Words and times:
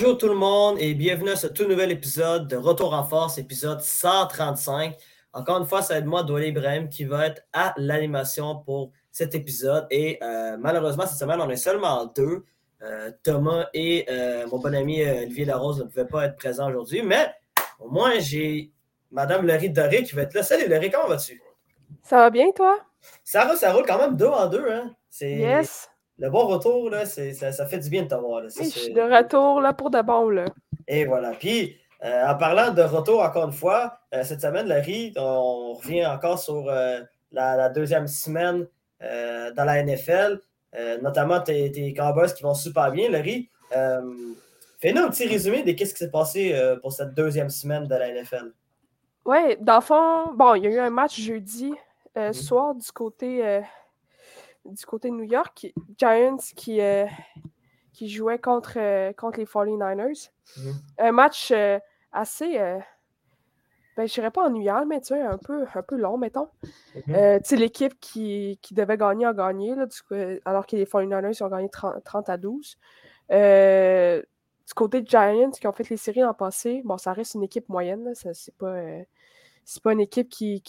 Bonjour 0.00 0.16
tout 0.16 0.28
le 0.28 0.36
monde 0.36 0.76
et 0.78 0.94
bienvenue 0.94 1.30
à 1.30 1.34
ce 1.34 1.48
tout 1.48 1.66
nouvel 1.66 1.90
épisode 1.90 2.46
de 2.46 2.54
Retour 2.54 2.94
en 2.94 3.02
force, 3.02 3.36
épisode 3.36 3.80
135. 3.80 4.96
Encore 5.32 5.58
une 5.58 5.66
fois, 5.66 5.82
c'est 5.82 6.00
moi, 6.02 6.22
Douali 6.22 6.50
Ibrahim, 6.50 6.88
qui 6.88 7.02
va 7.02 7.26
être 7.26 7.42
à 7.52 7.74
l'animation 7.76 8.62
pour 8.64 8.92
cet 9.10 9.34
épisode. 9.34 9.88
Et 9.90 10.20
euh, 10.22 10.56
malheureusement, 10.56 11.04
cette 11.04 11.18
semaine, 11.18 11.40
on 11.40 11.50
est 11.50 11.56
seulement 11.56 12.06
deux. 12.14 12.44
Euh, 12.80 13.10
Thomas 13.24 13.66
et 13.74 14.06
euh, 14.08 14.46
mon 14.46 14.60
bon 14.60 14.72
ami 14.72 15.02
Olivier 15.02 15.46
Larose 15.46 15.80
ne 15.80 15.86
pouvaient 15.86 16.06
pas 16.06 16.26
être 16.26 16.36
présents 16.36 16.68
aujourd'hui, 16.68 17.02
mais 17.02 17.32
au 17.80 17.90
moins, 17.90 18.20
j'ai 18.20 18.70
Madame 19.10 19.48
Laurie 19.48 19.70
Doré 19.70 20.04
qui 20.04 20.14
va 20.14 20.22
être 20.22 20.34
là. 20.34 20.44
Salut 20.44 20.68
Laurie, 20.68 20.92
comment 20.92 21.08
vas-tu? 21.08 21.42
Ça 22.04 22.18
va 22.18 22.30
bien, 22.30 22.52
toi? 22.52 22.78
Ça 23.24 23.46
roule, 23.46 23.56
ça 23.56 23.72
roule 23.72 23.84
quand 23.84 23.98
même 23.98 24.14
deux 24.14 24.26
en 24.26 24.46
deux. 24.46 24.64
Hein? 24.70 24.94
Yes 25.20 25.88
le 26.18 26.30
bon 26.30 26.46
retour, 26.46 26.90
là, 26.90 27.06
ça, 27.06 27.52
ça, 27.52 27.66
fait 27.66 27.78
du 27.78 27.90
bien 27.90 28.02
de 28.02 28.08
t'avoir. 28.08 28.42
je 28.42 28.62
suis 28.62 28.92
de 28.92 29.00
retour 29.00 29.60
là, 29.60 29.72
pour 29.72 29.90
de 29.90 30.02
bon. 30.02 30.28
Là. 30.30 30.46
Et 30.88 31.04
voilà. 31.04 31.30
Puis, 31.32 31.76
euh, 32.04 32.26
en 32.26 32.36
parlant 32.36 32.72
de 32.72 32.82
retour, 32.82 33.22
encore 33.22 33.46
une 33.46 33.52
fois, 33.52 33.98
euh, 34.14 34.24
cette 34.24 34.40
semaine, 34.40 34.66
Larry, 34.66 35.12
on 35.16 35.74
revient 35.74 36.06
encore 36.06 36.38
sur 36.38 36.68
euh, 36.68 37.00
la, 37.32 37.68
deuxième 37.68 38.08
semaine 38.08 38.66
dans 39.00 39.64
la 39.64 39.84
NFL, 39.84 40.40
notamment 41.02 41.40
tes, 41.40 41.70
tes, 41.70 41.94
Cowboys 41.94 42.34
qui 42.34 42.42
vont 42.42 42.54
super 42.54 42.90
bien. 42.90 43.08
Larry, 43.08 43.48
fais-nous 44.80 45.02
un 45.02 45.08
petit 45.08 45.28
résumé 45.28 45.62
de 45.62 45.70
ce 45.70 45.92
qui 45.92 45.98
s'est 45.98 46.10
passé 46.10 46.52
pour 46.82 46.92
cette 46.92 47.14
deuxième 47.14 47.48
semaine 47.48 47.86
de 47.86 47.94
la 47.94 48.12
NFL. 48.12 48.52
Oui, 49.24 49.56
dans 49.60 49.76
le 49.76 49.80
fond, 49.82 50.32
bon, 50.34 50.56
il 50.56 50.64
y 50.64 50.66
a 50.66 50.70
eu 50.70 50.78
un 50.80 50.90
match 50.90 51.20
jeudi 51.20 51.72
mm-hmm. 52.16 52.32
soir 52.32 52.74
du 52.74 52.90
côté 52.90 53.60
du 54.68 54.86
côté 54.86 55.10
de 55.10 55.14
New 55.14 55.24
York, 55.24 55.72
Giants 55.96 56.36
qui, 56.56 56.80
euh, 56.80 57.06
qui 57.92 58.08
jouait 58.08 58.38
contre, 58.38 58.74
euh, 58.76 59.12
contre 59.12 59.38
les 59.38 59.46
49ers. 59.46 60.30
Mhm. 60.56 60.72
Un 60.98 61.12
match 61.12 61.50
euh, 61.50 61.78
assez, 62.12 62.58
ben, 63.96 64.06
je 64.06 64.14
dirais 64.14 64.30
pas 64.30 64.46
ennuyant, 64.46 64.86
mais 64.86 65.00
tu 65.00 65.08
sais, 65.08 65.20
un 65.20 65.38
peu, 65.38 65.64
un 65.74 65.82
peu 65.82 65.96
long, 65.96 66.18
mettons. 66.18 66.48
Mhm. 67.06 67.40
tu 67.42 67.44
sais, 67.44 67.56
l'équipe 67.56 67.98
qui, 68.00 68.58
qui, 68.62 68.74
devait 68.74 68.96
gagner 68.96 69.26
a 69.26 69.34
gagné, 69.34 69.74
là, 69.74 69.86
alors 70.44 70.66
que 70.66 70.76
les 70.76 70.84
49ers 70.84 71.42
ont 71.42 71.48
gagné 71.48 71.68
30, 71.70 72.28
à 72.28 72.36
12. 72.36 72.78
du 73.30 74.74
côté 74.74 75.02
de 75.02 75.08
Giants 75.08 75.50
qui 75.50 75.66
ont 75.66 75.72
fait 75.72 75.88
les 75.88 75.96
séries 75.96 76.20
l'an 76.20 76.34
passé, 76.34 76.82
bon, 76.84 76.98
ça 76.98 77.12
reste 77.12 77.34
une 77.34 77.42
équipe 77.42 77.68
moyenne, 77.68 78.12
c'est 78.14 78.56
pas 78.56 78.74
c'est 79.64 79.82
pas 79.82 79.92
une 79.92 80.00
équipe 80.00 80.30
qui, 80.30 80.62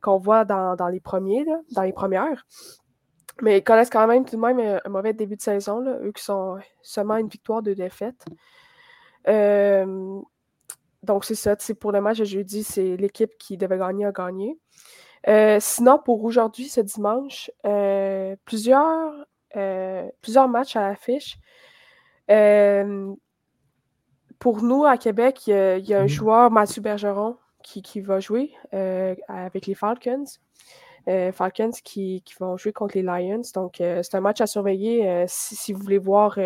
qu'on 0.00 0.16
voit 0.16 0.46
dans, 0.46 0.74
dans, 0.74 0.88
les 0.88 1.00
premiers, 1.00 1.44
là, 1.44 1.60
dans 1.72 1.82
les 1.82 1.92
premières. 1.92 2.46
Mais 3.42 3.58
ils 3.58 3.64
connaissent 3.64 3.90
quand 3.90 4.06
même 4.06 4.24
tout 4.24 4.36
de 4.36 4.40
même 4.40 4.58
euh, 4.58 4.78
un, 4.84 4.88
mauvais 4.88 5.12
début 5.12 5.36
de 5.36 5.42
saison, 5.42 5.80
là, 5.80 5.98
eux 6.02 6.12
qui 6.12 6.22
sont 6.22 6.58
seulement 6.80 7.16
une 7.16 7.28
victoire, 7.28 7.62
de 7.62 7.74
défaite. 7.74 8.24
donc, 11.02 11.24
c'est 11.24 11.34
ça. 11.34 11.56
Pour 11.78 11.92
le 11.92 12.00
match 12.00 12.18
de 12.18 12.24
jeudi, 12.24 12.62
c'est 12.64 12.96
l'équipe 12.96 13.36
qui 13.38 13.56
devait 13.56 13.78
gagner 13.78 14.06
a 14.06 14.12
gagné. 14.12 14.58
Euh, 15.28 15.58
sinon, 15.60 15.98
pour 15.98 16.24
aujourd'hui, 16.24 16.68
ce 16.68 16.80
dimanche, 16.80 17.50
euh, 17.66 18.36
plusieurs, 18.44 19.12
plusieurs 20.20 20.48
matchs 20.48 20.76
à 20.76 20.88
l'affiche. 20.88 21.38
pour 24.38 24.62
nous, 24.62 24.84
à 24.84 24.96
Québec, 24.96 25.46
il 25.46 25.86
y 25.86 25.94
a, 25.94 26.00
un 26.00 26.04
mmh. 26.04 26.08
joueur, 26.08 26.50
Mathieu 26.50 26.80
Bergeron, 26.80 27.36
qui, 27.62 27.82
qui 27.82 28.00
va 28.00 28.20
jouer 28.20 28.54
avec 29.28 29.66
les 29.66 29.74
Falcons. 29.74 30.24
Euh, 31.08 31.30
Falcons 31.30 31.70
qui, 31.84 32.22
vont 32.40 32.56
jouer 32.56 32.72
contre 32.72 32.96
les 32.96 33.02
Lions. 33.02 33.42
Donc, 33.54 33.80
euh, 33.80 34.02
c'est 34.02 34.16
un 34.16 34.20
match 34.20 34.40
à 34.40 34.46
surveiller 34.46 35.08
euh, 35.08 35.24
si, 35.28 35.72
vous 35.72 35.80
voulez 35.80 35.98
voir 35.98 36.38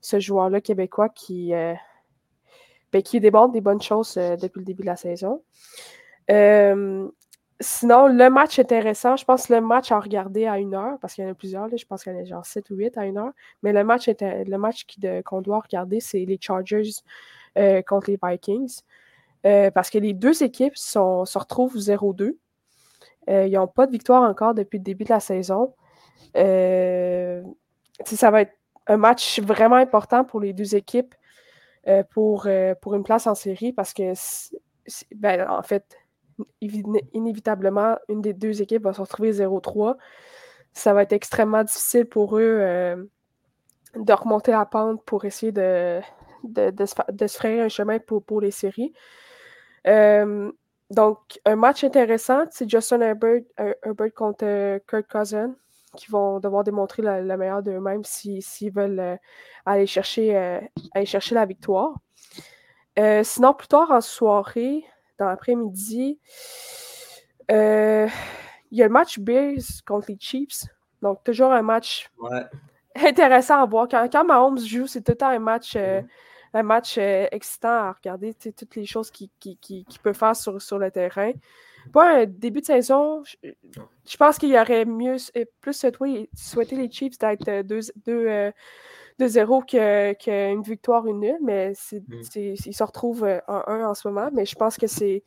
ce 0.00 0.20
joueur-là 0.20 0.60
québécois 0.60 1.08
qui, 1.08 1.52
ben, 1.52 3.02
qui 3.02 3.20
déborde 3.20 3.52
des 3.52 3.60
bonnes 3.60 3.82
choses 3.82 4.14
depuis 4.14 4.60
le 4.60 4.64
début 4.64 4.82
de 4.82 4.86
la 4.86 4.96
saison. 4.96 5.42
sinon, 7.60 8.06
le 8.08 8.28
match 8.28 8.58
intéressant, 8.58 9.16
je 9.16 9.24
pense 9.24 9.48
le 9.48 9.60
match 9.60 9.90
à 9.90 9.98
regarder 9.98 10.46
à 10.46 10.58
une 10.58 10.74
heure, 10.74 10.98
parce 11.00 11.14
qu'il 11.14 11.24
y 11.24 11.26
en 11.26 11.30
a 11.30 11.34
plusieurs, 11.34 11.68
je 11.74 11.86
pense 11.86 12.04
qu'il 12.04 12.12
y 12.12 12.16
en 12.16 12.20
a 12.20 12.24
genre 12.24 12.46
7 12.46 12.70
ou 12.70 12.76
8 12.76 12.96
à 12.98 13.06
une 13.06 13.18
heure. 13.18 13.32
Mais 13.62 13.72
le 13.72 13.84
match, 13.84 14.08
le 14.20 14.56
match 14.56 14.86
qu'on 15.24 15.40
doit 15.40 15.60
regarder, 15.60 16.00
c'est 16.00 16.24
les 16.24 16.38
Chargers 16.40 16.90
contre 17.86 18.10
les 18.10 18.18
Vikings. 18.22 18.82
parce 19.42 19.90
que 19.90 19.98
les 19.98 20.12
deux 20.12 20.42
équipes 20.42 20.76
se 20.76 21.38
retrouvent 21.38 21.76
0-2. 21.78 22.36
Euh, 23.28 23.46
ils 23.46 23.52
n'ont 23.52 23.66
pas 23.66 23.86
de 23.86 23.92
victoire 23.92 24.22
encore 24.22 24.54
depuis 24.54 24.78
le 24.78 24.84
début 24.84 25.04
de 25.04 25.10
la 25.10 25.20
saison. 25.20 25.74
Euh, 26.36 27.42
ça 28.04 28.30
va 28.30 28.42
être 28.42 28.54
un 28.86 28.96
match 28.96 29.40
vraiment 29.40 29.76
important 29.76 30.24
pour 30.24 30.40
les 30.40 30.52
deux 30.52 30.74
équipes 30.74 31.14
euh, 31.86 32.02
pour, 32.10 32.46
une 32.46 33.02
place 33.04 33.26
en 33.26 33.34
série 33.34 33.72
parce 33.72 33.92
que, 33.92 34.12
ben, 35.14 35.46
en 35.48 35.62
fait, 35.62 35.96
inévitablement, 36.60 37.96
une 38.08 38.22
des 38.22 38.32
deux 38.32 38.62
équipes 38.62 38.84
va 38.84 38.92
se 38.92 39.00
retrouver 39.00 39.32
0-3. 39.32 39.96
Ça 40.72 40.94
va 40.94 41.02
être 41.02 41.12
extrêmement 41.12 41.64
difficile 41.64 42.06
pour 42.06 42.38
eux 42.38 43.08
de 43.94 44.12
remonter 44.12 44.52
la 44.52 44.64
pente 44.64 45.02
pour 45.04 45.24
essayer 45.24 45.52
de, 45.52 46.00
de, 46.44 46.86
se, 46.86 47.36
frayer 47.36 47.60
un 47.60 47.68
chemin 47.68 47.98
pour, 47.98 48.22
pour 48.22 48.40
les 48.40 48.52
séries. 48.52 48.92
Donc, 50.90 51.38
un 51.44 51.56
match 51.56 51.84
intéressant, 51.84 52.44
c'est 52.50 52.68
Justin 52.68 53.00
Herbert, 53.00 53.42
euh, 53.60 53.74
Herbert 53.84 54.14
contre 54.14 54.44
euh, 54.46 54.78
Kurt 54.86 55.06
Cousin, 55.06 55.54
qui 55.96 56.10
vont 56.10 56.40
devoir 56.40 56.64
démontrer 56.64 57.02
la, 57.02 57.36
meilleure 57.36 57.62
d'eux-mêmes 57.62 58.04
s'ils 58.04 58.72
veulent 58.72 59.00
euh, 59.00 59.16
aller, 59.66 59.86
chercher, 59.86 60.36
aller 60.94 61.06
chercher 61.06 61.34
la 61.34 61.44
victoire. 61.44 61.94
sinon, 63.22 63.52
plus 63.52 63.68
tard 63.68 63.90
en 63.90 64.00
soirée, 64.00 64.84
dans 65.18 65.26
l'après-midi, 65.26 66.18
il 67.50 68.08
y 68.72 68.82
a 68.82 68.86
le 68.86 68.92
match 68.92 69.18
Bears 69.18 69.82
contre 69.86 70.10
les 70.10 70.18
Chiefs. 70.18 70.64
Donc, 71.02 71.22
toujours 71.22 71.52
un 71.52 71.62
match 71.62 72.10
intéressant 72.94 73.62
à 73.62 73.66
voir. 73.66 73.88
Quand, 73.88 74.08
quand 74.10 74.24
Mahomes 74.24 74.58
joue, 74.58 74.86
c'est 74.86 75.02
tout 75.02 75.12
le 75.12 75.18
temps 75.18 75.28
un 75.28 75.38
match 75.38 75.76
mm-hmm 75.76 76.06
un 76.58 76.62
match 76.62 76.96
euh, 76.98 77.26
excitant 77.30 77.68
à 77.68 77.92
regarder, 77.92 78.34
toutes 78.34 78.76
les 78.76 78.86
choses 78.86 79.10
qu'il 79.10 79.28
qui, 79.38 79.86
peut 80.02 80.12
faire 80.12 80.36
sur, 80.36 80.60
sur 80.60 80.78
le 80.78 80.90
terrain. 80.90 81.32
Pas 81.92 82.20
un 82.22 82.26
début 82.26 82.60
de 82.60 82.66
saison, 82.66 83.22
je, 83.24 84.16
pense 84.18 84.38
qu'il 84.38 84.50
y 84.50 84.58
aurait 84.58 84.84
mieux, 84.84 85.16
euh, 85.36 85.44
plus 85.60 85.72
souhaité, 85.72 86.76
les 86.76 86.90
Chiefs 86.90 87.18
d'être 87.18 87.48
2-0 87.62 88.52
euh, 89.74 90.14
qu'une 90.14 90.62
victoire, 90.62 91.06
une 91.06 91.20
nulle, 91.20 91.38
mais 91.42 91.72
mm. 91.92 92.22
ils 92.36 92.74
se 92.74 92.84
retrouvent 92.84 93.40
en 93.46 93.62
1 93.66 93.88
en 93.88 93.94
ce 93.94 94.08
moment. 94.08 94.28
Mais 94.32 94.44
je 94.44 94.54
pense 94.54 94.76
que 94.76 94.86
c'est 94.86 95.22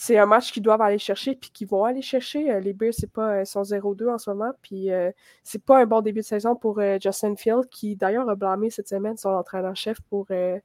c'est 0.00 0.16
un 0.16 0.26
match 0.26 0.52
qu'ils 0.52 0.62
doivent 0.62 0.80
aller 0.80 0.98
chercher 0.98 1.34
puis 1.34 1.50
qu'ils 1.50 1.66
vont 1.66 1.82
aller 1.84 2.02
chercher. 2.02 2.52
Euh, 2.52 2.60
les 2.60 2.72
Bears, 2.72 2.94
c'est 2.96 3.10
pas, 3.10 3.44
sont 3.44 3.62
0-2 3.62 4.08
en 4.08 4.16
ce 4.16 4.30
moment. 4.30 4.52
Puis 4.62 4.92
euh, 4.92 5.10
c'est 5.42 5.60
pas 5.60 5.80
un 5.80 5.86
bon 5.86 6.02
début 6.02 6.20
de 6.20 6.24
saison 6.24 6.54
pour 6.54 6.78
euh, 6.78 6.98
Justin 7.02 7.34
Field, 7.34 7.68
qui 7.68 7.96
d'ailleurs 7.96 8.30
a 8.30 8.36
blâmé 8.36 8.70
cette 8.70 8.86
semaine 8.86 9.16
son 9.16 9.30
entraîneur-chef 9.30 10.00
pour, 10.08 10.26
mm-hmm. 10.30 10.60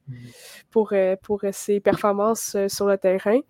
pour, 0.70 0.94
pour 1.20 1.42
ses 1.50 1.80
performances 1.80 2.56
sur 2.68 2.86
le 2.86 2.96
terrain. 2.96 3.40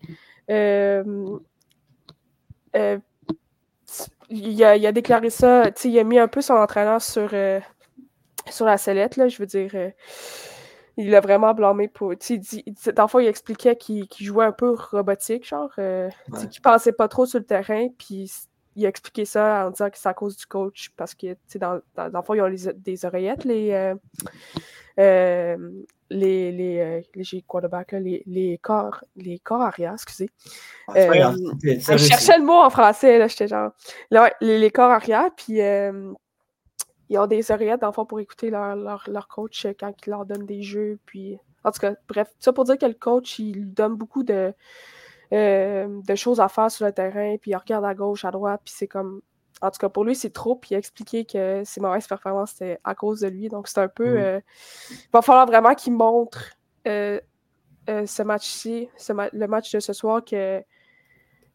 Il 4.30 4.64
a, 4.64 4.76
il, 4.76 4.86
a, 4.86 4.92
déclaré 4.92 5.28
ça, 5.28 5.64
il 5.84 5.98
a 5.98 6.04
mis 6.04 6.18
un 6.18 6.28
peu 6.28 6.40
son 6.40 6.54
entraîneur 6.54 7.02
sur, 7.02 7.28
sur 8.48 8.64
la 8.64 8.78
sellette, 8.78 9.16
là, 9.16 9.28
je 9.28 9.36
veux 9.36 9.46
dire 9.46 9.92
il 10.96 11.10
l'a 11.10 11.20
vraiment 11.20 11.54
blâmé 11.54 11.88
pour. 11.88 12.16
Tu 12.16 12.40
dans 12.94 13.08
il 13.20 13.26
expliquait 13.26 13.76
qu'il 13.76 14.06
jouait 14.18 14.44
un 14.44 14.52
peu 14.52 14.74
robotique, 14.74 15.46
genre, 15.46 15.72
euh, 15.78 16.08
qu'il 16.50 16.62
pensait 16.62 16.92
pas 16.92 17.08
trop 17.08 17.26
sur 17.26 17.38
le 17.38 17.44
terrain, 17.44 17.88
puis 17.98 18.30
il 18.76 18.86
a 18.86 18.88
expliqué 18.88 19.24
ça 19.24 19.66
en 19.66 19.70
disant 19.70 19.90
que 19.90 19.98
c'est 19.98 20.08
à 20.08 20.14
cause 20.14 20.36
du 20.36 20.46
coach, 20.46 20.90
parce 20.96 21.14
que, 21.14 21.36
dans, 21.56 21.80
dans, 21.96 22.10
dans 22.10 22.20
le 22.20 22.24
fond, 22.24 22.34
ils 22.34 22.42
ont 22.42 22.72
des 22.76 23.04
oreillettes, 23.04 23.44
les. 23.44 23.72
Euh, 23.72 23.94
euh, 25.00 25.56
les, 26.10 26.52
les, 26.52 27.02
les 27.14 27.42
quarterback, 27.42 27.92
les, 27.92 28.22
les, 28.26 28.58
corps, 28.58 29.02
les 29.16 29.40
corps 29.40 29.62
arrière, 29.62 29.94
excusez. 29.94 30.28
je 30.94 31.96
cherchais 31.96 32.38
le 32.38 32.44
mot 32.44 32.60
en 32.62 32.70
français, 32.70 33.18
là, 33.18 33.26
j'étais 33.26 33.48
genre. 33.48 33.72
les, 34.12 34.58
les, 34.58 34.70
corps 34.70 34.92
arrière, 34.92 35.30
puis 35.34 35.60
ils 37.08 37.18
ont 37.18 37.26
des 37.26 37.50
oreillettes 37.50 37.80
d'enfants 37.80 38.06
pour 38.06 38.20
écouter 38.20 38.50
leur, 38.50 38.76
leur, 38.76 39.28
coach 39.28 39.66
quand 39.78 39.92
il 40.06 40.10
leur 40.10 40.24
donne 40.24 40.46
des 40.46 40.62
jeux. 40.62 40.98
Puis, 41.04 41.38
en 41.62 41.70
tout 41.70 41.80
cas, 41.80 41.94
bref, 42.08 42.30
ça 42.38 42.52
pour 42.52 42.64
dire 42.64 42.78
que 42.78 42.86
le 42.86 42.94
coach, 42.94 43.38
il 43.38 43.54
lui 43.54 43.70
donne 43.70 43.94
beaucoup 43.94 44.22
de, 44.22 44.54
euh, 45.32 46.00
de 46.06 46.14
choses 46.14 46.40
à 46.40 46.48
faire 46.48 46.70
sur 46.70 46.86
le 46.86 46.92
terrain, 46.92 47.36
puis 47.40 47.52
il 47.52 47.56
regarde 47.56 47.84
à 47.84 47.94
gauche, 47.94 48.24
à 48.24 48.30
droite, 48.30 48.62
puis 48.64 48.74
c'est 48.76 48.88
comme. 48.88 49.20
En 49.60 49.70
tout 49.70 49.78
cas, 49.78 49.88
pour 49.88 50.04
lui, 50.04 50.14
c'est 50.14 50.32
trop, 50.32 50.56
puis 50.56 50.70
il 50.72 50.74
a 50.74 50.78
expliqué 50.78 51.24
que 51.24 51.62
ses 51.64 51.80
mauvaises 51.80 52.06
performances, 52.06 52.50
c'était 52.52 52.80
à 52.84 52.94
cause 52.94 53.20
de 53.20 53.28
lui. 53.28 53.48
Donc, 53.48 53.68
c'est 53.68 53.80
un 53.80 53.88
peu. 53.88 54.20
Euh, 54.20 54.40
il 54.90 55.10
va 55.12 55.22
falloir 55.22 55.46
vraiment 55.46 55.74
qu'il 55.74 55.92
montre 55.92 56.50
euh, 56.86 57.20
ce 57.86 58.22
match-ci, 58.22 58.88
le 59.08 59.46
match 59.46 59.72
de 59.72 59.80
ce 59.80 59.92
soir, 59.92 60.24
que 60.24 60.62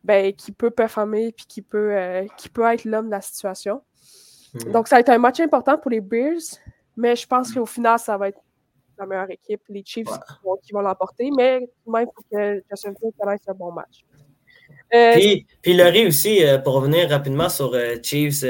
ben, 0.03 0.33
qu'il 0.33 0.53
peut 0.53 0.71
performer, 0.71 1.33
puis 1.33 1.61
peut, 1.61 1.93
qu'il 2.37 2.51
peut 2.51 2.63
être 2.63 2.85
l'homme 2.85 3.07
de 3.07 3.11
la 3.11 3.21
situation. 3.21 3.83
Hmm. 4.53 4.71
Donc, 4.71 4.87
ça 4.87 4.95
va 4.95 4.99
être 5.01 5.09
un 5.09 5.17
match 5.17 5.39
important 5.39 5.77
pour 5.77 5.91
les 5.91 6.01
Bears, 6.01 6.41
mais 6.97 7.15
je 7.15 7.27
pense 7.27 7.53
qu'au 7.53 7.65
final, 7.65 7.99
ça 7.99 8.17
va 8.17 8.29
être 8.29 8.39
la 8.97 9.05
meilleure 9.05 9.31
équipe, 9.31 9.61
les 9.69 9.83
Chiefs 9.85 10.09
qui 10.63 10.73
vont, 10.73 10.81
l'emporter, 10.81 11.29
mais 11.35 11.61
même 11.87 12.07
faut 12.13 12.23
que 12.31 12.61
Justin 12.69 12.93
Fields 12.99 13.13
connaisse 13.17 13.41
un 13.47 13.53
bon 13.53 13.71
match. 13.71 14.03
Euh, 14.93 15.13
puis, 15.13 15.45
puis 15.61 15.73
Laurie 15.75 16.07
aussi, 16.07 16.43
euh, 16.43 16.57
pour 16.57 16.73
revenir 16.73 17.09
rapidement 17.09 17.47
sur 17.47 17.73
Chiefs 18.03 18.43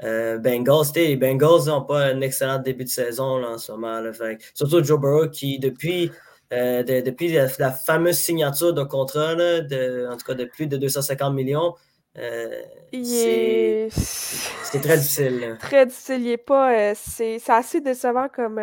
Bengals, 0.00 0.86
les 0.96 1.16
Bengals 1.16 1.66
n'ont 1.66 1.82
pas 1.82 2.06
un 2.06 2.20
excellent 2.22 2.58
début 2.58 2.84
de 2.84 2.88
saison 2.88 3.38
là, 3.38 3.50
en 3.50 3.58
ce 3.58 3.70
moment. 3.72 4.02
surtout 4.54 4.82
Joe 4.82 4.98
Burrow 4.98 5.28
qui, 5.28 5.60
depuis, 5.60 6.10
depuis 6.50 7.32
la, 7.32 7.70
fameuse 7.70 8.16
signature 8.16 8.74
de 8.74 8.82
contrat, 8.82 9.34
de, 9.36 10.08
en 10.10 10.16
tout 10.16 10.26
cas 10.26 10.34
de 10.34 10.44
plus 10.44 10.66
de 10.66 10.76
250 10.76 11.34
millions, 11.34 11.74
euh, 12.18 12.62
c'est 13.90 14.80
très 14.80 14.98
difficile. 14.98 15.56
Très 15.60 15.86
difficile. 15.86 16.20
Il 16.20 16.30
est 16.30 16.36
pas. 16.36 16.72
Euh, 16.72 16.92
c'est 16.94 17.40
assez 17.48 17.80
décevant 17.80 18.28
comme, 18.28 18.60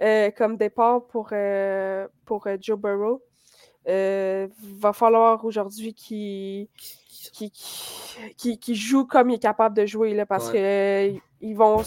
euh, 0.00 0.30
comme 0.36 0.56
départ 0.56 1.04
pour, 1.06 1.32
pour 2.24 2.48
Joe 2.60 2.78
Burrow. 2.78 3.22
Il 3.86 4.48
va 4.78 4.92
falloir 4.92 5.44
aujourd'hui 5.44 5.94
qu'il 5.94 6.68
qui, 8.36 8.74
joue 8.74 9.04
comme 9.04 9.30
il 9.30 9.34
est 9.34 9.38
capable 9.38 9.76
de 9.76 9.86
jouer 9.86 10.14
là, 10.14 10.24
parce 10.24 10.50
qu'ils 10.50 11.56
vont 11.56 11.82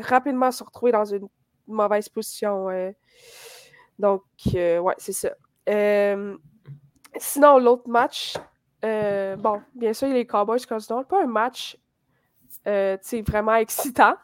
rapidement 0.00 0.50
se 0.50 0.64
retrouver 0.64 0.92
dans 0.92 1.04
une 1.04 1.28
mauvaise 1.66 2.08
position. 2.08 2.68
donc, 3.98 4.22
ouais, 4.54 4.94
c'est 4.96 5.12
ça. 5.12 5.34
sinon, 7.18 7.58
l'autre 7.58 7.88
match, 7.88 8.34
euh, 8.86 9.36
bon, 9.36 9.60
bien 9.74 9.92
sûr, 9.92 10.08
les 10.08 10.26
Cowboys 10.26 10.64
Cardinals, 10.64 11.04
pas 11.06 11.22
un 11.22 11.26
match 11.26 11.76
euh, 12.66 12.96
vraiment 13.26 13.54
excitant. 13.56 14.14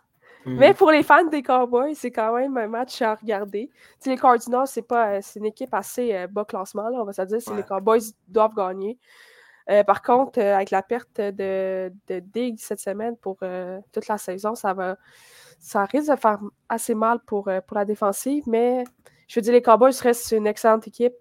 Mhm. 0.46 0.56
Mais 0.56 0.74
pour 0.74 0.90
les 0.90 1.02
fans 1.02 1.24
des 1.24 1.42
Cowboys, 1.42 1.94
c'est 1.94 2.10
quand 2.10 2.34
même 2.34 2.56
un 2.56 2.66
match 2.66 3.00
à 3.02 3.14
regarder. 3.14 3.70
les 4.06 4.16
Cardinals, 4.16 4.66
c'est 4.66 4.82
pas 4.82 5.14
euh, 5.14 5.18
c'est 5.22 5.38
une 5.38 5.46
équipe 5.46 5.72
assez 5.74 6.26
bas 6.28 6.44
classement, 6.44 6.88
là, 6.88 7.00
on 7.00 7.04
va 7.04 7.12
se 7.12 7.22
dire. 7.22 7.40
si 7.40 7.54
Les 7.54 7.62
Cowboys 7.62 8.12
doivent 8.28 8.54
gagner. 8.54 8.98
par 9.86 10.02
contre, 10.02 10.40
avec 10.40 10.70
la 10.70 10.82
perte 10.82 11.20
de, 11.20 11.92
de 12.08 12.20
Diggs 12.20 12.58
cette 12.58 12.80
semaine 12.80 13.16
pour 13.16 13.38
toute 13.92 14.08
la 14.08 14.18
saison, 14.18 14.54
ça 14.54 14.74
va 14.74 14.96
ça 15.58 15.84
risque 15.84 16.10
de 16.10 16.16
faire 16.16 16.40
assez 16.68 16.94
mal 16.96 17.20
pour, 17.20 17.44
pour 17.44 17.76
la 17.76 17.84
défensive, 17.84 18.42
mais 18.48 18.82
je 19.28 19.38
veux 19.38 19.42
dire, 19.42 19.52
les 19.52 19.62
Cowboys 19.62 19.92
restent 20.02 20.32
une 20.32 20.48
excellente 20.48 20.88
équipe. 20.88 21.14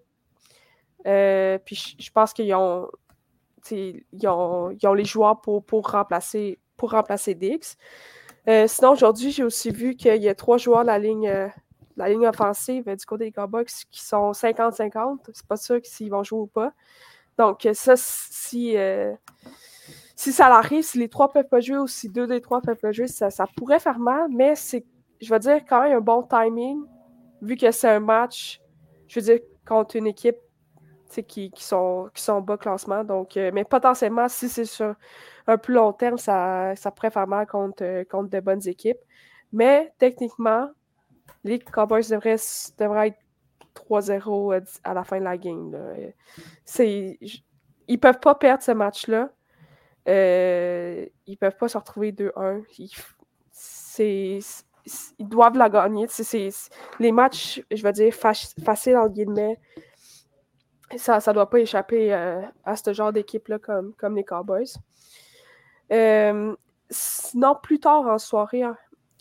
puis 1.04 1.96
je 1.96 2.10
pense 2.10 2.32
qu'ils 2.32 2.52
ont 2.54 2.88
ils 3.70 4.04
ont, 4.26 4.94
les 4.94 5.04
joueurs 5.04 5.40
pour, 5.40 5.64
pour, 5.64 5.90
remplacer, 5.90 6.58
pour 6.76 6.90
remplacer 6.90 7.34
Dix. 7.34 7.76
Euh, 8.48 8.66
sinon, 8.66 8.92
aujourd'hui, 8.92 9.30
j'ai 9.30 9.44
aussi 9.44 9.70
vu 9.70 9.94
qu'il 9.94 10.22
y 10.22 10.28
a 10.28 10.34
trois 10.34 10.58
joueurs 10.58 10.82
de 10.82 10.88
la 10.88 10.98
ligne, 10.98 11.28
euh, 11.28 11.48
la 11.96 12.08
ligne 12.08 12.26
offensive 12.26 12.84
du 12.84 13.06
côté 13.06 13.24
des 13.26 13.32
Cowboys 13.32 13.64
qui 13.90 14.04
sont 14.04 14.32
50-50. 14.32 15.18
C'est 15.32 15.46
pas 15.46 15.56
sûr 15.56 15.80
s'ils 15.84 16.10
vont 16.10 16.24
jouer 16.24 16.40
ou 16.40 16.46
pas. 16.46 16.72
Donc, 17.38 17.66
ça, 17.72 17.94
si, 17.96 18.76
euh, 18.76 19.12
si 20.16 20.32
ça 20.32 20.46
arrive, 20.54 20.82
si 20.82 20.98
les 20.98 21.08
trois 21.08 21.32
peuvent 21.32 21.48
pas 21.48 21.60
jouer 21.60 21.78
ou 21.78 21.86
si 21.86 22.08
deux 22.08 22.26
des 22.26 22.40
trois 22.40 22.60
peuvent 22.60 22.76
pas 22.76 22.92
jouer, 22.92 23.06
ça, 23.06 23.30
ça 23.30 23.46
pourrait 23.56 23.80
faire 23.80 23.98
mal, 23.98 24.28
mais 24.30 24.54
c'est, 24.54 24.84
je 25.20 25.32
veux 25.32 25.38
dire, 25.38 25.60
quand 25.68 25.82
même 25.82 25.96
un 25.96 26.00
bon 26.00 26.22
timing, 26.22 26.82
vu 27.40 27.56
que 27.56 27.70
c'est 27.70 27.88
un 27.88 28.00
match, 28.00 28.60
je 29.08 29.20
veux 29.20 29.24
dire, 29.24 29.40
contre 29.66 29.96
une 29.96 30.06
équipe 30.06 30.36
qui, 31.20 31.50
sont, 31.56 32.08
qui 32.14 32.22
sont 32.22 32.40
bas 32.40 32.56
classement. 32.56 33.04
Donc, 33.04 33.36
euh, 33.36 33.50
mais 33.52 33.64
potentiellement, 33.64 34.28
si 34.28 34.48
c'est 34.48 34.64
sur 34.64 34.94
un 35.46 35.58
plus 35.58 35.74
long 35.74 35.92
terme, 35.92 36.18
ça, 36.18 36.74
ça 36.76 36.90
pourrait 36.90 37.10
faire 37.10 37.26
mal 37.26 37.46
contre, 37.46 37.84
euh, 37.84 38.04
contre 38.04 38.30
de 38.30 38.40
bonnes 38.40 38.66
équipes. 38.66 39.00
Mais 39.52 39.92
techniquement, 39.98 40.70
les 41.44 41.58
Cowboys 41.58 42.08
devraient, 42.08 42.36
être 42.36 43.18
3-0 43.74 44.54
euh, 44.54 44.60
à 44.84 44.94
la 44.94 45.04
fin 45.04 45.18
de 45.18 45.24
la 45.24 45.36
game. 45.36 45.76
Ils 46.78 47.16
ne 47.88 47.96
peuvent 47.96 48.20
pas 48.20 48.34
perdre 48.34 48.62
ce 48.62 48.72
match-là. 48.72 49.30
ils 50.06 51.10
ne 51.28 51.36
peuvent 51.36 51.56
pas 51.56 51.68
se 51.68 51.76
retrouver 51.76 52.12
2-1. 52.12 52.62
Ils, 52.78 54.40
ils 55.18 55.28
doivent 55.28 55.56
la 55.56 55.68
gagner. 55.68 56.06
les 56.98 57.12
matchs, 57.12 57.62
je 57.70 57.82
vais 57.82 57.92
dire, 57.92 58.14
faciles, 58.14 58.96
en 58.96 59.08
guillemets, 59.08 59.58
ça 60.96 61.18
ne 61.26 61.32
doit 61.32 61.48
pas 61.48 61.60
échapper 61.60 62.12
euh, 62.12 62.40
à 62.64 62.76
ce 62.76 62.92
genre 62.92 63.12
d'équipe-là 63.12 63.58
comme, 63.58 63.92
comme 63.94 64.16
les 64.16 64.24
Cowboys. 64.24 64.76
Euh, 65.92 66.54
sinon, 66.90 67.56
plus 67.62 67.80
tard 67.80 68.06
en 68.06 68.18
soirée, 68.18 68.62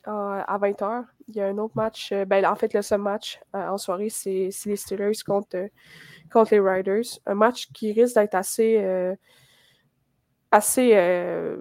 à 0.04 0.58
20h, 0.60 1.06
il 1.28 1.36
y 1.36 1.42
a 1.42 1.48
un 1.48 1.58
autre 1.58 1.76
match. 1.76 2.12
Euh, 2.12 2.26
ben, 2.26 2.46
en 2.46 2.56
fait, 2.56 2.74
le 2.74 2.82
seul 2.82 3.02
match 3.02 3.40
en 3.54 3.78
soirée, 3.78 4.10
c'est 4.10 4.50
les 4.66 4.76
Steelers 4.76 5.24
contre, 5.26 5.68
contre 6.32 6.54
les 6.54 6.60
Riders. 6.60 7.20
Un 7.26 7.36
match 7.36 7.68
qui 7.72 7.92
risque 7.92 8.16
d'être 8.16 8.36
assez, 8.36 8.84
assez 10.52 11.58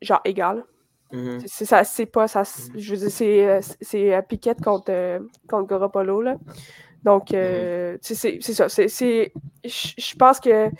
genre 0.00 0.20
égal. 0.24 0.64
Mm-hmm. 1.12 1.84
C'est 1.84 2.06
pas 2.06 2.28
ça. 2.28 2.44
Je 2.76 2.94
veux 2.94 3.08
dire, 3.08 3.60
c'est 3.80 4.22
Piquette 4.28 4.62
contre, 4.62 5.20
contre 5.48 5.68
Garoppolo. 5.68 6.22
Là. 6.22 6.36
Donc, 7.04 7.32
euh, 7.32 7.96
c'est 8.02 8.14
ça. 8.14 8.68
Je 8.68 10.16
pense 10.16 10.40
que 10.40 10.70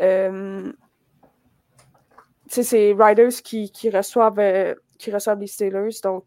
euh, 0.00 0.72
c'est 2.48 2.94
Riders 2.98 3.42
qui, 3.42 3.70
qui 3.70 3.90
reçoivent, 3.90 4.38
euh, 4.38 4.74
qui 4.98 5.10
reçoivent 5.10 5.40
les 5.40 5.46
Steelers. 5.46 6.00
Donc, 6.02 6.24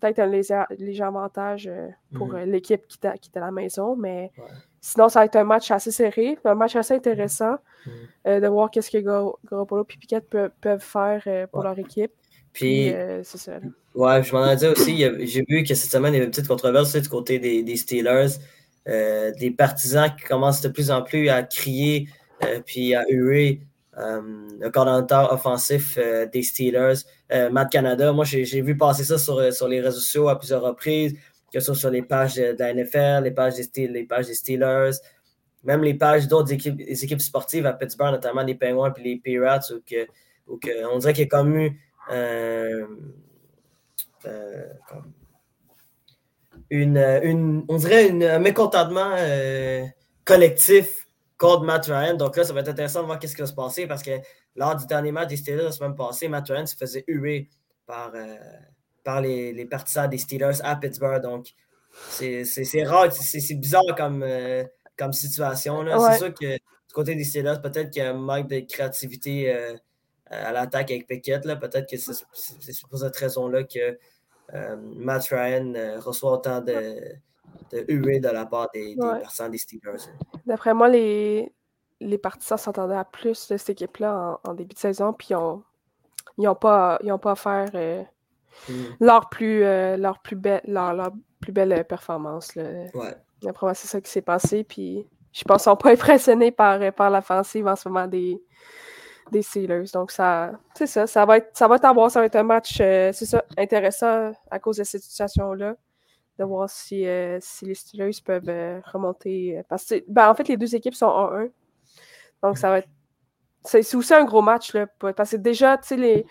peut-être 0.00 0.18
un 0.18 0.26
léger, 0.26 1.02
avantage 1.02 1.70
pour 2.14 2.28
mm-hmm. 2.28 2.44
l'équipe 2.44 2.86
qui, 2.88 2.98
qui, 2.98 3.30
est 3.34 3.36
à 3.36 3.40
la 3.40 3.50
maison. 3.52 3.94
Mais 3.96 4.32
sinon, 4.80 5.08
ça 5.08 5.20
va 5.20 5.26
être 5.26 5.36
un 5.36 5.44
match 5.44 5.70
assez 5.70 5.92
serré, 5.92 6.38
un 6.44 6.54
match 6.54 6.74
assez 6.76 6.94
intéressant 6.94 7.56
mm-hmm. 8.24 8.40
de 8.40 8.48
voir 8.48 8.70
qu'est-ce 8.70 8.90
que 8.90 8.98
Garoppolo 8.98 9.84
et 9.84 9.86
Piquet 9.86 10.20
peuvent, 10.20 10.80
faire 10.80 11.48
pour 11.50 11.62
leur 11.62 11.78
équipe. 11.78 12.12
Puis, 12.52 12.92
c'est 13.22 13.38
ça. 13.38 13.60
Ouais, 13.94 14.22
je 14.22 14.32
m'en 14.32 14.48
ai 14.48 14.56
dit 14.56 14.66
aussi, 14.66 14.98
j'ai 14.98 15.44
vu 15.48 15.64
que 15.64 15.74
cette 15.74 15.90
semaine, 15.90 16.12
il 16.12 16.16
y 16.16 16.18
avait 16.18 16.26
une 16.26 16.30
petite 16.30 16.48
controverse 16.48 16.94
du 16.94 17.08
côté 17.08 17.38
des, 17.38 17.76
Steelers. 17.76 18.38
Euh, 18.88 19.32
des 19.32 19.50
partisans 19.50 20.10
qui 20.16 20.24
commencent 20.24 20.62
de 20.62 20.68
plus 20.68 20.90
en 20.90 21.02
plus 21.02 21.28
à 21.28 21.42
crier 21.42 22.08
euh, 22.44 22.60
puis 22.64 22.94
à 22.94 23.04
huer 23.10 23.60
euh, 23.98 24.22
le 24.58 24.70
coordinateur 24.70 25.30
offensif 25.30 25.98
des 26.32 26.42
Steelers, 26.42 27.00
Matt 27.50 27.70
Canada. 27.70 28.12
Moi, 28.12 28.24
j'ai 28.24 28.62
vu 28.62 28.76
passer 28.76 29.04
ça 29.04 29.18
sur, 29.18 29.52
sur 29.52 29.68
les 29.68 29.80
réseaux 29.80 30.00
sociaux 30.00 30.28
à 30.28 30.38
plusieurs 30.38 30.62
reprises, 30.62 31.14
que 31.52 31.60
ce 31.60 31.66
soit 31.66 31.74
sur 31.74 31.90
les 31.90 32.02
pages 32.02 32.36
de, 32.36 32.56
la 32.58 32.72
NFL, 32.72 33.24
les 33.24 33.30
pages 33.30 33.54
des, 33.56 33.88
les 33.88 34.04
pages 34.04 34.28
des 34.28 34.34
Steelers, 34.34 34.92
même 35.64 35.82
les 35.82 35.94
pages 35.94 36.28
d'autres 36.28 36.52
équipes, 36.52 36.80
équipes 36.80 37.20
sportives 37.20 37.66
à 37.66 37.72
Pittsburgh, 37.72 38.12
notamment 38.12 38.42
les 38.42 38.54
Penguins 38.54 38.94
et 38.96 39.02
les 39.02 39.16
Pirates, 39.16 39.70
où, 39.70 39.80
que, 39.84 40.94
on 40.94 40.98
dirait 40.98 41.12
qu'il 41.12 41.24
y 41.24 41.26
a 41.26 41.28
comme 41.28 41.54
eu 41.56 41.78
euh, 42.10 42.86
une, 46.70 47.64
on 47.68 47.76
dirait 47.76 48.10
un 48.10 48.38
mécontentement 48.38 49.14
euh, 49.16 49.84
collectif 50.24 51.06
contre 51.36 51.64
Matt 51.64 51.86
Ryan. 51.86 52.14
Donc 52.14 52.36
là, 52.36 52.44
ça 52.44 52.52
va 52.52 52.60
être 52.60 52.68
intéressant 52.68 53.00
de 53.02 53.06
voir 53.06 53.18
ce 53.22 53.28
qui 53.28 53.40
va 53.40 53.46
se 53.46 53.52
passer 53.52 53.86
parce 53.86 54.02
que 54.02 54.10
lors 54.56 54.76
du 54.76 54.86
dernier 54.86 55.12
match 55.12 55.28
des 55.28 55.36
Steelers 55.36 55.64
la 55.64 55.72
semaine 55.72 55.94
passée, 55.94 56.28
Matt 56.28 56.48
Ryan 56.48 56.66
se 56.66 56.76
faisait 56.76 57.04
huer 57.06 57.48
par, 57.86 58.12
euh, 58.14 58.36
par 59.04 59.20
les, 59.20 59.64
partisans 59.66 60.08
des 60.10 60.18
Steelers 60.18 60.60
à 60.62 60.76
Pittsburgh. 60.76 61.22
Donc 61.22 61.48
c'est 62.10 62.44
rare, 62.84 63.12
c'est 63.12 63.54
bizarre 63.54 63.82
comme, 63.96 64.24
comme 64.96 65.12
situation. 65.12 65.84
C'est 66.10 66.18
sûr 66.18 66.34
que 66.34 66.54
du 66.56 66.94
côté 66.94 67.14
des 67.14 67.24
Steelers, 67.24 67.60
peut-être 67.62 67.90
qu'il 67.90 68.02
y 68.02 68.06
a 68.06 68.10
un 68.10 68.14
manque 68.14 68.48
de 68.48 68.60
créativité 68.60 69.78
à 70.30 70.52
l'attaque 70.52 70.90
avec 70.90 71.06
Pickett. 71.06 71.42
Peut-être 71.42 71.88
que 71.88 71.96
c'est 71.96 72.86
pour 72.88 72.98
cette 72.98 73.16
raison-là 73.16 73.64
que 73.64 73.98
euh, 74.54 74.76
Matt 74.96 75.24
Ryan 75.28 75.74
euh, 75.74 76.00
reçoit 76.00 76.32
autant 76.32 76.60
de, 76.60 76.96
de 77.72 77.84
huées 77.88 78.20
de 78.20 78.28
la 78.28 78.46
part 78.46 78.68
des, 78.72 78.94
des 78.94 79.50
des 79.50 79.58
Steelers. 79.58 80.10
D'après 80.46 80.72
moi, 80.72 80.88
les, 80.88 81.52
les 82.00 82.18
partisans 82.18 82.56
s'attendaient 82.56 82.96
à 82.96 83.04
plus 83.04 83.48
de 83.48 83.56
cette 83.56 83.70
équipe-là 83.70 84.40
en, 84.44 84.54
début 84.54 84.74
de 84.74 84.78
saison, 84.78 85.12
puis 85.12 85.28
ils 85.30 86.44
n'ont 86.44 86.54
pas, 86.54 86.98
ont 87.04 87.18
pas 87.18 87.32
à 87.32 87.36
faire 87.36 87.70
euh, 87.74 88.02
mm. 88.68 88.84
leur, 89.00 89.28
plus, 89.28 89.60
leur, 89.60 90.20
plus 90.20 90.36
belle, 90.36 90.62
leur, 90.66 91.12
plus 91.40 91.52
belle 91.52 91.84
performance. 91.84 92.54
Ouais. 92.56 93.14
D'après 93.42 93.66
moi, 93.66 93.74
c'est 93.74 93.88
ça 93.88 94.00
qui 94.00 94.10
s'est 94.10 94.22
passé, 94.22 94.64
puis 94.64 95.06
je 95.32 95.44
pense 95.44 95.64
qu'ils 95.64 95.70
ne 95.70 95.74
sont 95.74 95.82
pas 95.82 95.90
impressionnés 95.92 96.52
par, 96.52 96.80
par 96.94 97.10
l'offensive 97.10 97.66
en 97.66 97.76
ce 97.76 97.88
moment 97.88 98.06
des, 98.06 98.42
des 99.30 99.42
Steelers. 99.42 99.84
Donc, 99.92 100.10
ça, 100.10 100.52
c'est 100.74 100.86
ça, 100.86 101.06
ça 101.06 101.24
va 101.24 101.38
être, 101.38 101.56
ça 101.56 101.68
va 101.68 101.76
être 101.76 101.84
à 101.84 101.92
voir. 101.92 102.10
Ça 102.10 102.20
va 102.20 102.26
être 102.26 102.36
un 102.36 102.42
match, 102.42 102.78
euh, 102.80 103.12
c'est 103.12 103.26
ça, 103.26 103.44
intéressant 103.56 104.32
à 104.50 104.58
cause 104.58 104.78
de 104.78 104.84
cette 104.84 105.02
situation-là. 105.02 105.76
De 106.38 106.44
voir 106.44 106.70
si, 106.70 107.06
euh, 107.06 107.38
si 107.40 107.64
les 107.64 107.74
Steelers 107.74 108.12
peuvent 108.24 108.48
euh, 108.48 108.80
remonter. 108.92 109.60
Parce 109.68 109.86
que, 109.86 110.04
ben, 110.08 110.30
en 110.30 110.34
fait, 110.34 110.46
les 110.48 110.56
deux 110.56 110.74
équipes 110.74 110.94
sont 110.94 111.06
en 111.06 111.32
1. 111.32 111.48
Donc, 112.42 112.58
ça 112.58 112.70
va 112.70 112.78
être. 112.78 112.88
C'est 113.64 113.94
aussi 113.96 114.14
un 114.14 114.24
gros 114.24 114.40
match, 114.40 114.72
là. 114.72 114.86
Parce 114.86 115.32
que 115.32 115.36
déjà, 115.36 115.78
tu 115.78 115.88
sais, 115.88 115.96
les. 115.96 116.26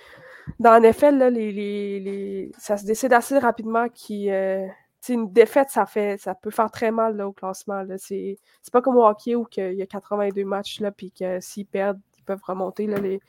Dans 0.60 0.80
NFL, 0.80 1.18
là, 1.18 1.30
les, 1.30 1.52
les, 1.52 2.52
ça 2.58 2.78
se 2.78 2.86
décide 2.86 3.12
assez 3.12 3.38
rapidement 3.38 3.90
qui, 3.90 4.30
une 5.14 5.32
défaite, 5.32 5.70
ça 5.70 5.86
fait 5.86 6.20
ça 6.20 6.36
peut 6.36 6.52
faire 6.52 6.72
très 6.72 6.92
mal 6.92 7.16
là, 7.16 7.28
au 7.28 7.34
classement. 7.34 7.84
C'est 7.98 8.38
pas 8.72 8.82
comme 8.82 8.98
au 8.98 9.06
hockey 9.06 9.36
où 9.36 9.48
il 9.58 9.74
y 9.74 9.82
a 9.82 9.86
82 9.86 10.44
matchs, 10.46 10.80
là, 10.80 10.92
puis 10.92 11.12
que 11.12 11.40
s'ils 11.40 11.66
perdent, 11.66 12.00
peuvent 12.28 12.44
remonter. 12.44 12.86
Là, 12.86 13.00
les... 13.00 13.20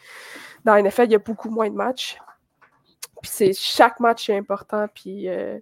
Dans 0.64 0.75
la 0.75 0.83
NFL, 0.83 1.05
il 1.05 1.12
y 1.12 1.14
a 1.14 1.19
beaucoup 1.19 1.49
moins 1.49 1.71
de 1.71 1.75
matchs. 1.75 2.19
Puis 3.23 3.55
chaque 3.55 4.00
match 4.00 4.28
est 4.28 4.37
important. 4.37 4.87
Puis 4.93 5.28
euh, 5.28 5.59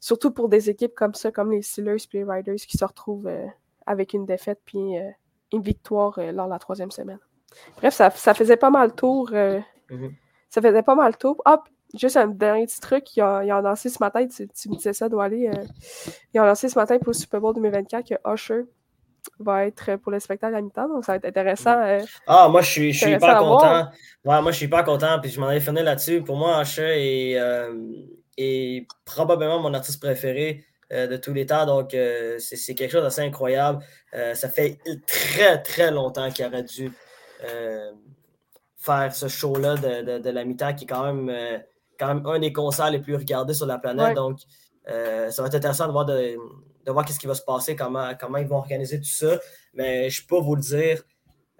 surtout 0.00 0.30
pour 0.30 0.48
des 0.48 0.70
équipes 0.70 0.94
comme 0.94 1.14
ça, 1.14 1.30
comme 1.32 1.52
les 1.52 1.62
Steelers 1.62 1.96
et 2.12 2.18
les 2.18 2.24
Riders, 2.24 2.56
qui 2.56 2.76
se 2.76 2.84
retrouvent 2.84 3.28
euh, 3.28 3.46
avec 3.86 4.12
une 4.12 4.26
défaite 4.26 4.60
puis 4.64 4.98
euh, 4.98 5.10
une 5.52 5.62
victoire 5.62 6.18
lors 6.32 6.46
de 6.46 6.52
la 6.52 6.58
troisième 6.58 6.90
semaine. 6.90 7.18
Bref, 7.78 7.94
ça, 7.94 8.10
faisait 8.10 8.58
pas 8.58 8.70
mal 8.70 8.94
tour. 8.94 9.30
Mm-hmm. 9.30 10.12
Ça 10.50 10.60
faisait 10.60 10.82
pas 10.82 10.94
mal 10.94 11.16
tour. 11.16 11.40
Hop, 11.46 11.68
Juste 11.94 12.18
un 12.18 12.26
dernier 12.26 12.66
petit 12.66 12.80
truc, 12.80 13.16
ils 13.16 13.22
ont, 13.22 13.40
lancé 13.62 13.88
ce 13.88 13.96
matin, 13.98 14.26
tu, 14.28 14.68
me 14.68 14.74
disais 14.74 14.92
ça, 14.92 15.08
doit 15.08 15.24
aller. 15.24 15.50
Ils 16.34 16.40
ont 16.40 16.44
lancé 16.44 16.68
ce 16.68 16.78
matin 16.78 16.98
pour 16.98 17.08
le 17.08 17.14
Super 17.14 17.40
Bowl 17.40 17.54
2024 17.54 18.06
que 18.06 18.30
Usher 18.30 18.66
va 19.38 19.66
être 19.66 19.96
pour 19.96 20.12
le 20.12 20.20
spectacle 20.20 20.54
à 20.54 20.60
mi-temps, 20.60 20.88
donc 20.88 21.04
ça 21.04 21.12
va 21.12 21.16
être 21.16 21.24
intéressant. 21.24 21.80
Euh, 21.80 22.00
ah, 22.26 22.48
moi, 22.48 22.62
je 22.62 22.70
suis, 22.70 22.92
je 22.92 23.06
suis 23.06 23.18
pas 23.18 23.38
content. 23.38 23.88
Ouais, 24.24 24.42
moi, 24.42 24.52
je 24.52 24.56
suis 24.56 24.68
pas 24.68 24.82
content, 24.82 25.18
puis 25.20 25.30
je 25.30 25.40
m'en 25.40 25.46
avais 25.48 25.60
fini 25.60 25.82
là-dessus. 25.82 26.22
Pour 26.22 26.36
moi, 26.36 26.62
Usher 26.62 27.32
est, 27.34 27.38
euh, 27.38 28.80
probablement 29.04 29.60
mon 29.60 29.74
artiste 29.74 30.00
préféré 30.00 30.64
de 30.90 31.18
tous 31.18 31.34
les 31.34 31.44
temps, 31.44 31.66
donc 31.66 31.94
c'est 32.38 32.74
quelque 32.74 32.90
chose 32.90 33.02
d'assez 33.02 33.20
incroyable. 33.20 33.84
ça 34.32 34.48
fait 34.48 34.78
très, 35.06 35.60
très 35.62 35.90
longtemps 35.90 36.30
qu'il 36.30 36.46
aurait 36.46 36.62
dû 36.62 36.90
faire 38.78 39.14
ce 39.14 39.28
show-là 39.28 39.74
de, 39.74 40.18
de, 40.18 40.30
la 40.30 40.44
mi-temps 40.44 40.72
qui 40.72 40.84
est 40.84 40.86
quand 40.86 41.12
même 41.12 41.60
quand 41.98 42.14
même 42.14 42.26
un 42.26 42.38
des 42.38 42.52
concerts 42.52 42.90
les 42.90 43.00
plus 43.00 43.16
regardés 43.16 43.54
sur 43.54 43.66
la 43.66 43.78
planète. 43.78 44.14
Donc, 44.14 44.38
euh, 44.88 45.30
ça 45.30 45.42
va 45.42 45.48
être 45.48 45.54
intéressant 45.54 45.86
de 45.86 45.92
voir, 45.92 46.04
de, 46.04 46.36
voir 46.92 47.08
ce 47.08 47.18
qui 47.18 47.26
va 47.26 47.34
se 47.34 47.42
passer, 47.42 47.76
comment, 47.76 48.12
comment 48.18 48.38
ils 48.38 48.46
vont 48.46 48.56
organiser 48.56 48.98
tout 48.98 49.08
ça. 49.08 49.38
Mais 49.74 50.10
je 50.10 50.26
peux 50.26 50.38
vous 50.38 50.56
le 50.56 50.62
dire, 50.62 51.02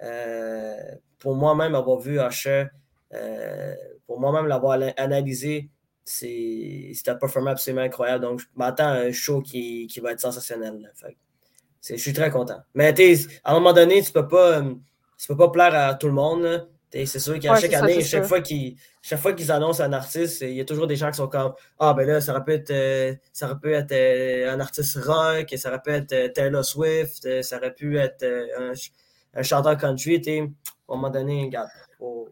euh, 0.02 0.76
pour 1.18 1.34
moi-même 1.34 1.74
avoir 1.74 1.98
vu 1.98 2.20
Usher, 2.20 2.66
euh, 3.14 3.74
pour 4.06 4.20
moi-même 4.20 4.46
l'avoir 4.46 4.78
analysé, 4.96 5.70
c'est 6.04 7.08
un 7.08 7.14
performance 7.16 7.52
absolument 7.52 7.82
incroyable. 7.82 8.24
Donc, 8.24 8.40
je 8.40 8.46
m'attends 8.56 8.88
à 8.88 8.98
un 9.00 9.12
show 9.12 9.42
qui, 9.42 9.86
qui, 9.86 10.00
va 10.00 10.12
être 10.12 10.20
sensationnel. 10.20 10.90
je 11.82 11.96
suis 11.96 12.12
très 12.12 12.30
content. 12.30 12.60
Mais 12.74 12.94
à 13.44 13.50
un 13.50 13.54
moment 13.54 13.72
donné, 13.72 14.02
tu 14.02 14.10
ne 14.14 14.22
peux, 14.22 14.28
pas, 14.28 14.62
peux 15.26 15.36
pas 15.36 15.50
plaire 15.50 15.74
à 15.74 15.94
tout 15.94 16.06
le 16.06 16.14
monde. 16.14 16.68
C'est 16.90 17.18
sûr 17.18 17.38
qu'à 17.38 17.54
chaque 17.56 17.74
année, 17.74 18.02
chaque, 18.02 18.24
fois 18.24 18.40
qu'ils, 18.40 18.76
chaque 19.02 19.20
fois 19.20 19.34
qu'ils 19.34 19.52
annoncent 19.52 19.82
un 19.82 19.92
artiste, 19.92 20.40
il 20.40 20.54
y 20.54 20.60
a 20.60 20.64
toujours 20.64 20.86
des 20.86 20.96
gens 20.96 21.10
qui 21.10 21.18
sont 21.18 21.28
comme 21.28 21.52
Ah, 21.78 21.92
ben 21.92 22.06
là, 22.06 22.20
ça 22.20 22.32
aurait 22.32 22.44
pu 22.44 22.52
être, 22.54 22.70
euh, 22.70 23.14
ça 23.32 23.46
aurait 23.46 23.58
pu 23.58 23.74
être 23.74 23.92
euh, 23.92 24.54
un 24.54 24.58
artiste 24.58 24.96
rock, 25.04 25.52
ça 25.56 25.68
aurait 25.68 25.82
pu 25.82 25.90
être 25.90 26.12
euh, 26.12 26.28
Taylor 26.28 26.64
Swift, 26.64 27.42
ça 27.42 27.58
aurait 27.58 27.74
pu 27.74 27.98
être 27.98 28.24
un, 28.58 29.42
chanteur 29.42 29.76
country. 29.76 30.22
À 30.26 30.42
un 30.42 30.96
moment 30.96 31.10
donné, 31.10 31.44
regarde. 31.44 31.68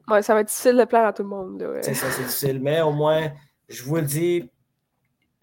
Ouais, 0.09 0.23
ça 0.23 0.33
va 0.33 0.41
être 0.41 0.49
difficile 0.49 0.77
de 0.79 0.85
plaire 0.85 1.05
à 1.05 1.13
tout 1.13 1.23
le 1.23 1.29
monde. 1.29 1.81
C'est 1.83 1.95
ça, 1.95 2.07
c'est 2.11 2.23
difficile. 2.23 2.61
Mais 2.61 2.81
au 2.81 2.93
moins, 2.93 3.31
je 3.69 3.83
vous 3.83 3.97
le 3.97 4.03
dis, 4.03 4.51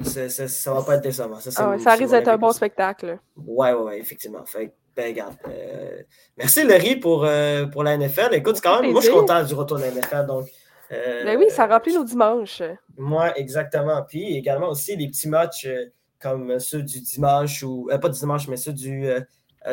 ça, 0.01 0.27
ça, 0.29 0.73
va 0.73 0.81
pas 0.81 0.95
être 0.95 1.03
décevant. 1.03 1.39
Ça, 1.39 1.51
ah 1.57 1.77
ça 1.77 1.91
risque 1.93 2.11
d'être 2.11 2.29
un 2.29 2.37
bon 2.37 2.51
spectacle. 2.51 3.19
Ouais, 3.37 3.73
ouais, 3.73 3.81
ouais, 3.81 3.99
effectivement. 3.99 4.43
Fait 4.45 4.73
ben, 4.95 5.07
regarde. 5.07 5.35
Euh, 5.47 6.03
merci, 6.37 6.63
Larry, 6.63 6.95
pour, 6.97 7.25
euh, 7.25 7.65
pour 7.65 7.83
la 7.83 7.97
NFL. 7.97 8.33
Écoute, 8.33 8.59
quand 8.61 8.81
même, 8.81 8.91
moi, 8.91 9.01
je 9.01 9.07
suis 9.07 9.15
content 9.15 9.43
du 9.43 9.53
retour 9.53 9.77
de 9.77 9.83
la 9.83 9.91
NFL. 9.91 10.27
Donc, 10.27 10.47
euh, 10.91 11.23
ben 11.23 11.37
oui, 11.37 11.45
ça 11.49 11.65
remplit 11.65 11.93
nos 11.95 12.03
dimanches. 12.03 12.61
Moi, 12.97 13.35
exactement. 13.37 14.03
Puis 14.07 14.37
également 14.37 14.69
aussi 14.69 14.95
les 14.95 15.07
petits 15.07 15.29
matchs 15.29 15.67
comme 16.21 16.59
ceux 16.59 16.83
du 16.83 17.01
dimanche, 17.01 17.63
ou 17.63 17.89
pas 17.89 18.09
du 18.09 18.19
dimanche, 18.19 18.47
mais 18.47 18.57
ceux 18.57 18.73
du 18.73 19.09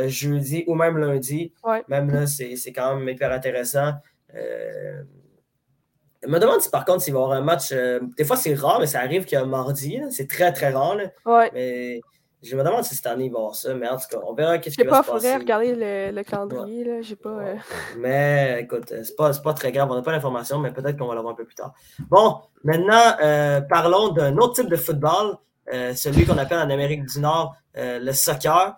jeudi 0.06 0.64
ou 0.66 0.74
même 0.74 0.96
lundi. 0.96 1.52
Même 1.88 2.10
là, 2.10 2.26
c'est 2.26 2.72
quand 2.72 2.96
même 2.96 3.08
hyper 3.08 3.30
intéressant. 3.32 3.92
Je 4.32 6.28
me 6.28 6.38
demande 6.38 6.60
si 6.60 6.70
par 6.70 6.84
contre 6.84 7.02
s'il 7.02 7.12
va 7.12 7.20
y 7.20 7.22
avoir 7.22 7.38
un 7.38 7.42
match. 7.42 7.72
des 7.72 8.24
fois, 8.24 8.36
c'est 8.36 8.54
rare, 8.54 8.80
mais 8.80 8.86
ça 8.86 9.00
arrive 9.00 9.26
qu'il 9.26 9.36
y 9.36 9.40
a 9.40 9.44
un 9.44 9.46
mardi. 9.46 10.00
C'est 10.10 10.28
très, 10.28 10.52
très 10.52 10.70
rare. 10.70 10.96
Ouais. 11.26 11.50
Mais 11.52 12.00
je 12.42 12.56
me 12.56 12.64
demande 12.64 12.84
si 12.84 12.94
cette 12.94 13.06
année 13.06 13.26
il 13.26 13.30
va 13.30 13.38
y 13.38 13.40
avoir 13.40 13.54
ça, 13.54 13.74
mais 13.74 13.88
en 13.88 13.96
tout 13.96 14.06
cas, 14.10 14.18
on 14.26 14.32
verra 14.32 14.58
qu'est-ce 14.58 14.76
qui 14.76 14.82
va 14.84 15.02
se 15.02 15.10
passer. 15.10 15.12
Je 15.12 15.18
sais 15.20 15.28
pas, 15.28 15.28
il 15.28 15.44
faudrait 15.44 15.72
regarder 15.74 16.12
le, 16.12 16.22
calendrier, 16.22 16.84
là, 16.84 17.02
j'ai 17.02 17.16
pas... 17.16 17.28
Euh, 17.28 17.56
mais 17.98 18.62
écoute, 18.62 18.84
c'est 18.88 19.16
pas, 19.16 19.32
pas 19.34 19.52
très 19.52 19.72
grave, 19.72 19.90
on 19.90 19.94
n'a 19.94 20.02
pas 20.02 20.12
l'information, 20.12 20.58
mais 20.58 20.72
peut-être 20.72 20.96
qu'on 20.96 21.06
va 21.06 21.14
l'avoir 21.14 21.34
un 21.34 21.36
peu 21.36 21.44
plus 21.44 21.54
tard. 21.54 21.74
Bon, 22.08 22.40
maintenant, 22.64 23.16
euh, 23.22 23.60
parlons 23.60 24.08
d'un 24.08 24.36
autre 24.38 24.54
type 24.54 24.70
de 24.70 24.76
football, 24.76 25.36
euh, 25.72 25.94
celui 25.94 26.24
qu'on 26.24 26.38
appelle 26.38 26.58
en 26.58 26.70
Amérique 26.70 27.04
du 27.04 27.20
Nord 27.20 27.54
le 27.74 28.12
soccer, 28.12 28.74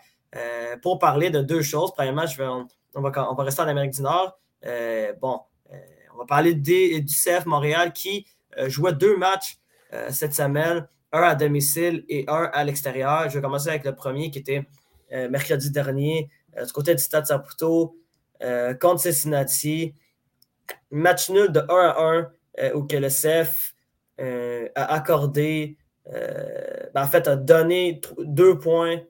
pour 0.82 0.98
parler 0.98 1.30
de 1.30 1.40
deux 1.40 1.62
choses. 1.62 1.92
Premièrement, 1.92 2.26
je 2.26 2.36
vais, 2.38 2.46
on, 2.46 3.00
va, 3.00 3.30
on 3.30 3.34
va 3.34 3.44
rester 3.44 3.62
en 3.62 3.68
Amérique 3.68 3.92
du 3.92 4.02
Nord. 4.02 4.38
bon, 5.20 5.40
on 6.14 6.18
va 6.18 6.24
parler 6.26 6.54
du 6.54 7.04
CF 7.06 7.46
Montréal 7.46 7.92
qui 7.92 8.26
jouait 8.66 8.92
deux 8.92 9.16
matchs 9.16 9.58
cette 10.10 10.34
semaine 10.34 10.86
un 11.12 11.22
à 11.22 11.34
domicile 11.34 12.04
et 12.08 12.24
un 12.28 12.50
à 12.52 12.64
l'extérieur. 12.64 13.28
Je 13.28 13.38
vais 13.38 13.42
commencer 13.42 13.68
avec 13.68 13.84
le 13.84 13.94
premier 13.94 14.30
qui 14.30 14.38
était 14.38 14.66
euh, 15.12 15.28
mercredi 15.28 15.70
dernier, 15.70 16.30
euh, 16.56 16.64
du 16.64 16.72
côté 16.72 16.94
du 16.94 17.02
Stade 17.02 17.26
Saputo, 17.26 17.96
euh, 18.42 18.72
contre 18.74 19.02
Cincinnati. 19.02 19.94
Match 20.90 21.28
nul 21.28 21.52
de 21.52 21.60
1 21.60 21.64
à 21.68 22.00
1 22.00 22.72
où 22.74 22.84
que 22.84 22.96
le 22.96 23.08
CF 23.08 23.74
a 24.18 24.94
accordé, 24.94 25.76
ben, 26.06 27.02
en 27.02 27.06
fait, 27.06 27.26
a 27.26 27.36
donné 27.36 28.00
deux 28.18 28.58
points 28.58 29.00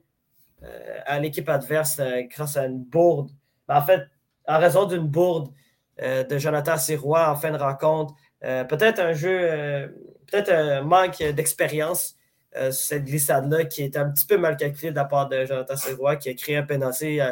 à 1.05 1.19
l'équipe 1.19 1.47
adverse 1.47 2.01
grâce 2.29 2.57
à 2.57 2.65
une 2.65 2.83
bourde. 2.83 3.29
Ben, 3.67 3.77
en 3.77 3.81
fait, 3.81 4.01
en 4.47 4.59
raison 4.59 4.85
d'une 4.85 5.07
bourde 5.07 5.53
de 6.01 6.37
Jonathan 6.37 6.77
Sirois 6.77 7.29
en 7.29 7.35
fin 7.35 7.51
de 7.51 7.57
rencontre. 7.57 8.15
Peut-être 8.41 8.99
un 8.99 9.13
jeu 9.13 9.93
peut-être 10.33 10.51
un 10.51 10.81
manque 10.81 11.21
d'expérience 11.21 12.15
euh, 12.55 12.71
sur 12.71 12.87
cette 12.87 13.05
glissade-là 13.05 13.65
qui 13.65 13.83
est 13.83 13.97
un 13.97 14.09
petit 14.09 14.25
peu 14.25 14.37
mal 14.37 14.57
calculée 14.57 14.91
de 14.91 14.95
la 14.95 15.05
part 15.05 15.29
de 15.29 15.45
Jonathan 15.45 15.75
Serrois 15.75 16.15
qui 16.15 16.29
a 16.29 16.33
créé 16.33 16.57
un 16.57 16.63
pénalty 16.63 17.21
euh, 17.21 17.31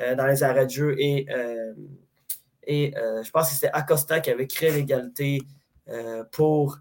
euh, 0.00 0.14
dans 0.14 0.26
les 0.26 0.42
arrêts 0.42 0.66
de 0.66 0.70
jeu 0.70 0.94
et, 0.98 1.26
et 2.66 2.94
je 2.96 3.30
pense 3.30 3.48
que 3.48 3.54
c'était 3.54 3.70
Acosta 3.72 4.20
qui 4.20 4.30
avait 4.30 4.46
créé 4.46 4.70
l'égalité 4.70 5.40
pour 6.30 6.78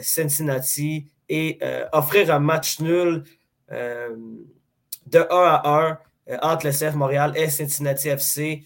Cincinnati 0.00 1.06
et 1.28 1.60
offrir 1.92 2.34
un 2.34 2.38
match 2.38 2.80
nul 2.80 3.22
de 3.68 5.18
1 5.18 5.26
à 5.30 5.98
1 6.28 6.38
entre 6.42 6.66
le 6.66 6.72
CF 6.72 6.94
Montréal 6.94 7.32
et 7.36 7.50
Cincinnati 7.50 8.08
FC. 8.08 8.64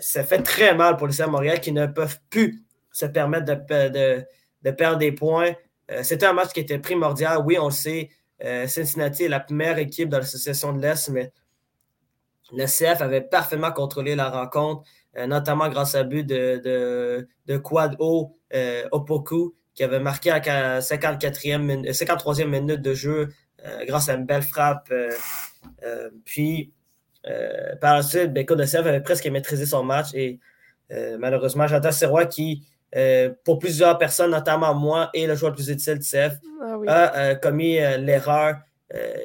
ça 0.00 0.24
fait 0.24 0.42
très 0.42 0.74
mal 0.74 0.96
pour 0.96 1.06
les 1.06 1.14
CF 1.14 1.26
Montréal 1.26 1.60
qui 1.60 1.72
ne 1.72 1.86
peuvent 1.86 2.18
plus 2.30 2.64
se 2.90 3.06
permettre 3.06 3.44
de 3.44 4.24
perdre 4.72 4.98
des 4.98 5.12
points. 5.12 5.54
Euh, 5.90 6.02
c'était 6.02 6.26
un 6.26 6.32
match 6.32 6.52
qui 6.52 6.60
était 6.60 6.78
primordial. 6.78 7.38
Oui, 7.44 7.58
on 7.58 7.66
le 7.66 7.70
sait, 7.70 8.10
euh, 8.42 8.66
Cincinnati 8.66 9.24
est 9.24 9.28
la 9.28 9.40
première 9.40 9.78
équipe 9.78 10.08
de 10.08 10.16
l'association 10.16 10.72
de 10.72 10.80
l'Est, 10.80 11.08
mais 11.10 11.32
le 12.52 12.66
CF 12.66 13.00
avait 13.00 13.20
parfaitement 13.20 13.72
contrôlé 13.72 14.14
la 14.14 14.30
rencontre, 14.30 14.84
euh, 15.16 15.26
notamment 15.26 15.68
grâce 15.68 15.94
à 15.94 16.04
but 16.04 16.24
de, 16.24 16.60
de, 16.64 17.28
de 17.46 17.56
Quad 17.58 17.96
O 17.98 18.38
Opoku, 18.92 19.54
qui 19.74 19.82
avait 19.82 20.00
marqué 20.00 20.30
à 20.30 20.38
la 20.38 20.80
54e, 20.80 21.90
53e 21.90 22.46
minute 22.46 22.80
de 22.80 22.94
jeu 22.94 23.28
grâce 23.86 24.08
à 24.08 24.14
une 24.14 24.26
belle 24.26 24.42
frappe. 24.42 24.92
puis, 26.24 26.72
par 27.80 27.96
la 27.96 28.02
suite, 28.02 28.32
ben, 28.32 28.46
le 28.48 28.64
CF 28.66 28.86
avait 28.86 29.00
presque 29.00 29.26
maîtrisé 29.26 29.66
son 29.66 29.82
match 29.82 30.14
et 30.14 30.38
malheureusement, 31.18 31.66
j'entends 31.66 31.90
Serrois 31.90 32.26
qui 32.26 32.64
euh, 32.96 33.30
pour 33.44 33.58
plusieurs 33.58 33.98
personnes, 33.98 34.30
notamment 34.30 34.72
moi 34.74 35.10
et 35.14 35.26
le 35.26 35.34
joueur 35.34 35.50
le 35.50 35.56
plus 35.56 35.68
utile 35.68 35.98
du 35.98 36.08
CF, 36.08 36.34
ah 36.60 36.78
a 36.86 37.18
euh, 37.18 37.34
commis 37.34 37.78
euh, 37.78 37.96
l'erreur 37.96 38.56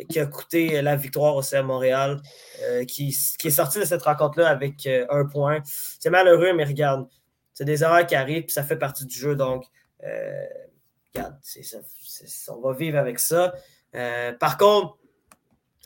qui 0.09 0.19
a 0.19 0.25
coûté 0.25 0.81
la 0.81 0.95
victoire 0.95 1.35
au 1.35 1.43
CF 1.43 1.61
Montréal, 1.61 2.19
qui, 2.87 3.15
qui, 3.37 3.47
est 3.49 3.51
sorti 3.51 3.77
de 3.77 3.85
cette 3.85 4.01
rencontre-là 4.01 4.49
avec 4.49 4.89
un 5.11 5.25
point. 5.25 5.59
C'est 5.63 6.09
malheureux, 6.09 6.53
mais 6.53 6.63
regarde, 6.63 7.07
c'est 7.53 7.65
des 7.65 7.83
erreurs 7.83 8.07
qui 8.07 8.15
arrivent, 8.15 8.45
puis 8.45 8.51
ça 8.51 8.63
fait 8.63 8.77
partie 8.77 9.05
du 9.05 9.15
jeu. 9.15 9.35
Donc, 9.35 9.65
regarde, 11.13 11.35
on 12.47 12.61
va 12.61 12.73
vivre 12.73 12.97
avec 12.97 13.19
ça. 13.19 13.53
par 14.39 14.57
contre, 14.57 14.97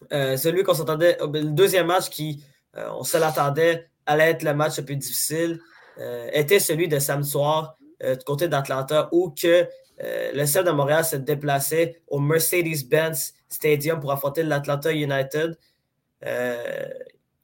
celui 0.10 0.64
qu'on 0.64 0.76
s'attendait, 0.76 1.18
le 1.20 1.52
deuxième 1.52 1.88
match 1.88 2.10
qui, 2.10 2.42
on 2.74 3.04
se 3.04 3.18
l'attendait, 3.18 3.90
allait 4.06 4.30
être 4.30 4.44
le 4.44 4.54
match 4.54 4.78
le 4.78 4.86
plus 4.86 4.96
difficile. 4.96 5.60
Euh, 6.00 6.30
était 6.34 6.60
celui 6.60 6.88
de 6.88 6.98
samedi 6.98 7.30
soir 7.30 7.78
euh, 8.04 8.16
du 8.16 8.24
côté 8.26 8.48
d'Atlanta 8.48 9.10
où 9.12 9.30
que 9.30 9.68
euh, 10.02 10.32
le 10.34 10.44
CF 10.46 10.64
de 10.64 10.72
Montréal 10.72 11.06
se 11.06 11.18
déplaçait 11.18 12.02
au 12.08 12.20
Mercedes-Benz 12.20 13.34
Stadium 13.48 14.00
pour 14.00 14.12
affronter 14.12 14.42
l'Atlanta 14.44 14.92
United. 14.92 15.56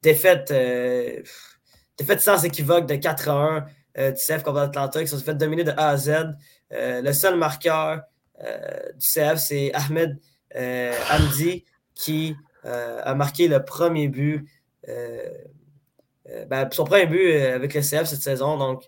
défaite, 0.01 0.53
défaite 1.97 2.21
sans 2.21 2.43
équivoque 2.43 2.87
de 2.87 2.95
4 2.95 3.29
à 3.29 3.65
1 3.97 4.11
du 4.11 4.15
CF 4.15 4.41
contre 4.41 4.61
l'Atlanta 4.61 5.01
qui 5.01 5.07
se 5.07 5.17
fait 5.17 5.35
dominer 5.35 5.63
de 5.63 5.71
A 5.71 5.89
à 5.89 5.97
Z. 5.97 6.35
le 6.71 7.11
seul 7.11 7.37
marqueur 7.37 8.01
du 8.39 9.05
CF, 9.05 9.35
c'est 9.35 9.71
Ahmed 9.75 10.17
Andy 10.55 11.65
qui 11.93 12.35
a 12.63 13.13
marqué 13.13 13.47
le 13.47 13.63
premier 13.63 14.07
but. 14.07 14.47
Ben, 16.47 16.69
son 16.71 16.83
premier 16.83 17.07
but 17.07 17.33
avec 17.33 17.73
le 17.73 17.81
CF 17.81 18.05
cette 18.05 18.21
saison. 18.21 18.57
Donc, 18.57 18.85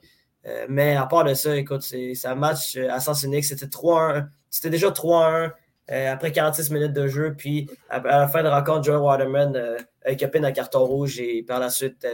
mais 0.70 0.96
à 0.96 1.06
part 1.06 1.24
de 1.24 1.34
ça, 1.34 1.56
écoute, 1.56 1.82
c'est 1.82 2.26
un 2.26 2.36
match 2.36 2.78
à 2.78 3.00
sens 3.00 3.24
unique. 3.24 3.46
C'était 3.46 3.66
3-1. 3.66 4.28
C'était 4.50 4.70
déjà 4.70 4.90
3-1 4.90 5.52
après 5.88 6.32
46 6.32 6.72
minutes 6.72 6.94
de 6.94 7.08
jeu. 7.08 7.34
Puis 7.38 7.70
à, 7.90 8.00
la 8.00 8.28
fin 8.28 8.40
de 8.40 8.50
la 8.50 8.60
rencontre, 8.60 8.84
Joe 8.84 9.02
Waterman 9.02 9.78
a 10.06 10.12
écopé 10.12 10.40
un 10.40 10.52
carton 10.52 10.86
rouge 10.86 11.20
et 11.20 11.44
par 11.44 11.60
la 11.60 11.70
suite, 11.70 12.06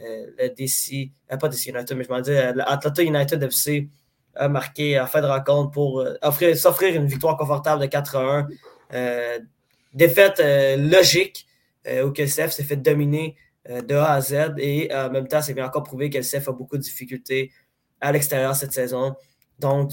euh, 0.00 0.26
le 0.38 0.48
DC, 0.48 1.12
euh, 1.32 1.36
pas 1.36 1.48
DC 1.48 1.66
United, 1.66 1.96
mais 1.96 2.04
je 2.04 2.08
m'en 2.08 2.20
dis, 2.20 2.32
euh, 2.32 2.52
l'Atlanta 2.54 3.02
United 3.02 3.42
FC 3.44 3.88
a 4.34 4.48
marqué 4.48 4.98
en 4.98 5.06
fin 5.06 5.20
de 5.20 5.26
rencontre 5.26 5.70
pour 5.70 6.04
s'offrir 6.56 6.96
une 6.96 7.06
victoire 7.06 7.36
confortable 7.36 7.82
de 7.82 7.86
4 7.86 8.16
1. 8.16 9.38
défaite 9.92 10.42
logique 10.76 11.46
où 11.86 12.08
le 12.08 12.26
CF 12.26 12.50
s'est 12.50 12.64
fait 12.64 12.76
dominer 12.76 13.36
de 13.68 13.94
A 13.94 14.12
à 14.12 14.20
Z 14.20 14.54
et 14.58 14.94
en 14.94 15.10
même 15.10 15.26
temps, 15.26 15.40
c'est 15.40 15.54
bien 15.54 15.66
encore 15.66 15.84
prouvé 15.84 16.10
que 16.10 16.18
le 16.18 16.24
CF 16.24 16.48
a 16.48 16.52
beaucoup 16.52 16.76
de 16.76 16.82
difficultés 16.82 17.50
à 18.00 18.12
l'extérieur 18.12 18.54
cette 18.54 18.72
saison. 18.72 19.14
Donc, 19.58 19.92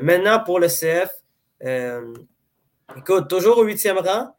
maintenant 0.00 0.42
pour 0.42 0.58
le 0.60 0.68
CF, 0.68 1.10
écoute, 2.96 3.28
toujours 3.28 3.58
au 3.58 3.64
huitième 3.64 3.98
rang, 3.98 4.34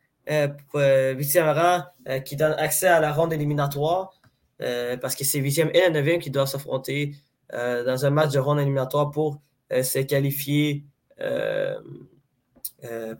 huitième 1.16 1.50
rang 1.50 1.84
qui 2.26 2.36
donne 2.36 2.54
accès 2.54 2.88
à 2.88 3.00
la 3.00 3.14
ronde 3.14 3.32
éliminatoire. 3.34 4.20
Euh, 4.62 4.98
parce 4.98 5.16
que 5.16 5.24
c'est 5.24 5.40
8e 5.40 5.72
et 5.74 5.90
la 5.90 6.02
9e 6.02 6.20
qui 6.20 6.30
doivent 6.30 6.48
s'affronter 6.48 7.16
euh, 7.54 7.84
dans 7.84 8.06
un 8.06 8.10
match 8.12 8.32
de 8.32 8.40
ronde 8.40 8.60
éliminatoire 8.60 9.12
pour 9.12 9.42
euh, 9.72 9.84
se 9.84 10.00
qualifier 10.00 10.84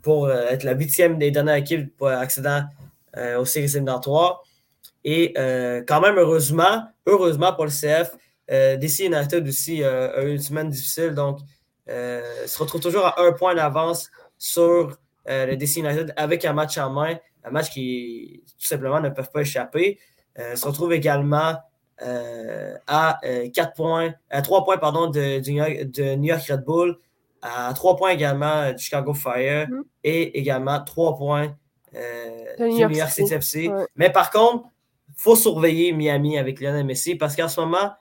pour 0.02 0.30
être 0.30 0.62
la 0.64 0.72
huitième 0.74 1.16
des 1.16 1.30
dernières 1.30 1.54
équipes 1.54 1.96
pour 1.96 2.08
accéder 2.08 2.60
aux 3.38 3.46
séries 3.46 3.70
éliminatoires. 3.70 4.42
Et 5.04 5.34
quand 5.86 6.00
même, 6.00 6.16
heureusement, 6.16 6.88
heureusement 7.06 7.52
pour 7.52 7.64
le 7.66 7.70
CF, 7.70 8.16
DC 8.48 9.00
United 9.00 9.46
aussi 9.46 9.84
a 9.84 10.22
eu 10.24 10.32
une 10.32 10.40
semaine 10.40 10.70
difficile, 10.70 11.10
donc 11.10 11.40
se 11.86 12.58
retrouve 12.58 12.80
toujours 12.80 13.06
à 13.06 13.20
un 13.20 13.32
point 13.32 13.54
d'avance 13.54 14.10
sur 14.38 14.96
le 15.26 15.54
DC 15.56 15.76
United 15.76 16.14
avec 16.16 16.44
un 16.44 16.54
match 16.54 16.78
en 16.78 16.90
main, 16.90 17.16
un 17.44 17.50
match 17.50 17.70
qui 17.70 18.42
tout 18.58 18.66
simplement 18.66 19.00
ne 19.00 19.10
peuvent 19.10 19.30
pas 19.30 19.42
échapper. 19.42 19.98
Euh, 20.38 20.56
se 20.56 20.66
retrouve 20.66 20.92
également 20.92 21.54
euh, 22.02 22.74
à 22.86 23.20
4 23.22 23.24
euh, 23.24 23.72
points, 23.76 24.14
à 24.30 24.42
3 24.42 24.64
points 24.64 24.78
pardon, 24.78 25.08
de, 25.08 25.38
de, 25.38 26.14
New 26.16 26.26
York 26.26 26.42
Red 26.48 26.64
Bull, 26.64 26.98
à 27.40 27.72
3 27.72 27.96
points 27.96 28.10
également 28.10 28.72
du 28.72 28.82
Chicago 28.82 29.14
Fire 29.14 29.68
mm-hmm. 29.68 29.82
et 30.02 30.38
également 30.38 30.82
3 30.82 31.16
points 31.16 31.56
du 32.58 32.64
New 32.64 32.90
York 32.90 33.10
City 33.10 33.34
FC. 33.34 33.70
Mais 33.94 34.10
par 34.10 34.30
contre, 34.30 34.64
faut 35.16 35.36
surveiller 35.36 35.92
Miami 35.92 36.38
avec 36.38 36.60
Lionel 36.60 36.84
Messi 36.84 37.14
parce 37.14 37.36
qu'en 37.36 37.48
ce 37.48 37.60
moment, 37.60 37.92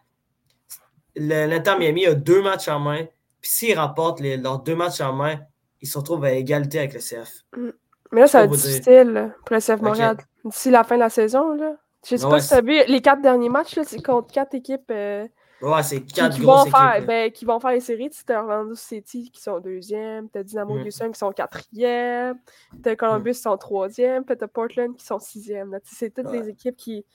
l'Inter 1.15 1.76
Miami 1.78 2.06
a 2.06 2.13
deux 2.13 2.41
matchs 2.41 2.67
en 2.67 2.80
main. 2.80 3.06
Puis 3.41 3.52
s'ils 3.52 3.78
remportent 3.78 4.21
leurs 4.21 4.60
deux 4.60 4.76
matchs 4.76 5.02
en 5.02 5.13
main, 5.13 5.39
ils 5.82 5.88
se 5.88 5.97
retrouvent 5.97 6.23
à 6.23 6.32
égalité 6.32 6.80
avec 6.80 6.93
le 6.93 6.99
CF. 6.99 7.43
Mm. 7.56 7.69
Mais 8.12 8.21
là, 8.21 8.28
ça 8.28 8.39
va 8.39 8.45
être 8.45 8.52
difficile 8.52 9.34
pour 9.45 9.56
le 9.56 9.60
CF 9.60 9.82
Montréal. 9.82 10.17
D'ici 10.45 10.69
la 10.69 10.84
fin 10.84 10.95
de 10.95 10.99
la 10.99 11.10
saison, 11.10 11.54
là. 11.54 11.76
Je 12.08 12.17
sais 12.17 12.28
pas 12.28 12.39
si 12.39 12.49
tu 12.49 12.54
as 12.54 12.62
vu, 12.62 12.80
les 12.88 13.02
quatre 13.02 13.21
derniers 13.21 13.49
matchs, 13.49 13.80
c'est 13.84 14.02
contre 14.04 14.32
quatre 14.32 14.54
équipes. 14.54 14.91
Euh, 14.91 15.26
ouais, 15.63 15.84
c'est 15.84 16.02
quatre 16.02 16.36
qui, 16.36 16.41
grosses 16.41 16.65
vont 16.65 16.71
faire, 16.71 17.06
ben, 17.06 17.32
qui 17.32 17.45
vont 17.45 17.60
faire 17.60 17.71
les 17.71 17.80
séries. 17.80 18.10
Tu 18.10 18.32
as 18.32 18.41
Orlando 18.41 18.76
City 18.76 19.32
qui 19.32 19.41
sont 19.41 19.60
deuxième, 19.60 20.30
tu 20.30 20.39
as 20.39 20.43
Dynamo 20.43 20.76
mm. 20.76 20.82
Houston 20.86 21.12
qui 21.12 21.19
sont 21.19 21.32
quatrième, 21.32 22.38
tu 22.84 22.89
as 22.89 22.95
Columbus 22.95 23.32
mm. 23.32 23.34
qui 23.34 23.39
sont 23.39 23.58
troisième, 23.58 24.23
puis 24.26 24.38
tu 24.38 24.43
as 24.43 24.47
Portland 24.47 24.95
qui 24.95 25.06
sont 25.06 25.19
sixième. 25.19 25.78
C'est 25.84 26.13
toutes 26.13 26.32
les 26.32 26.49
équipes 26.49 26.76
qui, 26.76 27.06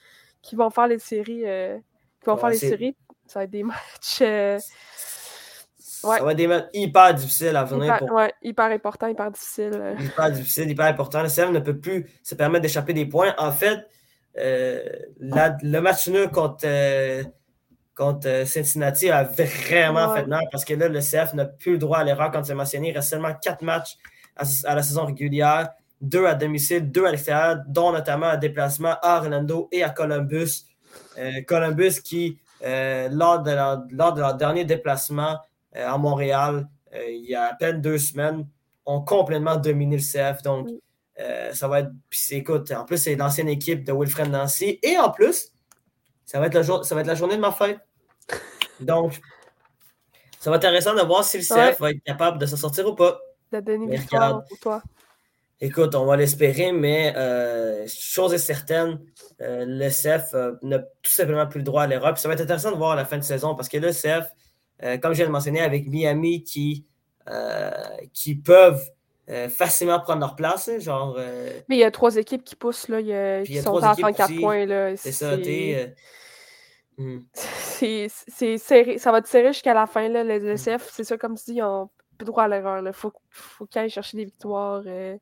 qui 0.41 0.55
vont 0.55 0.69
faire 0.69 0.87
les 0.87 0.99
séries. 0.99 1.43
Euh, 1.45 1.77
qui 2.21 2.25
vont 2.25 2.37
faire 2.37 2.49
les 2.49 2.57
séries. 2.57 2.95
Ça 3.27 3.39
va 3.39 3.43
être 3.43 3.51
des 3.51 3.63
matchs. 3.63 4.21
Euh, 4.21 4.55
ouais. 4.55 6.17
Ça 6.17 6.23
va 6.23 6.31
être 6.31 6.37
des 6.37 6.47
matchs 6.47 6.69
hyper 6.73 7.13
difficiles 7.13 7.55
à 7.55 7.63
venir. 7.63 7.85
Hyper, 7.85 7.99
pour... 7.99 8.11
ouais, 8.13 8.33
hyper 8.41 8.65
important, 8.65 9.07
hyper 9.07 9.31
difficile. 9.31 9.95
Hyper 9.99 10.31
difficile, 10.31 10.69
hyper 10.69 10.87
important. 10.87 11.21
Le 11.21 11.29
CM 11.29 11.51
ne 11.51 11.59
peut 11.59 11.77
plus 11.77 12.09
se 12.23 12.35
permettre 12.35 12.63
d'échapper 12.63 12.93
des 12.93 13.05
points. 13.05 13.35
En 13.37 13.51
fait, 13.51 13.85
euh, 14.37 14.83
le 15.19 15.79
match 15.79 16.07
nul 16.07 16.29
contre, 16.29 16.65
euh, 16.65 17.23
contre 17.99 18.27
euh, 18.27 18.45
Cincinnati 18.45 19.09
a 19.09 19.23
vraiment 19.23 20.15
fait 20.15 20.25
mal 20.25 20.45
parce 20.51 20.63
que 20.63 20.73
là, 20.73 20.87
le 20.87 20.99
CF 20.99 21.33
n'a 21.33 21.45
plus 21.45 21.73
le 21.73 21.77
droit 21.77 21.99
à 21.99 22.03
l'erreur 22.03 22.31
quand 22.31 22.43
c'est 22.43 22.55
mentionné. 22.55 22.89
Il 22.89 22.95
reste 22.95 23.09
seulement 23.09 23.33
quatre 23.41 23.61
matchs 23.61 23.97
à, 24.35 24.75
la 24.75 24.81
saison 24.81 25.05
régulière, 25.05 25.69
deux 25.99 26.25
à 26.25 26.33
domicile, 26.33 26.89
deux 26.89 27.05
à 27.05 27.11
l'extérieur, 27.11 27.61
dont 27.67 27.91
notamment 27.91 28.27
un 28.27 28.37
déplacement 28.37 28.95
à 29.01 29.17
Orlando 29.17 29.67
et 29.71 29.83
à 29.83 29.89
Columbus. 29.89 30.65
Columbus 31.45 32.01
qui, 32.01 32.39
lors, 32.61 33.43
de 33.43 33.51
leur, 33.51 33.83
lors 33.91 34.13
de 34.13 34.21
leur 34.21 34.35
dernier 34.35 34.63
déplacement 34.63 35.37
à 35.75 35.97
Montréal, 35.97 36.69
il 36.93 37.25
y 37.25 37.35
a 37.35 37.47
à 37.47 37.53
peine 37.53 37.81
deux 37.81 37.97
semaines, 37.97 38.47
ont 38.85 39.01
complètement 39.01 39.57
dominé 39.57 39.97
le 39.97 40.01
CF. 40.01 40.41
Donc, 40.41 40.69
euh, 41.19 41.53
ça 41.53 41.67
va 41.67 41.81
être. 41.81 41.91
Puis 42.09 42.21
écoute, 42.31 42.71
en 42.71 42.85
plus, 42.85 42.97
c'est 42.97 43.15
l'ancienne 43.15 43.49
équipe 43.49 43.83
de 43.83 43.91
Wilfred 43.91 44.29
Nancy. 44.29 44.79
Et 44.81 44.97
en 44.97 45.11
plus, 45.11 45.51
ça 46.25 46.39
va 46.39 46.47
être, 46.47 46.61
jour, 46.61 46.85
ça 46.85 46.95
va 46.95 47.01
être 47.01 47.07
la 47.07 47.15
journée 47.15 47.35
de 47.35 47.41
ma 47.41 47.51
fête. 47.51 47.79
Donc, 48.81 49.19
ça 50.39 50.49
va 50.49 50.57
être 50.57 50.65
intéressant 50.65 50.95
de 50.95 51.01
voir 51.01 51.23
si 51.23 51.37
le 51.37 51.43
CF 51.43 51.79
va 51.79 51.91
être 51.91 52.03
capable 52.03 52.37
de 52.37 52.45
s'en 52.45 52.57
sortir 52.57 52.87
ou 52.87 52.95
pas. 52.95 53.19
De 53.51 53.59
donner 53.59 53.97
victoire 53.97 54.43
pour 54.45 54.59
toi. 54.59 54.81
Écoute, 55.61 55.93
on 55.95 56.05
va 56.05 56.15
l'espérer, 56.15 56.71
mais 56.71 57.13
euh, 57.17 57.85
chose 57.87 58.33
est 58.33 58.37
certaine, 58.37 58.99
euh, 59.41 59.65
le 59.67 59.89
CF 59.89 60.33
n'a 60.61 60.79
tout 60.79 61.11
simplement 61.11 61.45
plus 61.47 61.59
le 61.59 61.65
droit 61.65 61.83
à 61.83 61.87
l'Europe. 61.87 62.17
Ça 62.17 62.29
va 62.29 62.35
être 62.35 62.41
intéressant 62.41 62.71
de 62.71 62.77
voir 62.77 62.91
à 62.91 62.95
la 62.95 63.03
fin 63.03 63.17
de 63.17 63.23
saison 63.23 63.55
parce 63.55 63.67
que 63.67 63.77
le 63.77 63.91
CF, 63.91 64.31
comme 65.01 65.11
je 65.11 65.17
viens 65.17 65.27
de 65.27 65.31
mentionner, 65.31 65.59
avec 65.59 65.87
Miami 65.87 66.43
qui, 66.43 66.85
qui 68.13 68.35
peuvent 68.35 68.89
euh, 69.29 69.47
facilement 69.47 69.99
prendre 69.99 70.21
leur 70.21 70.35
place. 70.35 70.71
genre, 70.79 71.15
euh, 71.19 71.51
Mais 71.69 71.75
il 71.75 71.79
y 71.79 71.83
a 71.83 71.91
trois 71.91 72.15
équipes 72.15 72.43
qui 72.43 72.55
poussent, 72.55 72.87
là, 72.87 72.99
y 72.99 73.13
a, 73.13 73.43
qui 73.43 73.61
sont 73.61 73.77
à 73.77 73.95
34 73.95 74.39
points. 74.39 74.95
C'est 74.95 75.11
ça, 75.11 75.37
Euh, 76.99 77.17
hmm. 77.17 77.25
C'est 77.33 78.57
serré. 78.57 78.97
Ça 78.97 79.11
va 79.11 79.21
te 79.21 79.27
serrer 79.27 79.53
jusqu'à 79.53 79.73
la 79.73 79.87
fin. 79.87 80.07
Là. 80.09 80.23
Les 80.23 80.45
SF, 80.45 80.89
c'est 80.91 81.03
ça, 81.03 81.17
comme 81.17 81.35
ils 81.47 81.61
ont 81.61 81.89
plus 82.17 82.25
droit 82.25 82.43
à 82.43 82.47
l'erreur. 82.47 82.85
Il 82.85 82.93
faut, 82.93 83.13
faut 83.29 83.65
qu'ils 83.65 83.81
aillent 83.81 83.89
chercher 83.89 84.17
des 84.17 84.25
victoires. 84.25 84.83
ils 84.85 85.19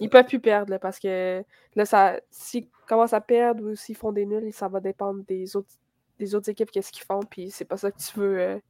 ne 0.00 0.08
peuvent 0.08 0.26
plus 0.26 0.40
perdre 0.40 0.78
parce 0.78 0.98
que 0.98 1.42
là, 1.74 1.84
ça, 1.84 2.20
s'ils 2.30 2.68
commencent 2.86 3.12
à 3.12 3.20
perdre 3.20 3.64
ou 3.64 3.74
s'ils 3.74 3.96
font 3.96 4.12
des 4.12 4.26
nuls, 4.26 4.52
ça 4.52 4.68
va 4.68 4.80
dépendre 4.80 5.24
des 5.26 5.56
autres, 5.56 5.74
des 6.18 6.34
autres 6.34 6.48
équipes, 6.50 6.70
qu'est-ce 6.70 6.92
qu'ils 6.92 7.04
font. 7.04 7.20
Puis 7.20 7.50
c'est 7.50 7.64
pas 7.64 7.76
ça 7.76 7.90
que 7.90 7.98
tu 7.98 8.18
veux. 8.18 8.60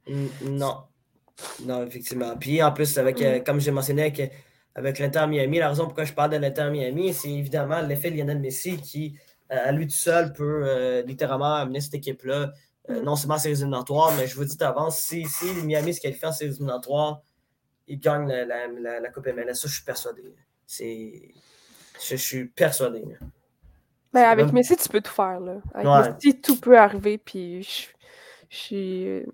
Non. 0.41 0.83
Non, 1.65 1.85
effectivement. 1.85 2.35
Puis 2.35 2.63
en 2.63 2.71
plus, 2.71 2.97
avec, 2.97 3.21
mm. 3.21 3.43
comme 3.43 3.59
j'ai 3.59 3.71
mentionné, 3.71 4.03
avec 4.03 4.31
avec 4.77 4.99
l'Inter 4.99 5.25
Miami. 5.27 5.57
La 5.57 5.69
raison 5.69 5.85
pourquoi 5.85 6.05
je 6.05 6.13
parle 6.13 6.31
de 6.31 6.37
l'Inter 6.37 6.69
Miami, 6.71 7.11
c'est 7.13 7.31
évidemment 7.31 7.81
l'effet 7.81 8.11
Lionel 8.11 8.39
Messi 8.39 8.77
qui, 8.77 9.17
euh, 9.17 9.26
à 9.49 9.71
lui 9.71 9.87
tout 9.87 9.93
seul, 9.93 10.33
peut 10.33 10.61
euh, 10.63 11.01
littéralement 11.03 11.55
amener 11.55 11.81
cette 11.81 11.93
équipe-là, 11.93 12.51
euh, 12.89 13.01
mm. 13.01 13.03
non 13.03 13.15
seulement 13.15 13.35
en 13.35 13.39
séries 13.39 13.55
éliminatoires, 13.55 14.13
mais 14.17 14.27
je 14.27 14.35
vous 14.35 14.45
dis 14.45 14.57
d'avance, 14.57 14.99
si, 14.99 15.25
si 15.25 15.45
Miami 15.63 15.93
se 15.93 16.01
qualifie 16.01 16.25
en 16.25 16.31
séries 16.31 16.51
éliminatoires, 16.51 17.21
il 17.87 17.99
gagne 17.99 18.27
la, 18.27 18.67
la, 18.99 19.09
Coupe 19.09 19.27
MLS. 19.27 19.55
Ça, 19.55 19.67
je 19.67 19.73
suis 19.73 19.83
persuadé. 19.85 20.21
Je, 20.69 22.15
suis 22.15 22.45
persuadé. 22.45 23.03
Ben, 24.11 24.23
avec 24.23 24.51
Messi, 24.51 24.75
tu 24.75 24.89
peux 24.89 24.99
tout 24.99 25.11
faire. 25.11 25.39
Là. 25.39 25.61
Avec 25.73 26.15
Messi, 26.15 26.41
tout 26.41 26.59
peut 26.59 26.77
arriver. 26.77 27.17
Puis 27.17 27.63
je, 27.63 27.87
je 28.49 29.25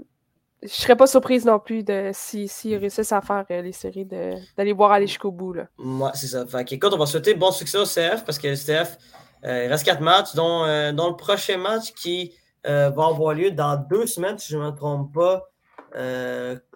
je 0.63 0.73
serais 0.73 0.95
pas 0.95 1.07
surprise 1.07 1.45
non 1.45 1.59
plus 1.59 1.83
de 1.83 2.11
s'ils 2.13 2.49
si, 2.49 2.75
réussissent 2.75 3.11
à 3.11 3.21
faire 3.21 3.45
euh, 3.51 3.61
les 3.61 3.71
séries 3.71 4.05
d'aller 4.05 4.73
voir 4.73 4.91
aller 4.91 5.07
jusqu'au 5.07 5.31
bout. 5.31 5.53
Là. 5.53 5.67
Ouais, 5.77 6.11
c'est 6.13 6.27
ça. 6.27 6.45
Fait 6.45 6.71
écoute, 6.71 6.91
on 6.93 6.97
va 6.97 7.05
souhaiter 7.05 7.33
bon 7.33 7.51
succès 7.51 7.77
au 7.77 7.85
CF 7.85 8.23
parce 8.25 8.39
que 8.39 8.47
le 8.47 8.55
CF, 8.55 8.97
euh, 8.97 9.17
il 9.43 9.67
reste 9.67 9.85
quatre 9.85 10.01
matchs, 10.01 10.33
dont, 10.35 10.63
euh, 10.63 10.91
dont, 10.91 11.09
le 11.09 11.15
prochain 11.15 11.57
match 11.57 11.93
qui 11.93 12.33
va 12.63 12.85
avoir 12.87 13.33
lieu 13.33 13.51
dans 13.51 13.75
deux 13.75 14.07
semaines, 14.07 14.37
si 14.37 14.53
je 14.53 14.57
ne 14.57 14.63
me 14.63 14.71
trompe 14.71 15.13
pas, 15.13 15.49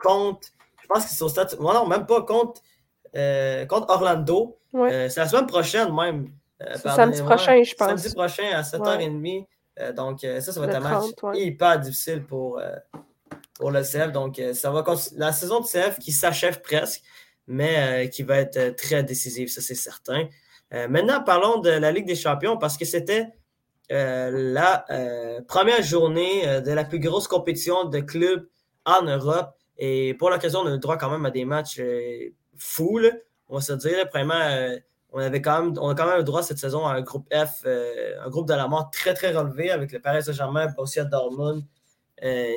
contre. 0.02 0.48
Je 0.82 0.88
pense 0.88 1.06
que 1.06 1.12
c'est 1.12 1.24
au 1.24 1.30
stade. 1.30 1.56
non, 1.60 1.86
même 1.88 2.06
pas 2.06 2.22
contre, 2.24 2.62
contre 3.68 3.90
Orlando. 3.90 4.58
c'est 4.74 5.18
la 5.18 5.28
semaine 5.28 5.48
prochaine 5.48 5.94
même. 5.94 6.32
samedi 6.76 7.22
prochain, 7.22 7.64
je 7.64 7.76
pense. 7.76 7.88
Samedi 7.88 8.14
prochain 8.14 8.50
à 8.54 8.62
7h30. 8.62 9.46
donc, 9.94 10.20
ça, 10.22 10.42
ça 10.42 10.60
va 10.60 10.68
être 10.68 10.76
un 10.76 10.80
match 10.80 11.06
hyper 11.36 11.80
difficile 11.80 12.24
pour, 12.24 12.60
pour 13.58 13.72
le 13.72 13.82
CF. 13.82 14.12
Donc, 14.12 14.40
euh, 14.40 14.54
ça 14.54 14.72
va 14.72 14.84
la 15.16 15.32
saison 15.32 15.60
de 15.60 15.66
CF 15.66 16.00
qui 16.00 16.12
s'achève 16.12 16.62
presque, 16.62 17.02
mais 17.48 18.06
euh, 18.06 18.08
qui 18.08 18.24
va 18.24 18.38
être 18.38 18.58
euh, 18.58 18.72
très 18.72 19.04
décisive, 19.04 19.50
ça 19.50 19.62
c'est 19.62 19.76
certain. 19.76 20.28
Maintenant, 20.72 21.24
parlons 21.24 21.60
de 21.60 21.70
la 21.70 21.92
Ligue 21.92 22.06
des 22.06 22.16
Champions 22.16 22.58
parce 22.58 22.78
que 22.78 22.86
c'était 22.86 23.28
la 23.90 24.86
première 25.48 25.82
journée 25.82 26.62
de 26.62 26.72
la 26.72 26.84
plus 26.84 27.00
grosse 27.00 27.28
compétition 27.28 27.86
de 27.86 28.00
clubs 28.00 28.48
en 28.86 29.04
Europe. 29.04 29.54
Et 29.78 30.16
pour 30.16 30.30
l'occasion, 30.30 30.62
on 30.62 30.68
a 30.68 30.72
le 30.72 30.78
droit 30.80 30.98
quand 30.98 31.10
même 31.10 31.26
à 31.26 31.32
des 31.32 31.46
matchs 31.46 31.82
fous, 32.58 33.00
on 33.50 33.56
va 33.56 33.62
se 33.62 33.74
dire. 33.74 34.10
Premièrement, 34.10 34.78
on, 35.12 35.20
avait 35.20 35.42
quand 35.42 35.62
même, 35.62 35.74
on 35.80 35.90
a 35.90 35.96
quand 35.96 36.08
même 36.08 36.18
le 36.18 36.24
droit 36.24 36.44
cette 36.44 36.58
saison 36.58 36.86
à 36.86 36.94
un 36.94 37.02
groupe 37.02 37.28
F, 37.34 37.66
un 37.66 38.30
groupe 38.30 38.48
de 38.48 38.54
la 38.54 38.68
mort 38.68 38.90
très, 38.92 39.14
très 39.14 39.34
relevé 39.34 39.72
avec 39.72 39.92
le 39.92 40.00
Paris 40.00 40.24
Saint-Germain, 40.24 40.68
Borussia 40.68 41.06
Dortmund, 41.06 41.64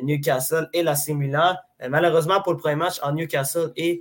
Newcastle 0.03 0.69
et 0.73 0.83
la 0.83 0.95
Milan. 1.09 1.57
malheureusement, 1.89 2.41
pour 2.43 2.53
le 2.53 2.59
premier 2.59 2.77
match 2.77 2.99
en 3.03 3.13
Newcastle 3.13 3.73
et, 3.77 4.01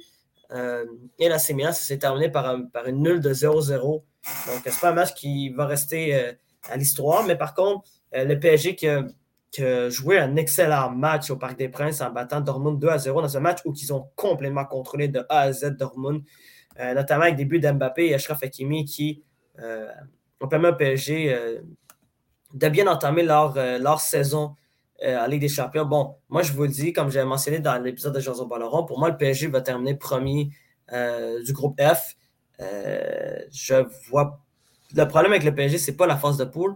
et 0.51 1.29
la 1.29 1.37
Milan, 1.53 1.71
ça 1.71 1.81
s'est 1.81 1.99
terminé 1.99 2.29
par, 2.29 2.57
par 2.73 2.87
une 2.87 3.03
nulle 3.03 3.19
de 3.19 3.33
0-0. 3.33 3.81
Donc, 3.81 4.03
c'est 4.63 4.79
pas 4.79 4.89
un 4.89 4.93
match 4.93 5.13
qui 5.13 5.49
va 5.49 5.65
rester 5.65 6.35
à 6.69 6.77
l'histoire. 6.77 7.23
Mais 7.25 7.35
par 7.35 7.53
contre, 7.53 7.87
le 8.13 8.35
PSG 8.35 8.75
qui 8.75 8.87
a, 8.87 9.89
joué 9.89 10.19
un 10.19 10.35
excellent 10.35 10.91
match 10.91 11.29
au 11.31 11.35
Parc 11.35 11.57
des 11.57 11.69
Princes 11.69 12.01
en 12.01 12.11
battant 12.11 12.41
Dortmund 12.41 12.79
2 12.79 12.87
à 12.87 12.97
0 12.97 13.21
dans 13.21 13.37
un 13.37 13.39
match 13.39 13.59
où 13.65 13.73
ils 13.75 13.93
ont 13.93 14.09
complètement 14.15 14.65
contrôlé 14.65 15.07
de 15.07 15.25
A 15.29 15.39
à 15.39 15.51
Z 15.51 15.75
Dortmund, 15.77 16.23
euh, 16.79 16.93
notamment 16.93 17.23
avec 17.23 17.35
des 17.35 17.45
buts 17.45 17.59
d'Mbappé 17.59 18.07
et 18.07 18.13
Ashraf 18.13 18.43
Hakimi 18.43 18.85
qui 18.85 19.23
euh, 19.59 19.89
ont 20.39 20.47
permis 20.47 20.67
au 20.67 20.75
PSG 20.75 21.33
euh, 21.33 21.61
de 22.53 22.69
bien 22.69 22.87
entamer 22.87 23.23
leur, 23.23 23.55
leur 23.55 23.99
saison 23.99 24.55
en 25.03 25.27
Ligue 25.27 25.41
des 25.41 25.49
Champions. 25.49 25.85
Bon, 25.85 26.15
moi 26.29 26.41
je 26.41 26.51
vous 26.51 26.63
le 26.63 26.69
dis, 26.69 26.93
comme 26.93 27.09
j'ai 27.09 27.23
mentionné 27.23 27.59
dans 27.59 27.81
l'épisode 27.81 28.13
de 28.13 28.19
Jason 28.19 28.47
Balleron, 28.47 28.85
pour 28.85 28.99
moi 28.99 29.09
le 29.09 29.17
PSG 29.17 29.47
va 29.47 29.61
terminer 29.61 29.95
premier 29.95 30.49
du 30.91 31.53
groupe 31.53 31.79
F. 31.79 32.15
je 32.59 33.85
vois 34.09 34.41
le 34.95 35.07
problème 35.07 35.31
avec 35.31 35.43
le 35.43 35.53
PSG, 35.53 35.77
c'est 35.77 35.95
pas 35.95 36.07
la 36.07 36.17
phase 36.17 36.37
de 36.37 36.45
poule, 36.45 36.75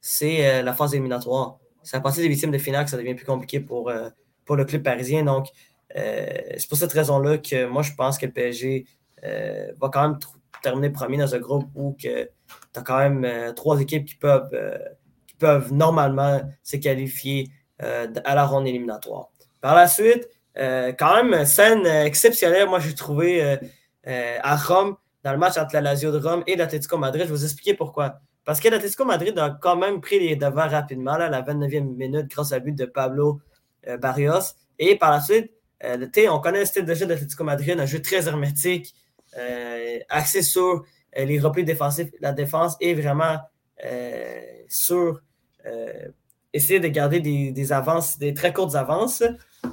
c'est 0.00 0.62
la 0.62 0.72
phase 0.74 0.94
éliminatoire 0.94 1.58
c'est 1.86 1.96
à 1.96 2.00
partir 2.00 2.22
des 2.22 2.28
victimes 2.28 2.50
de 2.50 2.58
finale 2.58 2.84
que 2.84 2.90
ça 2.90 2.96
devient 2.96 3.14
plus 3.14 3.24
compliqué 3.24 3.60
pour, 3.60 3.88
euh, 3.90 4.10
pour 4.44 4.56
le 4.56 4.64
club 4.64 4.82
parisien. 4.82 5.22
Donc, 5.22 5.46
euh, 5.96 6.26
c'est 6.58 6.68
pour 6.68 6.76
cette 6.76 6.92
raison-là 6.92 7.38
que 7.38 7.66
moi, 7.66 7.82
je 7.82 7.92
pense 7.94 8.18
que 8.18 8.26
le 8.26 8.32
PSG 8.32 8.86
euh, 9.22 9.70
va 9.80 9.88
quand 9.88 10.02
même 10.02 10.18
terminer 10.64 10.90
premier 10.90 11.16
dans 11.16 11.32
un 11.32 11.38
groupe 11.38 11.68
où 11.76 11.94
tu 11.96 12.08
as 12.08 12.82
quand 12.82 12.98
même 12.98 13.54
trois 13.54 13.80
équipes 13.80 14.04
qui 14.04 14.16
peuvent, 14.16 14.50
peuvent 15.38 15.72
normalement 15.72 16.40
se 16.62 16.76
qualifier 16.76 17.50
à 17.78 18.34
la 18.34 18.46
ronde 18.46 18.66
éliminatoire. 18.66 19.28
Par 19.60 19.74
la 19.74 19.86
suite, 19.86 20.28
quand 20.54 21.22
même, 21.22 21.44
scène 21.44 21.86
exceptionnelle, 21.86 22.68
moi, 22.68 22.80
j'ai 22.80 22.94
trouvé 22.94 23.58
à 24.04 24.56
Rome, 24.56 24.96
dans 25.26 25.32
le 25.32 25.38
match 25.38 25.58
entre 25.58 25.74
la 25.74 25.80
Lazio 25.80 26.12
de 26.12 26.18
Rome 26.18 26.44
et 26.46 26.54
l'Atlético 26.54 26.96
Madrid. 26.98 27.24
Je 27.24 27.28
vais 27.28 27.34
vous 27.34 27.44
expliquer 27.44 27.74
pourquoi. 27.74 28.20
Parce 28.46 28.60
que 28.60 28.68
l'Atlético 28.68 29.04
Madrid 29.04 29.36
a 29.40 29.58
quand 29.60 29.74
même 29.74 30.00
pris 30.00 30.20
les 30.20 30.36
devants 30.36 30.68
rapidement 30.68 31.14
à 31.14 31.28
la 31.28 31.42
29e 31.42 31.96
minute 31.96 32.28
grâce 32.28 32.52
à 32.52 32.60
but 32.60 32.72
de 32.72 32.86
Pablo 32.86 33.40
euh, 33.88 33.96
Barrios. 33.96 34.54
Et 34.78 34.96
par 34.96 35.10
la 35.10 35.20
suite, 35.20 35.50
euh, 35.82 36.06
on 36.30 36.38
connaît 36.38 36.60
le 36.60 36.64
style 36.64 36.84
de 36.84 36.94
jeu 36.94 37.06
de 37.06 37.10
l'Atlético 37.10 37.42
Madrid, 37.42 37.78
un 37.78 37.86
jeu 37.86 38.00
très 38.00 38.28
hermétique, 38.28 38.94
euh, 39.36 39.98
axé 40.08 40.42
sur 40.42 40.84
les 41.16 41.40
replis 41.40 41.64
défensifs, 41.64 42.10
la 42.20 42.30
défense 42.32 42.76
est 42.80 42.94
vraiment 42.94 43.38
sur 44.68 45.22
essayer 46.52 46.80
de 46.80 46.88
garder 46.88 47.20
des, 47.20 47.72
avances, 47.72 48.18
des 48.18 48.34
très 48.34 48.52
courtes 48.52 48.74
avances. 48.74 49.22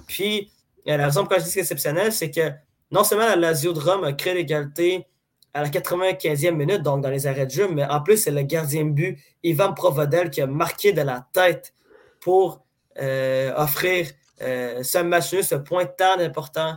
Puis, 0.08 0.52
la 0.86 1.06
raison 1.06 1.24
pour 1.24 1.34
laquelle 1.34 1.46
je 1.46 1.46
dis 1.46 1.50
que 1.50 1.54
c'est 1.54 1.60
exceptionnel, 1.62 2.12
c'est 2.12 2.32
que 2.32 2.52
non 2.92 3.04
seulement 3.04 3.26
la 3.26 3.36
Lazio 3.36 3.74
de 3.74 3.80
Rome 3.80 4.04
a 4.04 4.14
créé 4.14 4.34
l'égalité 4.34 5.08
à 5.54 5.62
la 5.62 5.70
95e 5.70 6.52
minute, 6.52 6.82
donc 6.82 7.02
dans 7.02 7.10
les 7.10 7.28
arrêts 7.28 7.46
de 7.46 7.52
jeu, 7.52 7.68
mais 7.68 7.86
en 7.86 8.02
plus, 8.02 8.18
c'est 8.18 8.32
le 8.32 8.42
gardien 8.42 8.86
but, 8.86 9.20
Ivan 9.44 9.74
Provodel, 9.74 10.30
qui 10.30 10.42
a 10.42 10.48
marqué 10.48 10.94
de 10.94 11.02
la 11.02 11.28
tête 11.32 11.74
pour 12.20 12.66
euh, 13.00 13.54
offrir 13.56 14.08
euh, 14.42 14.82
ce 14.84 14.98
match 15.00 15.30
ce 15.42 15.56
point 15.56 15.86
tant 15.86 16.20
important 16.20 16.76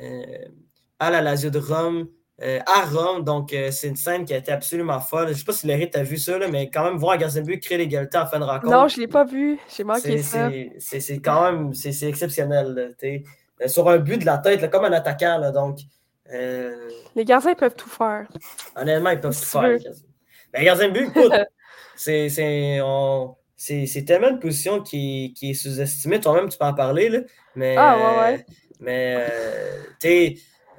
euh, 0.00 0.24
à 0.98 1.10
la 1.10 1.20
Lazio 1.20 1.50
de 1.50 1.58
Rome, 1.58 2.08
à 2.40 2.84
Rome. 2.84 3.24
Donc, 3.24 3.54
c'est 3.70 3.88
une 3.88 3.96
scène 3.96 4.24
qui 4.24 4.34
a 4.34 4.36
été 4.36 4.52
absolument 4.52 5.00
folle. 5.00 5.28
Je 5.28 5.32
ne 5.32 5.36
sais 5.38 5.44
pas 5.44 5.52
si 5.52 5.66
Larry 5.66 5.88
t'a 5.90 6.02
vu 6.02 6.18
ça, 6.18 6.38
mais 6.50 6.70
quand 6.70 6.84
même, 6.84 6.96
voir 6.96 7.14
un 7.14 7.16
gardien 7.16 7.40
de 7.40 7.46
but 7.46 7.60
créer 7.60 7.78
l'égalité 7.78 8.18
en 8.18 8.26
fin 8.26 8.38
de 8.38 8.44
rencontre. 8.44 8.72
Non, 8.72 8.88
je 8.88 8.96
ne 8.96 9.00
l'ai 9.02 9.08
pas 9.08 9.24
vu. 9.24 9.58
J'ai 9.74 9.84
manqué 9.84 10.22
ça. 10.22 10.50
C'est 10.78 11.18
quand 11.18 11.50
même 11.50 11.74
c'est 11.74 12.08
exceptionnel. 12.08 12.94
sur 13.66 13.88
un 13.88 13.98
but 13.98 14.18
de 14.18 14.26
la 14.26 14.38
tête, 14.38 14.70
comme 14.70 14.84
un 14.84 14.92
attaquant. 14.92 15.38
Là, 15.38 15.50
donc, 15.50 15.78
euh, 16.32 16.88
les 17.14 17.24
gardiens 17.24 17.54
peuvent 17.54 17.74
tout 17.74 17.88
faire. 17.88 18.26
Honnêtement, 18.74 19.10
ils 19.10 19.20
peuvent 19.20 19.38
tout 19.38 19.46
faire. 19.46 19.78
Ben, 20.52 20.64
de 20.64 20.90
but, 20.90 21.08
écoute, 21.08 21.32
c'est, 21.96 22.28
c'est, 22.28 24.04
tellement 24.04 24.30
une 24.30 24.38
position 24.38 24.80
qui, 24.82 25.34
qui 25.36 25.50
est 25.50 25.54
sous-estimée. 25.54 26.20
Toi-même, 26.20 26.48
tu 26.48 26.58
peux 26.58 26.64
en 26.64 26.74
parler. 26.74 27.08
Là, 27.08 27.20
mais, 27.54 27.76
ah, 27.76 27.96
ouais, 27.96 28.18
ouais. 28.18 28.46
Mais, 28.80 29.16
euh, 29.18 29.82
tu 30.00 30.08
sais, 30.08 30.34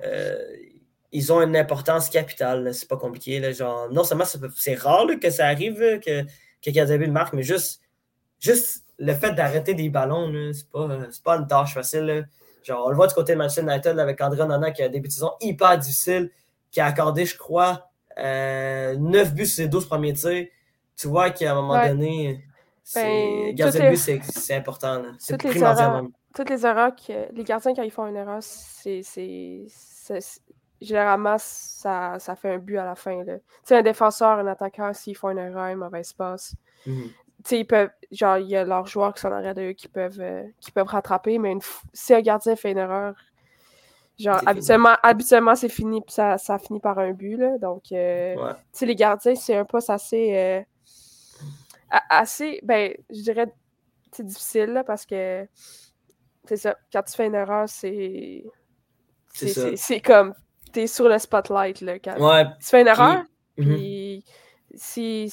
euh, 0.06 0.36
ils 1.12 1.32
ont 1.32 1.42
une 1.42 1.56
importance 1.56 2.10
capitale. 2.10 2.74
C'est 2.74 2.88
pas 2.88 2.98
compliqué. 2.98 3.40
Là, 3.40 3.52
genre, 3.52 3.90
non 3.92 4.04
seulement 4.04 4.26
c'est 4.26 4.76
rare 4.76 5.08
que 5.22 5.30
ça 5.30 5.48
arrive 5.48 6.00
que, 6.00 6.24
que 6.24 6.72
gardien 6.72 6.98
de 6.98 7.04
but 7.06 7.12
marque, 7.12 7.34
mais 7.34 7.44
juste, 7.44 7.82
juste 8.40 8.84
le 9.00 9.14
fait 9.14 9.34
d'arrêter 9.34 9.74
des 9.74 9.90
ballons, 9.90 10.32
c'est 10.54 10.70
pas, 10.70 10.88
pas 11.24 11.38
une 11.38 11.48
tâche 11.48 11.74
facile. 11.74 12.28
Genre, 12.64 12.86
on 12.86 12.90
le 12.90 12.96
voit 12.96 13.08
du 13.08 13.14
côté 13.14 13.34
de 13.34 13.38
Manchester 13.38 13.62
United 13.62 14.00
avec 14.00 14.20
André 14.22 14.46
Nana 14.46 14.72
qui 14.72 14.82
a 14.84 14.90
des 14.90 15.02
saison 15.10 15.32
hyper 15.40 15.78
difficiles, 15.78 16.32
qui 16.72 16.82
a 16.82 16.88
accordé, 16.88 17.26
je 17.26 17.38
crois, 17.38 17.90
euh, 18.18 18.96
9 18.98 19.34
buts 19.34 19.46
sur 19.46 19.56
ses 19.56 19.68
12 19.68 19.86
premiers 19.88 20.14
tirs. 20.14 20.48
Tu 20.96 21.08
vois 21.08 21.30
qu'à 21.30 21.52
un 21.52 21.56
moment 21.56 21.88
donné, 21.88 22.44
ben, 22.96 23.54
garder 23.54 23.80
le 23.80 23.90
but, 23.92 24.22
c'est 24.22 24.56
important. 24.56 25.04
C'est 25.20 25.38
primordial 25.38 26.08
Toutes 26.36 26.50
les 26.50 26.66
erreurs, 26.66 26.96
que, 26.96 27.32
les 27.34 27.44
gardiens, 27.44 27.74
quand 27.76 27.84
ils 27.84 27.92
font 27.92 28.08
une 28.08 28.16
erreur, 28.16 28.40
c'est 28.42 29.04
généralement, 30.82 31.38
ça, 31.40 32.18
ça, 32.20 32.36
fait 32.36 32.54
un 32.54 32.58
but 32.58 32.78
à 32.78 32.86
la 32.86 32.96
fin. 32.96 33.24
Tu 33.24 33.32
sais, 33.64 33.78
un 33.78 33.82
défenseur, 33.82 34.40
un 34.40 34.48
attaqueur, 34.48 34.96
s'ils 34.96 35.16
font 35.16 35.30
une 35.30 35.38
erreur, 35.38 35.68
une 35.68 35.80
mauvaise 35.80 36.14
passe, 36.14 36.56
mhm 36.86 37.10
ils 37.56 37.66
peuvent, 37.66 37.92
genre, 38.12 38.38
il 38.38 38.48
y 38.48 38.56
a 38.56 38.64
leurs 38.64 38.88
joueurs 38.88 39.14
qui 39.14 39.22
sont 39.22 39.30
en 39.30 39.34
arrière 39.34 39.56
d'eux 39.56 39.74
qui 39.74 39.88
peuvent, 39.88 40.20
euh, 40.20 40.44
qui 40.60 40.72
peuvent 40.72 40.88
rattraper, 40.88 41.38
mais 41.38 41.56
si 41.94 42.14
un 42.14 42.22
gardien 42.22 42.56
fait 42.56 42.72
une 42.72 42.78
erreur, 42.78 43.16
genre, 44.20 44.42
habituellement, 44.46 44.96
habituellement 45.04 45.56
c'est 45.56 45.70
fini, 45.70 46.02
puis 46.02 46.14
ça, 46.14 46.38
ça 46.38 46.58
finit 46.58 46.80
par 46.80 47.00
un 47.00 47.12
but, 47.12 47.38
là. 47.38 47.58
Donc, 47.58 47.92
euh, 47.92 48.54
les 48.82 48.96
gardiens, 48.96 49.36
c'est 49.36 49.56
un 49.56 49.66
poste 49.66 49.90
assez, 49.90 50.36
euh, 50.36 50.62
assez, 52.10 52.60
ben, 52.64 52.94
je 53.10 53.22
dirais, 53.22 53.54
c'est 54.12 54.26
difficile, 54.26 54.72
là, 54.72 54.84
parce 54.84 55.06
que, 55.06 55.48
c'est 56.46 56.58
ça, 56.58 56.76
quand 56.92 57.04
tu 57.04 57.14
fais 57.14 57.28
une 57.28 57.36
erreur, 57.36 57.68
c'est. 57.68 58.44
C'est 59.34 60.02
comme, 60.02 60.34
t'es 60.72 60.88
sur 60.88 61.08
le 61.08 61.18
spotlight, 61.18 61.82
là. 61.82 62.00
Quand 62.00 62.16
tu 62.60 62.66
fais 62.66 62.82
une 62.82 62.88
erreur, 62.88 63.24
mhm. 63.58 63.76
puis 63.76 64.26
si 64.76 65.32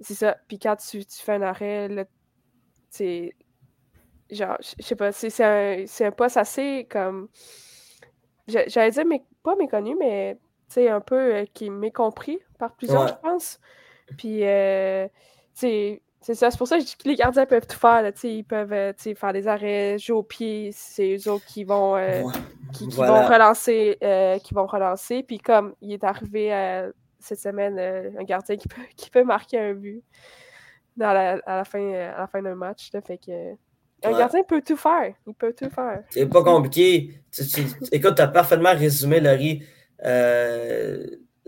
c'est 0.00 0.14
ça. 0.14 0.36
Puis 0.48 0.58
quand 0.58 0.76
tu, 0.76 1.02
fais 1.08 1.32
un 1.32 1.42
arrêt, 1.42 1.88
là, 1.88 2.04
c'est. 2.90 3.34
Genre, 4.30 4.56
je 4.60 4.82
sais 4.82 4.96
pas, 4.96 5.12
c'est 5.12 5.44
un, 5.44 5.84
un 6.06 6.10
poste 6.10 6.36
assez 6.36 6.86
comme. 6.90 7.28
J'allais 8.46 8.90
dire, 8.90 9.06
mais 9.06 9.24
pas 9.42 9.56
méconnu, 9.56 9.96
mais 9.98 10.38
tu 10.72 10.86
un 10.88 11.00
peu 11.00 11.34
euh, 11.34 11.44
qui 11.52 11.66
est 11.66 11.70
mécompris 11.70 12.38
par 12.58 12.74
plusieurs, 12.74 13.08
je 13.08 13.14
pense. 13.14 13.60
Puis, 14.18 14.44
euh, 14.44 15.08
c'est 16.24 16.34
ça. 16.34 16.50
C'est 16.50 16.58
pour 16.58 16.66
ça 16.66 16.76
que 16.76 16.82
je 16.82 16.86
dis 16.86 16.96
que 16.96 17.08
les 17.08 17.16
gardiens 17.16 17.46
peuvent 17.46 17.66
tout 17.66 17.78
faire. 17.78 18.02
Là, 18.02 18.10
ils 18.24 18.44
peuvent 18.44 18.72
euh, 18.72 18.92
faire 18.96 19.32
des 19.32 19.46
arrêts, 19.46 19.98
jouer 19.98 20.16
au 20.16 20.22
pied. 20.22 20.70
C'est 20.72 21.16
eux 21.16 21.30
autres 21.30 21.44
qui 21.44 21.64
vont, 21.64 21.96
qui, 22.72 22.88
vont 22.88 23.26
relancer. 23.26 23.98
qui 24.42 24.54
vont 24.54 24.66
relancer. 24.66 25.22
Puis 25.22 25.38
comme 25.38 25.74
il 25.80 25.92
est 25.92 26.04
arrivé 26.04 26.50
cette 27.24 27.40
semaine 27.40 27.76
euh, 27.78 28.10
un 28.18 28.24
gardien 28.24 28.56
qui 28.56 28.68
peut, 28.68 28.82
qui 28.96 29.10
peut 29.10 29.24
marquer 29.24 29.58
un 29.58 29.74
but 29.74 30.02
dans 30.96 31.12
la, 31.12 31.40
à 31.46 31.56
la 31.56 31.64
fin, 31.64 31.92
à 31.92 32.20
la 32.20 32.26
fin 32.26 32.40
d'un 32.40 32.54
match. 32.54 32.90
fait 33.04 33.18
que, 33.18 33.54
un 34.04 34.18
gardien 34.18 34.42
peut 34.44 34.62
tout 34.64 34.76
faire. 34.76 35.14
Il 35.26 35.34
peut 35.34 35.54
tout 35.56 35.70
faire. 35.70 36.02
C'est 36.10 36.26
pas 36.26 36.44
compliqué. 36.44 37.22
écoute, 37.90 38.14
tu 38.14 38.22
as 38.22 38.28
parfaitement 38.28 38.74
résumé, 38.74 39.18
Laurie. 39.18 39.64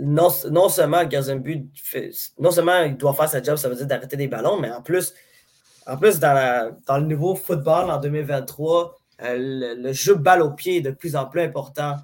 Euh, 0.01 0.05
non, 0.05 0.29
non, 0.51 0.69
seulement 0.69 1.03
le 1.03 1.63
non 2.39 2.51
seulement 2.51 2.83
il 2.83 2.97
doit 2.97 3.15
faire 3.15 3.29
sa 3.29 3.43
job, 3.43 3.57
ça 3.57 3.69
veut 3.69 3.77
dire 3.77 3.87
d'arrêter 3.87 4.17
des 4.17 4.29
ballons, 4.29 4.59
mais 4.59 4.71
en 4.71 4.83
plus, 4.83 5.15
en 5.87 5.97
plus 5.97 6.19
dans, 6.19 6.33
la, 6.33 6.71
dans 6.87 6.99
le 6.99 7.07
nouveau 7.07 7.35
football 7.35 7.91
en 7.91 7.99
2023, 7.99 8.95
euh, 9.23 9.75
le, 9.77 9.93
jeu 9.93 10.15
balle 10.15 10.43
au 10.43 10.51
pied 10.51 10.77
est 10.77 10.81
de 10.83 10.91
plus 10.91 11.17
en 11.17 11.27
plus 11.27 11.41
important. 11.43 11.97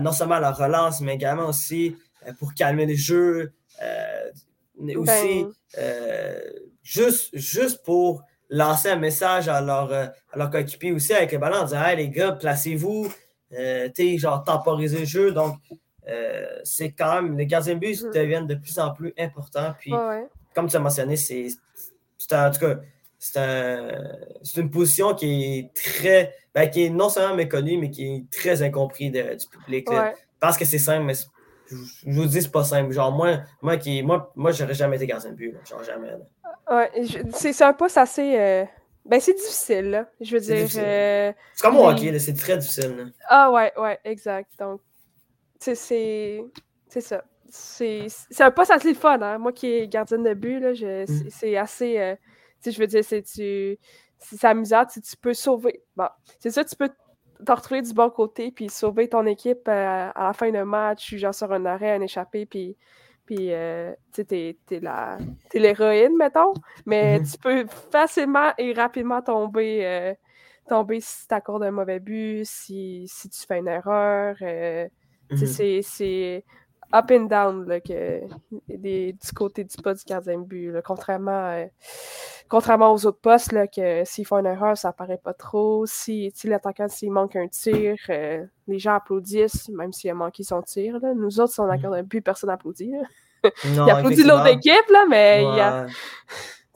non 0.00 0.12
seulement 0.12 0.40
la 0.40 0.50
relance, 0.50 1.00
mais 1.00 1.14
également 1.14 1.48
aussi 1.48 1.96
euh, 2.26 2.32
pour 2.38 2.54
calmer 2.54 2.86
les 2.86 2.96
jeux, 2.96 3.52
euh, 3.82 4.30
mais 4.80 4.96
aussi 4.96 5.44
ben. 5.44 5.52
euh, 5.78 6.40
juste, 6.82 7.30
juste 7.36 7.82
pour 7.84 8.22
lancer 8.50 8.88
un 8.90 8.96
message 8.96 9.48
à 9.48 9.60
leur, 9.60 9.92
à 9.92 10.12
leur 10.36 10.50
coéquipier 10.50 10.92
aussi 10.92 11.12
avec 11.12 11.32
le 11.32 11.38
ballon 11.38 11.56
en 11.56 11.64
disant 11.64 11.82
Hey 11.82 11.96
les 11.96 12.08
gars, 12.08 12.32
placez-vous, 12.32 13.12
euh, 13.52 13.88
genre 14.16 14.44
temporiser 14.44 15.00
le 15.00 15.04
jeu. 15.04 15.32
Donc, 15.32 15.56
c'est 16.64 16.90
quand 16.92 17.22
même, 17.22 17.36
les 17.36 17.46
gardiens 17.46 17.74
de 17.74 17.80
but 17.80 18.02
mm. 18.02 18.10
deviennent 18.12 18.46
de 18.46 18.54
plus 18.54 18.78
en 18.78 18.92
plus 18.92 19.12
importants. 19.18 19.74
Puis, 19.78 19.92
comme 20.54 20.68
tu 20.68 20.76
as 20.76 20.80
mentionné, 20.80 21.16
c'est 21.16 21.48
en 22.32 22.50
tout 22.50 22.60
cas, 22.60 22.76
c'est 23.18 23.38
un, 23.38 23.88
une 24.56 24.70
position 24.70 25.14
qui 25.14 25.58
est 25.58 25.74
très, 25.74 26.34
ben, 26.54 26.68
qui 26.68 26.84
est 26.84 26.90
non 26.90 27.08
seulement 27.08 27.34
méconnue, 27.34 27.78
mais 27.78 27.90
qui 27.90 28.06
est 28.06 28.30
très 28.30 28.62
incomprise 28.62 29.12
du 29.12 29.46
public. 29.50 29.88
Parce 30.40 30.58
que 30.58 30.64
c'est 30.64 30.78
simple, 30.78 31.04
mais 31.04 31.14
je, 31.70 31.76
vous 32.06 32.26
dis, 32.26 32.42
c'est 32.42 32.50
pas 32.50 32.64
simple. 32.64 32.92
Genre, 32.92 33.10
moi, 33.10 33.38
moi, 33.62 33.76
qui, 33.78 34.02
moi, 34.02 34.30
moi 34.36 34.52
j'aurais 34.52 34.74
jamais 34.74 34.96
été 34.96 35.06
gardien 35.06 35.30
de 35.30 35.36
but. 35.36 35.56
Genre, 35.68 35.82
jamais. 35.82 36.12
Ouais, 36.70 36.90
c'est 37.32 37.62
un 37.62 37.72
poste 37.72 37.96
assez. 37.96 38.38
Euh, 38.38 38.64
ben, 39.06 39.20
c'est 39.20 39.34
difficile, 39.34 39.90
là. 39.90 40.06
Je 40.20 40.34
veux 40.34 40.40
dire. 40.40 40.68
Euh, 40.76 41.32
c'est 41.54 41.62
comme 41.62 41.76
au 41.76 41.88
hockey, 41.88 42.18
c'est 42.18 42.34
très 42.34 42.58
difficile. 42.58 43.12
Ah, 43.28 43.50
ouais, 43.50 43.72
ouais, 43.78 43.98
exact. 44.04 44.50
Donc, 44.58 44.80
c'est. 45.64 46.44
C'est 46.88 47.00
ça. 47.00 47.24
C'est 47.48 48.40
un 48.40 48.50
poste 48.50 48.70
assez 48.70 48.94
fun, 48.94 49.20
hein. 49.22 49.38
Moi 49.38 49.52
qui 49.52 49.68
est 49.68 49.88
gardienne 49.88 50.24
de 50.24 50.34
but, 50.34 50.60
là, 50.60 50.72
mm. 50.72 51.30
c'est 51.30 51.56
assez. 51.56 51.98
Euh, 51.98 52.16
je 52.64 52.78
veux 52.78 52.86
dire, 52.86 53.04
c'est 53.04 53.22
c'est 54.18 54.44
amusant, 54.46 54.84
tu, 54.86 55.00
tu 55.00 55.16
peux 55.16 55.34
sauver. 55.34 55.82
Bon, 55.96 56.08
c'est 56.38 56.50
ça, 56.50 56.64
tu 56.64 56.74
peux 56.76 56.88
te 56.88 57.52
retrouver 57.52 57.82
du 57.82 57.92
bon 57.92 58.10
côté 58.10 58.50
puis 58.50 58.70
sauver 58.70 59.08
ton 59.08 59.26
équipe 59.26 59.68
à 59.68 60.12
la 60.16 60.32
fin 60.32 60.50
d'un 60.50 60.64
match, 60.64 61.14
genre 61.16 61.34
sur 61.34 61.52
un 61.52 61.66
arrêt, 61.66 61.92
un 61.92 62.00
échappé, 62.00 62.46
puis 62.46 62.76
puis, 63.26 63.52
euh, 63.52 63.94
tu 64.12 64.24
t'es, 64.26 64.56
l'héroïne, 65.54 66.16
mettons, 66.16 66.52
mais 66.84 67.18
mm-hmm. 67.18 67.32
tu 67.32 67.38
peux 67.38 67.66
facilement 67.90 68.52
et 68.58 68.72
rapidement 68.74 69.22
tomber, 69.22 69.86
euh, 69.86 70.14
tomber 70.68 71.00
si 71.00 71.26
t'accordes 71.26 71.62
un 71.62 71.70
mauvais 71.70 72.00
but, 72.00 72.44
si, 72.44 73.06
si 73.08 73.30
tu 73.30 73.40
fais 73.46 73.60
une 73.60 73.68
erreur. 73.68 74.36
Euh, 75.32 75.36
mm-hmm. 75.36 75.82
c'est, 75.82 76.44
up 76.94 77.10
and 77.10 77.24
down 77.24 77.66
là, 77.66 77.80
que, 77.80 78.20
des, 78.68 79.12
du 79.12 79.32
côté 79.32 79.64
du 79.64 79.76
poste 79.82 80.06
du 80.06 80.12
gardien 80.12 80.38
de 80.38 80.44
but. 80.44 80.74
contrairement, 80.84 81.66
contrairement 82.48 82.92
aux 82.92 83.06
autres 83.06 83.20
postes, 83.20 83.52
là, 83.52 83.66
que 83.66 84.04
s'ils 84.04 84.26
font 84.26 84.38
une 84.38 84.46
erreur, 84.46 84.76
ça 84.76 84.90
apparaît 84.90 85.20
pas 85.22 85.34
trop. 85.34 85.86
Si, 85.86 86.30
si 86.34 86.46
l'attaquant, 86.46 86.88
s'il 86.88 87.10
manque 87.10 87.36
un 87.36 87.48
tir, 87.48 87.96
les 88.08 88.78
gens 88.78 88.94
applaudissent, 88.94 89.68
même 89.70 89.92
s'il 89.92 90.10
a 90.10 90.14
manqué 90.14 90.44
son 90.44 90.62
tir. 90.62 90.98
Là. 91.00 91.14
Nous 91.14 91.40
autres, 91.40 91.52
si 91.52 91.60
on 91.60 91.68
accorde 91.68 91.94
un 91.94 92.02
but, 92.02 92.20
personne 92.20 92.50
n'applaudit. 92.50 92.92
il 93.64 93.80
applaudit 93.80 94.22
l'autre 94.22 94.46
équipe, 94.46 94.88
là, 94.90 95.04
mais 95.08 95.42
il 95.42 95.56
y 95.56 95.60
a. 95.60 95.86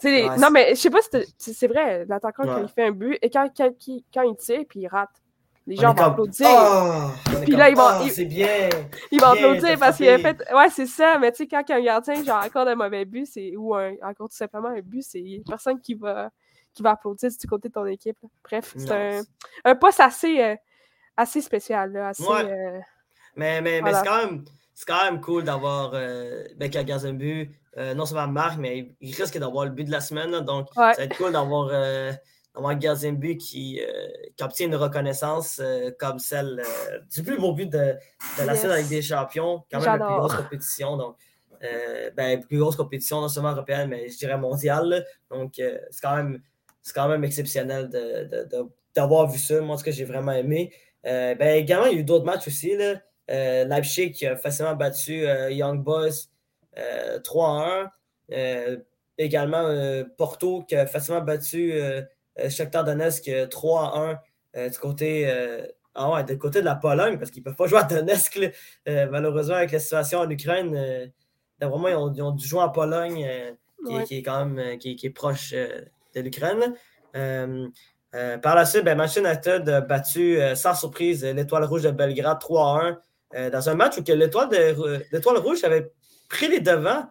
Non, 0.04 0.50
mais 0.52 0.70
je 0.70 0.80
sais 0.80 0.90
pas 0.90 1.00
si 1.38 1.54
c'est 1.54 1.66
vrai, 1.66 2.04
l'attaquant, 2.06 2.44
quand 2.44 2.62
il 2.62 2.68
fait 2.68 2.84
un 2.84 2.92
but, 2.92 3.18
et 3.20 3.30
quand, 3.30 3.48
quand, 3.56 3.70
quand 4.14 4.22
il 4.22 4.36
tire, 4.36 4.64
puis 4.68 4.80
il 4.80 4.86
rate, 4.86 5.10
les 5.68 5.76
gens 5.76 5.92
vont 5.92 6.02
applaudir. 6.02 6.46
Oh, 6.50 7.10
puis 7.42 7.52
là, 7.52 7.68
ils 7.68 7.76
vont. 7.76 8.08
C'est 8.10 8.24
bien. 8.24 8.70
Ils 9.10 9.20
vont 9.20 9.28
applaudir 9.28 9.78
parce 9.78 9.98
qu'il 9.98 10.08
a 10.08 10.18
fait. 10.18 10.42
Ouais, 10.52 10.70
c'est 10.70 10.86
ça. 10.86 11.18
Mais 11.18 11.30
tu 11.30 11.38
sais, 11.38 11.46
quand 11.46 11.62
un 11.68 11.80
gardien, 11.80 12.24
genre, 12.24 12.38
accorde 12.38 12.68
un 12.68 12.74
mauvais 12.74 13.04
but, 13.04 13.26
c'est 13.26 13.54
ou 13.54 13.74
un, 13.74 13.92
encore 14.02 14.30
tout 14.30 14.36
simplement 14.36 14.68
un 14.68 14.80
but, 14.80 15.02
c'est 15.02 15.42
personne 15.46 15.78
qui 15.78 15.92
va, 15.92 16.30
qui 16.72 16.82
va 16.82 16.92
applaudir 16.92 17.28
du 17.30 17.46
côté 17.46 17.68
de 17.68 17.74
ton 17.74 17.84
équipe. 17.84 18.16
Bref, 18.42 18.74
c'est 18.78 19.20
un, 19.64 19.74
poste 19.74 20.00
assez, 20.00 20.42
euh, 20.42 20.56
assez 21.18 21.42
spécial. 21.42 21.92
Là, 21.92 22.12
euh, 22.18 22.80
mais 23.36 23.60
mais, 23.60 23.82
mais 23.82 23.92
c'est 23.92 24.06
quand 24.06 24.24
même. 24.24 24.44
C'est 24.74 24.86
quand 24.86 25.04
même 25.04 25.20
cool 25.20 25.42
d'avoir 25.42 25.90
euh, 25.94 26.44
ben, 26.56 26.70
un 26.72 27.12
but, 27.12 27.50
non 27.76 28.06
seulement 28.06 28.28
Marc, 28.28 28.58
mais 28.58 28.94
il 29.00 29.14
risque 29.14 29.36
d'avoir 29.36 29.64
le 29.66 29.72
but 29.72 29.84
de 29.84 29.90
la 29.90 30.00
semaine. 30.00 30.30
donc, 30.40 30.68
ça 30.72 30.92
va 30.96 31.02
être 31.02 31.16
cool 31.16 31.32
d'avoir 31.32 31.68
un 32.54 33.12
but 33.12 33.38
qui, 33.38 33.80
euh, 33.80 34.08
qui, 34.36 34.44
obtient 34.44 34.66
une 34.66 34.76
reconnaissance 34.76 35.60
euh, 35.62 35.90
comme 35.98 36.18
celle 36.18 36.60
euh, 36.60 36.98
du 37.12 37.22
plus 37.22 37.38
beau 37.38 37.52
but 37.52 37.70
de, 37.70 37.94
de 38.38 38.46
la 38.46 38.54
scène 38.54 38.70
avec 38.70 38.88
des 38.88 39.02
champions, 39.02 39.64
quand 39.70 39.80
même 39.80 39.98
la 39.98 40.06
plus 40.06 40.16
grosse 40.16 40.34
compétition. 40.34 40.96
Donc, 40.96 41.16
ben, 42.16 42.40
plus 42.44 42.58
grosse 42.58 42.76
compétition, 42.76 43.20
non 43.20 43.28
seulement 43.28 43.52
européenne, 43.52 43.88
mais 43.88 44.08
je 44.08 44.16
dirais 44.16 44.38
mondiale. 44.38 45.04
Donc, 45.30 45.54
c'est 45.56 46.00
quand, 46.00 46.16
même, 46.16 46.40
quand 46.94 47.08
même 47.08 47.24
exceptionnel 47.24 47.90
d'avoir 48.94 49.28
vu 49.28 49.38
ça. 49.38 49.60
Moi, 49.60 49.76
ce 49.76 49.84
que 49.84 49.90
j'ai 49.90 50.04
vraiment 50.04 50.32
aimé. 50.32 50.72
ben, 51.04 51.40
également, 51.40 51.86
il 51.86 51.94
y 51.94 51.96
a 51.96 52.00
eu 52.00 52.04
d'autres 52.04 52.24
matchs 52.24 52.46
aussi. 52.46 52.76
Là. 52.76 52.94
Leipzig 53.28 54.12
qui 54.12 54.26
a 54.26 54.36
facilement 54.36 54.74
battu 54.74 55.26
Young 55.50 55.82
Boys 55.82 56.28
3-1. 56.76 57.90
également, 59.18 60.04
Porto 60.16 60.62
qui 60.62 60.76
a 60.76 60.86
facilement 60.86 61.22
battu 61.22 61.72
euh, 61.72 62.02
Shakhtar 62.48 62.84
Donetsk 62.84 63.30
3 63.50 63.82
à 63.82 63.98
1 63.98 64.18
euh, 64.56 64.68
du 64.68 64.78
côté 64.78 65.30
euh, 65.30 65.66
ah 65.94 66.12
ouais, 66.12 66.24
du 66.24 66.38
côté 66.38 66.60
de 66.60 66.64
la 66.64 66.76
Pologne, 66.76 67.18
parce 67.18 67.30
qu'ils 67.30 67.42
ne 67.42 67.44
peuvent 67.44 67.56
pas 67.56 67.66
jouer 67.68 67.80
à 67.80 67.84
Donetsk. 67.84 68.38
malheureusement, 68.86 69.56
avec 69.56 69.72
la 69.72 69.78
situation 69.80 70.20
en 70.20 70.30
Ukraine, 70.30 71.10
vraiment, 71.60 71.88
ils 71.88 72.22
ont, 72.22 72.30
dû 72.30 72.46
jouer 72.46 72.62
en 72.62 72.68
Pologne, 72.68 73.28
qui, 74.06 74.18
est 74.18 74.22
quand 74.22 74.46
même 74.46 74.78
qui, 74.78 74.98
est 75.02 75.10
proche 75.10 75.52
de 75.52 76.20
l'Ukraine. 76.20 76.74
par 77.12 78.54
la 78.54 78.64
suite, 78.64 78.84
ben, 78.84 78.96
Manchester 78.96 79.28
United 79.28 79.68
a 79.68 79.80
battu 79.80 80.38
sans 80.54 80.74
surprise 80.74 81.24
l'Étoile 81.24 81.64
Rouge 81.64 81.82
de 81.82 81.90
Belgrade 81.90 82.38
3 82.38 82.80
à 83.34 83.40
1 83.40 83.50
dans 83.50 83.68
un 83.68 83.74
match 83.74 83.98
où 83.98 84.04
l'Étoile 84.06 85.38
Rouge 85.38 85.64
avait 85.64 85.90
pris 86.28 86.46
les 86.46 86.60
devants 86.60 87.08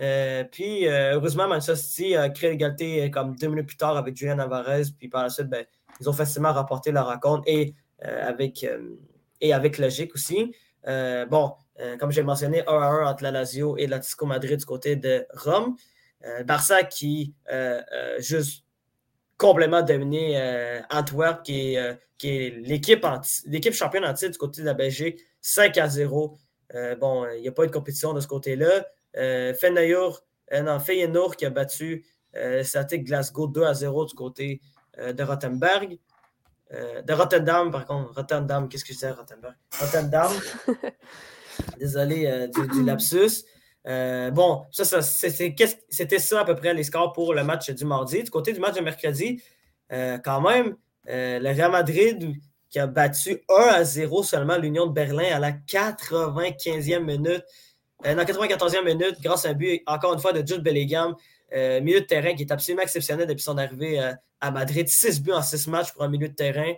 euh, 0.00 0.44
puis, 0.44 0.86
euh, 0.86 1.14
heureusement, 1.14 1.46
Manchester 1.46 1.76
City 1.76 2.16
a 2.16 2.30
créé 2.30 2.50
l'égalité 2.50 3.04
euh, 3.04 3.08
comme 3.10 3.36
deux 3.36 3.48
minutes 3.48 3.66
plus 3.66 3.76
tard 3.76 3.96
avec 3.96 4.16
Julian 4.16 4.38
Alvarez. 4.38 4.84
Puis 4.98 5.08
par 5.08 5.24
la 5.24 5.28
suite, 5.28 5.48
ben, 5.48 5.64
ils 6.00 6.08
ont 6.08 6.12
facilement 6.12 6.52
rapporté 6.52 6.90
la 6.92 7.02
rencontre 7.02 7.44
et, 7.46 7.74
avec, 8.00 8.66
et 9.42 9.52
avec 9.52 9.76
logique 9.76 10.14
aussi. 10.14 10.54
bon, 10.86 11.52
comme 11.98 12.10
j'ai 12.10 12.22
mentionné, 12.22 12.66
1 12.66 12.72
1 12.72 13.06
entre 13.06 13.22
la 13.22 13.30
Lazio 13.30 13.76
et 13.76 13.86
l'Atlético 13.86 14.24
Madrid 14.24 14.58
du 14.58 14.64
côté 14.64 14.96
de 14.96 15.26
Rome. 15.34 15.76
Barça 16.46 16.84
qui 16.84 17.34
juste 18.18 18.64
complètement 19.36 19.82
dominé 19.82 20.82
Antwerp, 20.90 21.42
qui 21.42 21.74
est, 21.74 21.98
est 22.24 22.50
l'équipe 22.62 23.74
championne 23.74 24.06
en 24.06 24.14
titre 24.14 24.32
du 24.32 24.38
côté 24.38 24.62
de 24.62 24.66
la 24.66 24.74
Belgique, 24.74 25.20
5 25.42 25.76
à 25.76 25.88
0. 25.88 26.38
bon, 26.98 27.26
il 27.36 27.42
n'y 27.42 27.48
a 27.48 27.52
pas 27.52 27.64
eu 27.64 27.66
de 27.66 27.72
compétition 27.72 28.14
de 28.14 28.20
ce 28.20 28.26
côté-là. 28.26 28.86
Euh, 29.16 29.52
euh, 30.52 30.62
non, 30.62 30.80
Feyenoord 30.80 31.36
qui 31.36 31.46
a 31.46 31.50
battu 31.50 32.04
euh, 32.36 32.62
Glasgow 32.92 33.46
2 33.46 33.62
à 33.64 33.74
0 33.74 34.06
du 34.06 34.14
côté 34.14 34.60
de 34.98 35.22
Rottenberg. 35.22 35.98
De 36.72 37.12
Rotterdam, 37.12 37.70
par 37.70 37.84
contre. 37.86 38.14
Rotterdam, 38.14 38.68
qu'est-ce 38.68 38.84
que 38.84 38.94
c'est, 38.94 39.10
Rotterdam? 39.10 39.54
Rotterdam. 39.80 40.30
Désolé 41.78 42.48
du, 42.72 42.84
lapsus. 42.84 43.44
bon, 43.84 44.64
ça, 44.70 45.02
c'était 45.02 46.18
ça 46.18 46.40
à 46.40 46.44
peu 46.44 46.54
près 46.54 46.74
les 46.74 46.84
scores 46.84 47.12
pour 47.12 47.34
le 47.34 47.42
match 47.42 47.70
du 47.70 47.84
mardi. 47.84 48.22
Du 48.22 48.30
côté 48.30 48.52
du 48.52 48.60
match 48.60 48.76
de 48.76 48.82
mercredi, 48.82 49.42
quand 49.88 50.40
même, 50.42 50.76
le 51.06 51.52
Real 51.52 51.72
Madrid 51.72 52.36
qui 52.70 52.78
a 52.78 52.86
battu 52.86 53.42
1 53.48 53.62
à 53.68 53.84
0 53.84 54.22
seulement 54.22 54.56
l'Union 54.56 54.86
de 54.86 54.92
Berlin 54.92 55.34
à 55.34 55.38
la 55.40 55.50
95e 55.50 57.00
minute. 57.00 57.44
Euh, 58.06 58.14
dans 58.14 58.16
la 58.16 58.24
94e 58.24 58.84
minute, 58.84 59.16
grâce 59.22 59.44
à 59.44 59.50
un 59.50 59.54
but, 59.54 59.82
encore 59.86 60.14
une 60.14 60.20
fois, 60.20 60.32
de 60.32 60.46
Jude 60.46 60.62
Bellingham, 60.62 61.14
euh, 61.52 61.80
milieu 61.80 62.00
de 62.00 62.06
terrain 62.06 62.34
qui 62.34 62.42
est 62.42 62.52
absolument 62.52 62.82
exceptionnel 62.82 63.26
depuis 63.26 63.42
son 63.42 63.58
arrivée 63.58 64.00
euh, 64.00 64.12
à 64.40 64.50
Madrid. 64.50 64.88
6 64.88 65.22
buts 65.22 65.32
en 65.32 65.42
6 65.42 65.66
matchs 65.68 65.92
pour 65.92 66.02
un 66.02 66.08
milieu 66.08 66.28
de 66.28 66.34
terrain. 66.34 66.72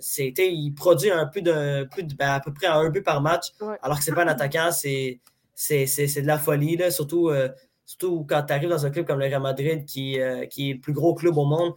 c'était, 0.00 0.52
il 0.52 0.72
produit 0.72 1.10
un 1.10 1.26
peu 1.26 1.42
de, 1.42 1.84
plus 1.90 2.04
de 2.04 2.14
ben, 2.14 2.30
à 2.30 2.40
peu 2.40 2.52
près 2.52 2.66
un 2.66 2.88
but 2.90 3.02
par 3.02 3.20
match, 3.20 3.46
alors 3.82 3.98
que 3.98 4.04
ce 4.04 4.10
n'est 4.10 4.16
pas 4.16 4.24
un 4.24 4.28
attaquant, 4.28 4.70
c'est, 4.72 5.20
c'est, 5.54 6.22
de 6.22 6.26
la 6.26 6.38
folie, 6.38 6.76
là, 6.76 6.90
surtout, 6.90 7.30
surtout 7.84 8.24
quand 8.26 8.42
tu 8.44 8.52
arrives 8.52 8.70
dans 8.70 8.86
un 8.86 8.90
club 8.90 9.06
comme 9.06 9.18
le 9.18 9.26
Real 9.26 9.42
Madrid, 9.42 9.84
qui, 9.84 10.18
qui 10.50 10.70
est 10.70 10.74
le 10.74 10.80
plus 10.80 10.94
gros 10.94 11.14
club 11.14 11.36
au 11.36 11.44
monde. 11.44 11.74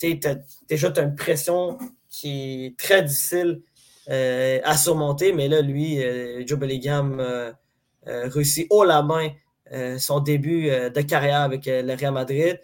déjà, 0.00 0.90
tu 0.90 1.00
as 1.00 1.02
une 1.02 1.14
pression 1.14 1.78
qui 2.10 2.66
est 2.66 2.78
très 2.78 3.02
difficile 3.02 3.60
euh, 4.10 4.58
à 4.64 4.76
surmonter, 4.78 5.32
mais 5.32 5.48
là, 5.48 5.60
lui, 5.60 6.02
euh, 6.02 6.42
Joe 6.46 6.58
Bellingham 6.58 7.20
euh, 7.20 7.52
réussit 8.06 8.66
haut 8.70 8.84
la 8.84 9.02
main 9.02 9.30
son 9.98 10.20
début 10.20 10.70
de 10.70 11.00
carrière 11.02 11.42
avec 11.42 11.66
le 11.66 11.94
Real 11.94 12.14
Madrid. 12.14 12.58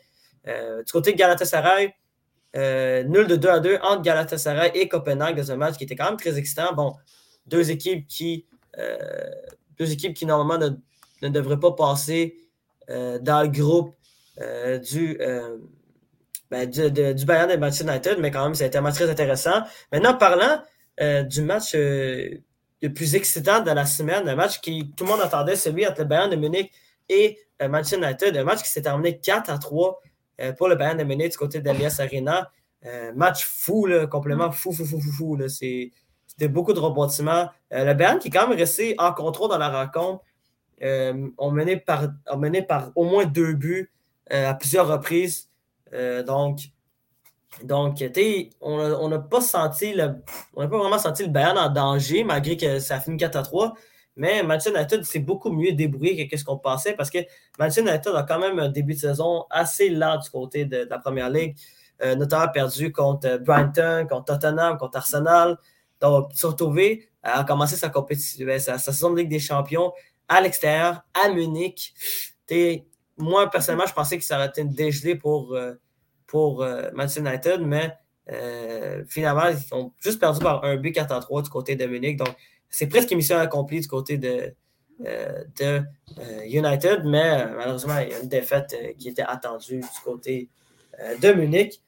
du 0.47 0.91
côté 0.91 1.13
de 1.13 1.19
Galatasaray, 1.19 1.95
nul 2.55 3.27
de 3.27 3.37
2 3.37 3.49
à 3.51 3.61
2 3.61 3.79
entre 3.83 4.01
Galatasaray 4.01 4.71
et 4.75 4.89
Copenhague 4.89 5.37
dans 5.37 5.53
un 5.53 5.57
match 5.57 5.77
qui 5.77 5.85
était 5.85 5.97
quand 5.97 6.07
même 6.07 6.17
très 6.17 6.39
excitant. 6.39 6.73
Bon, 6.73 6.95
deux 7.47 7.71
équipes 7.71 8.07
qui, 8.07 8.47
deux 9.79 9.93
équipes 9.93 10.15
qui 10.15 10.25
normalement 10.25 10.75
ne, 11.21 11.29
devraient 11.29 11.61
pas 11.61 11.73
passer 11.73 12.39
dans 12.89 13.43
le 13.43 13.49
groupe 13.49 13.95
du, 14.39 15.19
ben, 16.51 16.71
du, 16.71 17.25
Bayern 17.27 17.51
et 17.51 17.59
Manchester 17.59 17.93
United, 17.93 18.19
mais 18.19 18.31
quand 18.31 18.45
même, 18.45 18.55
ça 18.55 18.65
a 18.65 18.67
été 18.69 18.79
un 18.79 18.81
match 18.81 18.95
très 18.95 19.11
intéressant. 19.11 19.63
Maintenant, 19.93 20.15
parlant 20.15 20.63
du 21.01 21.43
match 21.43 21.75
euh, 21.75 22.31
le 22.83 22.93
plus 22.93 23.15
excitant 23.15 23.61
de 23.61 23.71
la 23.71 23.87
semaine, 23.87 24.29
un 24.29 24.35
match 24.35 24.61
qui 24.61 24.93
tout 24.97 25.05
le 25.05 25.11
monde 25.11 25.21
attendait, 25.21 25.57
celui 25.57 25.87
entre 25.87 26.01
le 26.01 26.07
Bayern 26.07 26.31
de 26.31 26.37
Munich 26.37 26.71
et 27.09 27.39
euh, 27.63 27.69
Manchester 27.69 27.97
United, 27.97 28.37
un 28.37 28.45
match 28.45 28.63
qui 28.63 28.69
s'est 28.69 28.83
terminé 28.83 29.19
4 29.19 29.51
à 29.51 29.59
3 29.59 30.01
pour 30.59 30.67
le 30.67 30.75
Bayern 30.75 30.99
de 30.99 31.05
Munich 31.05 31.31
du 31.31 31.39
côté 31.39 31.61
d'Alias 31.61 32.01
Arena. 32.01 32.51
match 33.15 33.45
fou, 33.45 33.87
là, 33.87 34.09
complètement 34.09 34.51
fou, 34.51 34.73
fou, 34.73 34.85
fou, 34.85 35.01
fou, 35.01 35.13
fou. 35.13 35.39
C'était 35.47 36.49
beaucoup 36.49 36.73
de 36.73 36.81
rebondissements. 36.81 37.51
le 37.71 37.95
Bayern 37.95 38.19
qui 38.19 38.29
est 38.29 38.31
quand 38.33 38.49
même 38.49 38.59
resté 38.59 38.97
en 38.99 39.13
contrôle 39.13 39.49
dans 39.49 39.59
la 39.59 39.69
rencontre. 39.69 40.25
on, 40.83 41.51
menait 41.53 41.77
par, 41.77 42.09
mené 42.37 42.63
par 42.63 42.91
au 42.97 43.05
moins 43.05 43.27
deux 43.27 43.53
buts 43.53 43.93
à 44.29 44.55
plusieurs 44.55 44.89
reprises. 44.89 45.49
donc, 46.27 46.59
Donc, 47.63 48.03
on 48.61 49.09
n'a 49.09 49.19
pas 49.19 49.41
senti 49.41 49.95
le, 49.95 50.17
on 50.55 50.63
n'a 50.63 50.69
pas 50.69 50.79
vraiment 50.79 50.99
senti 50.99 51.23
le 51.23 51.29
Bayern 51.29 51.57
en 51.57 51.69
danger, 51.69 52.25
malgré 52.25 52.57
que 52.57 52.79
ça 52.79 52.97
a 52.97 53.01
fini 53.01 53.17
4 53.17 53.37
à 53.37 53.43
3. 53.43 53.75
Mais 54.17 54.43
Manchester 54.43 54.79
United 54.79 55.05
s'est 55.05 55.19
beaucoup 55.19 55.51
mieux 55.51 55.73
débrouillé 55.73 56.29
que 56.29 56.37
ce 56.37 56.45
qu'on 56.45 56.59
pensait 56.59 56.93
parce 56.93 57.11
que 57.11 57.19
Manchester 57.59 57.83
United 57.83 58.15
a 58.15 58.23
quand 58.23 58.39
même 58.39 58.59
un 58.61 58.69
début 58.69 58.95
de 58.95 58.99
saison 58.99 59.45
assez 59.51 59.89
lent 59.91 60.19
du 60.19 60.31
côté 60.31 60.65
de, 60.65 60.87
la 60.89 60.99
première 60.99 61.31
ligue, 61.31 61.57
euh, 62.03 62.15
notamment 62.15 62.49
perdu 62.49 62.93
contre 62.93 63.39
Brighton, 63.39 64.07
contre 64.09 64.25
Tottenham, 64.39 64.79
contre 64.79 64.99
Arsenal. 64.99 65.59
Donc, 66.01 66.29
ils 66.33 66.39
sont 66.39 66.51
retrouvés 66.51 67.09
à 67.23 67.43
commencer 67.45 67.77
sa 67.77 67.89
compétition, 67.89 68.47
ben, 68.47 68.61
sa, 68.61 68.79
saison 68.79 69.11
de 69.11 69.19
Ligue 69.19 69.31
des 69.31 69.41
Champions 69.41 69.93
à 70.29 70.41
l'extérieur, 70.41 71.03
à 71.15 71.29
Munich. 71.31 71.93
moi, 73.17 73.51
personnellement, 73.51 73.87
je 73.87 73.95
pensais 73.95 74.19
que 74.19 74.25
ça 74.25 74.37
aurait 74.37 74.49
été 74.49 74.65
dégelé 74.65 75.17
pour, 75.17 75.55
euh, 75.55 75.75
pour 76.35 76.65
euh, 76.65 76.91
Manchester 76.95 77.21
United, 77.21 77.61
mais 77.61 77.97
finalement, 79.07 79.47
ils 79.47 79.73
ont 79.73 79.93
juste 80.01 80.19
perdu 80.19 80.41
par 80.41 80.65
un 80.65 80.77
but 80.77 80.91
4 80.91 81.13
à 81.13 81.21
3 81.21 81.43
du 81.43 81.49
côté 81.49 81.77
de 81.77 81.87
Munich. 81.87 82.17
Donc, 82.17 82.35
c'est 82.69 82.89
presque 82.89 83.13
une 83.13 83.19
mission 83.19 83.39
accomplie 83.39 83.81
du 83.81 83.87
côté 83.87 84.19
de, 84.19 84.53
euh, 85.07 85.45
de 85.61 85.83
euh, 86.19 86.45
United, 86.45 87.05
mais 87.05 87.23
euh, 87.23 87.55
malheureusement, 87.57 88.01
il 88.01 88.11
y 88.11 88.15
a 88.15 88.19
une 88.19 88.29
défaite 88.29 88.75
qui 88.99 89.11
était 89.11 89.23
attendue 89.23 89.79
du 89.79 90.01
côté 90.05 90.49
de 91.21 91.33
Munich. 91.33 91.81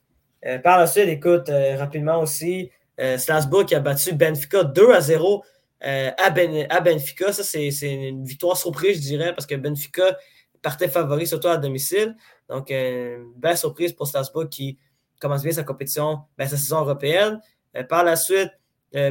par 0.62 0.78
la 0.78 0.86
suite, 0.86 1.08
écoute, 1.08 1.50
rapidement 1.76 2.20
aussi, 2.20 2.70
Strasbourg 3.16 3.66
qui 3.66 3.74
a 3.74 3.80
battu 3.80 4.14
Benfica 4.14 4.62
2 4.62 4.92
à 4.92 5.00
0 5.00 5.42
à, 5.80 6.30
ben, 6.30 6.68
à, 6.70 6.80
Benfica. 6.80 7.32
Ça, 7.32 7.42
c'est 7.42 7.68
une 7.80 8.24
victoire 8.24 8.56
surprise, 8.56 8.96
je 8.96 9.02
dirais, 9.02 9.34
parce 9.34 9.46
que 9.46 9.56
Benfica 9.56 10.16
partait 10.62 10.88
favori, 10.88 11.26
surtout 11.26 11.48
à 11.48 11.56
domicile. 11.56 12.14
Donc, 12.48 12.70
une 12.70 13.32
belle 13.36 13.58
surprise 13.58 13.92
pour 13.92 14.06
Strasbourg 14.06 14.48
qui 14.48 14.78
commence 15.20 15.42
bien 15.42 15.52
sa 15.52 15.64
compétition, 15.64 16.20
ben, 16.38 16.46
sa 16.48 16.56
saison 16.56 16.80
européenne. 16.80 17.40
par 17.88 18.04
la 18.04 18.16
suite, 18.16 18.50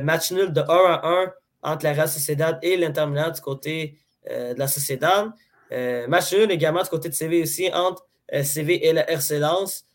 match 0.03 0.31
nul 0.31 0.51
de 0.53 0.61
1 0.61 0.65
à 0.67 1.01
1 1.03 1.33
entre 1.65 1.83
la 1.83 1.93
Real 1.93 2.09
Sociedad 2.09 2.59
et 2.61 2.77
l'Inter 2.77 3.05
Milan 3.07 3.31
du 3.31 3.41
côté 3.41 3.97
euh, 4.29 4.53
de 4.53 4.59
la 4.59 4.67
Sociedad. 4.67 5.31
Euh, 5.71 6.07
match 6.07 6.33
nul 6.33 6.51
également 6.51 6.83
du 6.83 6.89
côté 6.89 7.09
de 7.09 7.13
CV 7.13 7.41
aussi 7.41 7.69
entre 7.73 8.05
euh, 8.33 8.43
CV 8.43 8.87
et 8.87 8.93
la 8.93 9.09
RC 9.09 9.39
Lens. 9.39 9.85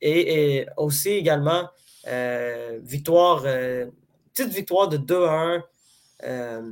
Et, 0.00 0.66
aussi 0.76 1.10
également 1.10 1.68
victoire, 2.82 3.42
petite 3.42 4.52
victoire 4.52 4.88
de 4.88 4.96
2 4.96 5.24
à 5.24 5.62
1 6.22 6.64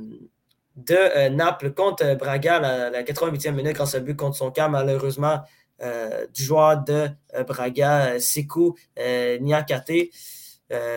de 0.77 1.29
Naples 1.29 1.73
contre 1.73 2.15
Braga 2.15 2.59
la, 2.59 2.89
la 2.89 3.03
88e 3.03 3.51
minute 3.51 3.73
grâce 3.73 3.95
à 3.95 3.99
but 3.99 4.15
contre 4.15 4.37
son 4.37 4.51
camp, 4.51 4.69
malheureusement, 4.69 5.41
du 6.33 6.43
joueur 6.43 6.83
de 6.83 7.09
Braga, 7.47 8.19
Sikou 8.19 8.75
Niakate. 8.97 10.09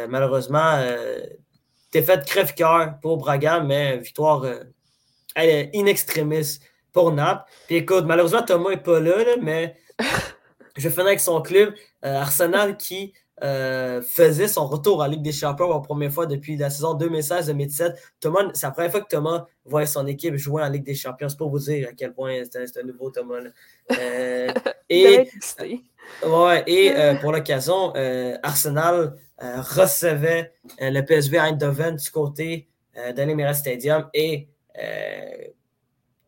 malheureusement, 0.09 0.79
Défaite 1.93 2.25
crève-cœur 2.25 3.01
pour 3.03 3.17
Braga, 3.17 3.61
mais 3.61 3.99
victoire 3.99 4.45
euh, 4.45 4.63
in 5.37 5.87
extremis 5.87 6.61
pour 6.93 7.13
Naples. 7.13 7.51
Puis 7.67 7.77
écoute, 7.77 8.05
malheureusement, 8.07 8.43
Thomas 8.43 8.71
n'est 8.71 8.77
pas 8.77 9.01
là, 9.01 9.37
mais 9.41 9.77
je 10.77 10.83
vais 10.83 10.91
finir 10.91 11.07
avec 11.07 11.21
son 11.21 11.43
club, 11.43 11.75
euh, 12.05 12.21
Arsenal, 12.21 12.77
qui 12.77 13.13
euh, 13.43 14.03
faisait 14.03 14.49
son 14.49 14.67
retour 14.67 15.01
en 15.01 15.07
Ligue 15.07 15.23
des 15.23 15.33
Champions 15.33 15.67
pour 15.67 15.75
la 15.75 15.81
première 15.81 16.13
fois 16.13 16.27
depuis 16.27 16.57
la 16.57 16.71
saison 16.71 16.97
2016-2017. 16.97 17.95
Thomas, 18.21 18.51
c'est 18.55 18.67
la 18.67 18.73
première 18.73 18.91
fois 18.91 19.01
que 19.01 19.09
Thomas 19.09 19.47
voit 19.65 19.87
son 19.87 20.07
équipe 20.07 20.37
jouer 20.37 20.63
en 20.63 20.69
Ligue 20.69 20.85
des 20.85 20.95
Champions. 20.95 21.29
C'est 21.29 21.39
pour 21.39 21.51
vous 21.51 21.59
dire 21.59 21.89
à 21.89 21.93
quel 21.93 22.13
point 22.13 22.43
c'est 22.51 22.79
un, 22.79 22.83
nouveau 22.83 23.11
Thomas. 23.11 23.41
et 24.89 25.31
ouais, 26.27 26.65
et 26.67 26.93
pour 27.21 27.33
l'occasion, 27.33 27.93
Arsenal 28.43 29.15
euh, 29.43 29.63
recevait 29.63 30.53
euh, 30.83 30.91
le 30.91 31.01
PSV 31.03 31.39
Eindhoven 31.39 31.97
du 31.97 32.11
côté 32.11 32.69
euh, 32.99 33.13
de 33.13 33.23
l'Emirates 33.23 33.57
Stadium 33.57 34.07
et 34.13 34.49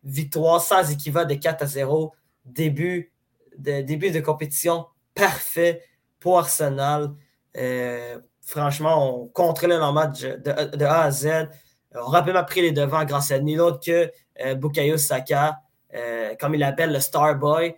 victoire 0.02 0.60
sans 0.60 0.90
équivalent 0.90 1.28
de 1.28 1.34
4 1.34 1.62
à 1.62 1.66
0. 1.66 2.12
Début 2.44 3.12
de, 3.58 3.82
début 3.82 4.10
de 4.10 4.20
compétition 4.20 4.86
parfait 5.14 5.82
pour 6.22 6.38
Arsenal. 6.38 7.10
franchement, 8.40 9.22
on 9.22 9.26
contrôlait 9.28 9.78
le 9.78 9.92
match 9.92 10.22
de, 10.22 10.84
A 10.84 11.02
à 11.02 11.10
Z. 11.10 11.48
On 11.94 11.98
a 11.98 12.10
rapidement 12.10 12.44
pris 12.44 12.62
les 12.62 12.72
devants 12.72 13.04
grâce 13.04 13.30
à 13.30 13.38
ni 13.38 13.58
autre 13.58 13.80
que 13.84 14.10
Bukayo 14.54 14.96
Saka, 14.96 15.58
comme 16.40 16.54
il 16.54 16.60
l'appelle 16.60 16.92
le 16.92 17.00
Star 17.00 17.34
Boy, 17.36 17.74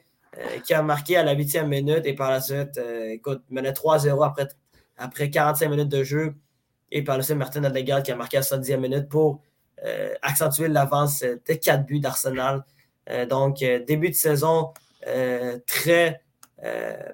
qui 0.65 0.75
a 0.75 0.83
marqué 0.83 1.17
à 1.17 1.23
la 1.23 1.33
huitième 1.33 1.69
minute 1.69 2.07
et 2.07 2.15
par 2.15 2.31
la 2.31 2.41
suite, 2.41 2.81
écoute, 3.11 3.43
menait 3.51 3.73
3-0 3.73 4.25
après 4.25 4.49
après 4.97 5.31
45 5.31 5.69
minutes 5.69 5.89
de 5.89 6.03
jeu. 6.03 6.35
Et 6.91 7.03
par 7.03 7.17
le 7.17 7.23
suite, 7.23 7.37
Martin 7.37 7.65
Odegaard 7.65 8.03
qui 8.03 8.13
a 8.13 8.17
marqué 8.17 8.37
à 8.37 8.41
70e 8.41 8.79
minute 8.79 9.09
pour 9.09 9.41
euh, 9.85 10.15
accentuer 10.23 10.69
l'avance 10.69 11.21
de 11.21 11.55
4 11.55 11.85
buts 11.85 12.01
d'Arsenal. 12.01 12.65
Euh, 13.11 13.27
donc, 13.27 13.63
euh, 13.63 13.85
début 13.85 14.11
de 14.11 14.15
saison 14.15 14.73
très. 15.67 16.21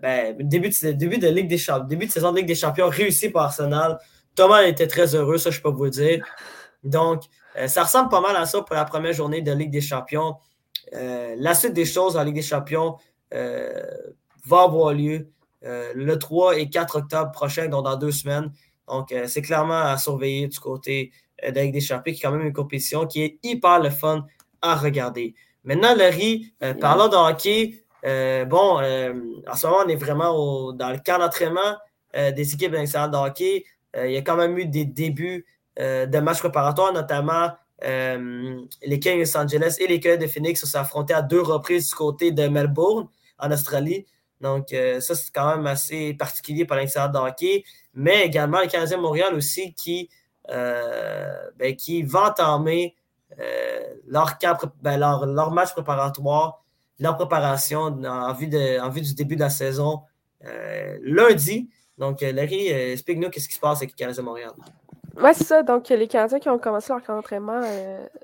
Ben, 0.03 0.37
début, 0.39 0.69
de, 0.69 0.93
début, 0.93 1.19
de 1.19 1.29
Ligue 1.29 1.49
des 1.49 1.59
Champions, 1.59 1.87
début 1.87 2.07
de 2.07 2.13
saison 2.13 2.31
de 2.31 2.37
Ligue 2.37 2.47
des 2.47 2.55
Champions 2.55 2.89
réussi 2.89 3.31
par 3.31 3.45
Arsenal. 3.45 3.99
Thomas 4.37 4.63
était 4.63 4.87
très 4.87 5.15
heureux, 5.15 5.39
ça 5.39 5.51
je 5.51 5.61
peux 5.61 5.71
vous 5.71 5.85
le 5.85 5.91
dire. 5.91 6.25
Donc, 6.85 7.25
ça 7.67 7.83
ressemble 7.83 8.11
pas 8.11 8.21
mal 8.21 8.37
à 8.37 8.47
ça 8.47 8.63
pour 8.63 8.77
la 8.77 8.85
première 8.85 9.13
journée 9.13 9.43
de 9.43 9.51
Ligue 9.53 9.73
des 9.73 9.81
Champions. 9.81 10.37
la 10.93 11.55
suite 11.55 11.73
des 11.73 11.85
choses 11.85 12.17
en 12.17 12.23
Ligue 12.23 12.37
des 12.37 12.43
Champions 12.43 12.97
va 13.33 14.63
avoir 14.63 14.95
lieu. 14.95 15.29
Euh, 15.65 15.93
le 15.95 16.19
3 16.19 16.59
et 16.59 16.71
4 16.71 16.97
octobre 16.97 17.33
prochain, 17.33 17.69
donc 17.69 17.85
dans 17.85 17.97
deux 17.97 18.13
semaines. 18.13 18.51
Donc, 18.89 19.13
euh, 19.13 19.27
c'est 19.27 19.43
clairement 19.43 19.83
à 19.83 19.99
surveiller 19.99 20.49
du 20.49 20.59
côté 20.59 21.13
euh, 21.45 21.51
de 21.51 21.71
des 21.71 21.81
Champions, 21.81 22.13
qui 22.13 22.19
est 22.19 22.23
quand 22.23 22.33
même 22.33 22.47
une 22.47 22.53
compétition 22.53 23.07
qui 23.07 23.23
est 23.23 23.39
hyper 23.43 23.81
le 23.81 23.91
fun 23.91 24.27
à 24.63 24.75
regarder. 24.75 25.35
Maintenant, 25.65 25.95
Larry, 25.95 26.55
parlons 26.81 27.09
de 27.09 27.17
hockey. 27.17 27.85
Bon, 28.03 28.81
en 28.81 29.55
ce 29.55 29.67
moment, 29.67 29.83
on 29.85 29.89
est 29.89 29.97
vraiment 29.97 30.73
dans 30.73 30.91
le 30.91 30.99
camp 30.99 31.19
d'entraînement 31.19 31.77
des 32.15 32.55
équipes 32.55 32.73
nationales 32.73 33.11
de 33.11 33.17
hockey. 33.17 33.65
il 33.97 34.11
y 34.11 34.17
a 34.17 34.23
quand 34.23 34.37
même 34.37 34.57
eu 34.59 34.67
des 34.67 34.85
débuts 34.85 35.47
de 35.79 36.19
matchs 36.19 36.41
préparatoires, 36.41 36.93
notamment 36.93 37.51
les 37.83 39.01
Kings 39.01 39.15
de 39.15 39.21
Los 39.21 39.37
Angeles 39.37 39.77
et 39.81 39.87
les 39.87 40.01
Coyotes 40.01 40.21
de 40.21 40.27
Phoenix 40.27 40.61
se 40.61 40.67
sont 40.67 40.79
affrontés 40.79 41.15
à 41.15 41.23
deux 41.23 41.43
reprises 41.43 41.89
du 41.89 41.95
côté 41.95 42.33
de 42.33 42.49
Melbourne, 42.49 43.09
en 43.39 43.51
Australie. 43.51 44.07
Donc, 44.41 44.73
euh, 44.73 45.01
ça, 45.01 45.15
c'est 45.15 45.33
quand 45.33 45.57
même 45.57 45.67
assez 45.67 46.15
particulier 46.15 46.65
pour 46.65 46.77
l'intérieur 46.77 47.11
de 47.11 47.19
hockey. 47.19 47.65
Mais 47.95 48.27
également, 48.27 48.61
le 48.61 48.69
Canadien 48.69 48.99
Montréal 48.99 49.35
aussi 49.35 49.75
qui, 49.75 50.09
euh, 50.51 51.51
ben, 51.57 51.77
qui 51.77 52.03
va 52.03 52.31
entamer 52.31 52.97
euh, 53.39 53.95
ben, 54.83 54.99
leur, 54.99 55.51
match 55.53 55.73
préparatoire, 55.73 56.65
leur 57.01 57.17
préparation 57.17 57.81
en 57.81 58.33
vue, 58.35 58.47
de, 58.47 58.81
en 58.81 58.91
vue 58.91 59.01
du 59.01 59.15
début 59.15 59.35
de 59.35 59.41
la 59.41 59.51
saison 59.51 60.03
lundi. 61.03 61.69
Donc, 61.99 62.21
Larry, 62.23 62.69
explique-nous 62.69 63.31
qu'est-ce 63.31 63.49
qui 63.49 63.55
se 63.55 63.61
passe 63.61 63.79
avec 63.79 63.91
le 63.91 63.97
Canadien 63.97 64.23
de 64.23 64.27
Montréal. 64.27 64.53
Oui, 65.17 65.31
c'est 65.35 65.45
ça. 65.45 65.63
Donc, 65.63 65.89
les 65.89 66.09
Canadiens 66.09 66.39
qui 66.39 66.49
ont 66.49 66.59
commencé 66.59 66.93
leur 66.93 67.17
entraînement 67.17 67.61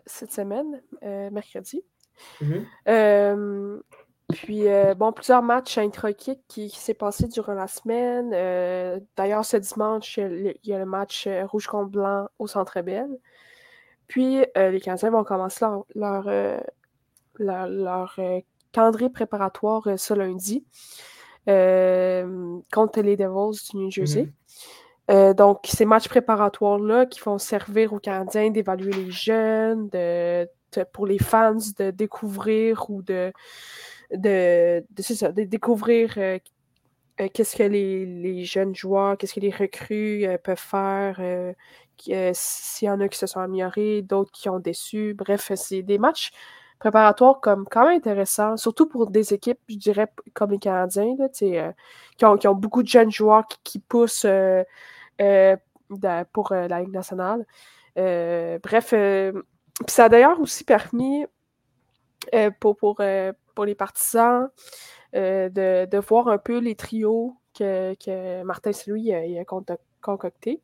cette 0.07 0.33
semaine, 0.33 0.81
mercredi. 1.03 1.83
Mm-hmm. 2.41 3.81
Puis, 4.33 4.69
euh, 4.69 4.95
bon, 4.95 5.13
plusieurs 5.13 5.43
matchs 5.43 5.79
intra-kick 5.79 6.41
qui, 6.49 6.69
qui 6.69 6.79
s'est 6.79 6.95
passé 6.95 7.29
durant 7.29 7.55
la 7.55 7.69
semaine. 7.69 8.33
Euh, 8.35 8.99
d'ailleurs, 9.17 9.45
ce 9.45 9.57
dimanche, 9.57 10.17
il 10.19 10.59
y 10.65 10.73
a 10.73 10.79
le 10.79 10.87
match 10.87 11.29
euh, 11.29 11.47
rouge 11.47 11.69
contre 11.69 11.91
blanc 11.91 12.29
au 12.41 12.49
Centre 12.49 12.81
Bell. 12.81 13.09
Puis, 14.09 14.45
les 14.55 14.81
Canadiens 14.81 15.11
vont 15.11 15.25
commencer 15.25 15.65
leur, 15.97 16.29
leur, 17.39 17.67
leur, 17.67 18.21
calendrier 18.77 19.11
préparatoire 19.11 19.89
ce 19.97 20.15
lundi 20.15 20.65
contre 21.47 23.01
les 23.01 23.17
Devils 23.17 23.61
du 23.71 23.77
New 23.77 23.91
Jersey. 23.91 24.29
Mm-hmm. 25.09 25.35
donc, 25.35 25.61
ces 25.65 25.85
matchs 25.85 26.09
préparatoires-là 26.09 27.07
qui 27.07 27.21
vont 27.21 27.39
servir 27.39 27.93
aux 27.93 28.01
Canadiens 28.01 28.51
d'évaluer 28.51 28.93
les 28.93 29.11
jeunes, 29.11 29.89
de, 29.89 30.49
pour 30.93 31.07
les 31.07 31.19
fans 31.19 31.55
de 31.79 31.91
découvrir 31.91 32.91
ou 32.91 33.03
de 33.03 33.33
de, 34.13 34.85
de, 34.91 35.45
découvrir 35.45 36.15
euh, 36.17 36.39
euh, 37.21 37.29
qu'est-ce 37.33 37.57
que 37.57 37.63
les, 37.63 38.45
jeunes 38.45 38.75
joueurs, 38.75 39.17
qu'est-ce 39.17 39.35
que 39.35 39.41
les 39.41 39.51
recrues 39.51 40.27
euh, 40.27 40.39
peuvent 40.39 40.59
faire, 40.59 41.21
s'il 41.99 42.87
y 42.87 42.91
en 42.91 43.01
a 43.01 43.09
qui 43.09 43.19
se 43.19 43.27
sont 43.27 43.41
améliorés, 43.41 44.03
d'autres 44.03 44.33
qui 44.33 44.49
ont 44.49 44.61
déçu. 44.61 45.15
Bref, 45.15 45.53
c'est 45.55 45.83
des 45.83 45.99
matchs 45.99 46.31
préparatoires 46.79 47.41
comme 47.41 47.67
quand 47.71 47.87
même 47.87 47.97
intéressants, 47.97 48.57
surtout 48.57 48.87
pour 48.87 49.11
des 49.11 49.35
équipes, 49.35 49.59
je 49.69 49.77
dirais, 49.77 50.13
comme 50.35 50.51
les 50.51 50.59
Canadiens, 50.59 51.17
qui, 51.33 52.25
ont, 52.25 52.55
beaucoup 52.55 52.83
de 52.83 52.89
jeunes 52.89 53.11
joueurs 53.11 53.47
qui, 53.65 53.79
poussent 53.79 54.27
pour 56.33 56.49
la 56.51 56.81
Ligue 56.81 56.93
nationale. 56.93 57.47
bref, 57.95 58.95
ça 59.89 60.05
a 60.05 60.09
d'ailleurs 60.09 60.41
aussi 60.41 60.65
permis 60.65 61.27
pour, 62.61 62.77
pour, 62.77 63.01
pour 63.55 63.65
les 63.65 63.75
partisans, 63.75 64.49
euh, 65.17 65.49
de, 65.49 65.99
voir 65.99 66.29
un 66.29 66.39
peu 66.39 66.59
les 66.59 66.75
trios 66.75 67.37
que, 67.59 67.95
que 67.95 68.43
Martin 68.43 68.73
Saint-Louis 68.73 69.13
a, 69.13 69.45
concocté. 70.01 70.61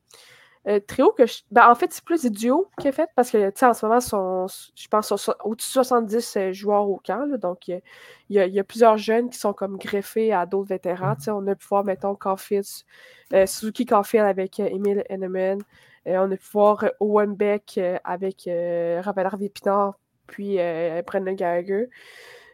Euh, 0.69 0.79
trio 0.79 1.11
que 1.11 1.27
je... 1.27 1.41
ben, 1.51 1.69
en 1.69 1.75
fait, 1.75 1.93
c'est 1.93 2.05
plus 2.05 2.23
des 2.23 2.31
duos 2.31 2.69
qu'il 2.79 2.89
a 2.89 2.93
fait 2.93 3.11
parce 3.17 3.33
que, 3.33 3.51
tu 3.51 3.65
en 3.65 3.75
ce 3.75 3.85
moment, 3.85 4.01
sont, 4.01 4.47
je 4.77 4.87
pense, 4.89 5.11
au-dessus 5.45 5.71
de 5.71 5.73
70 5.85 6.37
euh, 6.37 6.53
joueurs 6.53 6.89
au 6.89 7.01
camp. 7.05 7.27
donc, 7.39 7.67
il 7.69 7.83
y, 8.31 8.39
a, 8.39 8.65
plusieurs 8.65 8.97
jeunes 8.97 9.29
qui 9.29 9.39
sont 9.39 9.53
comme 9.53 9.77
greffés 9.77 10.33
à 10.33 10.47
d'autres 10.47 10.69
vétérans. 10.69 11.17
Tu 11.17 11.25
sais, 11.25 11.31
on 11.33 11.47
a 11.49 11.55
pu 11.57 11.67
voir, 11.67 11.85
mettons, 11.85 12.17
euh, 12.25 13.47
Suzuki 13.47 13.87
Caulfield 13.87 14.27
avec 14.27 14.61
Emile 14.61 15.05
Henneman. 15.09 15.59
on 16.07 16.31
a 16.31 16.37
pu 16.37 16.49
voir 16.53 16.85
Owen 17.01 17.35
Beck 17.35 17.81
avec 18.05 18.43
Raphaël 18.47 19.27
Harvey 19.27 19.49
Pinard, 19.49 19.99
puis 20.29 20.59
Brendan 21.07 21.35
Gallagher. 21.35 21.89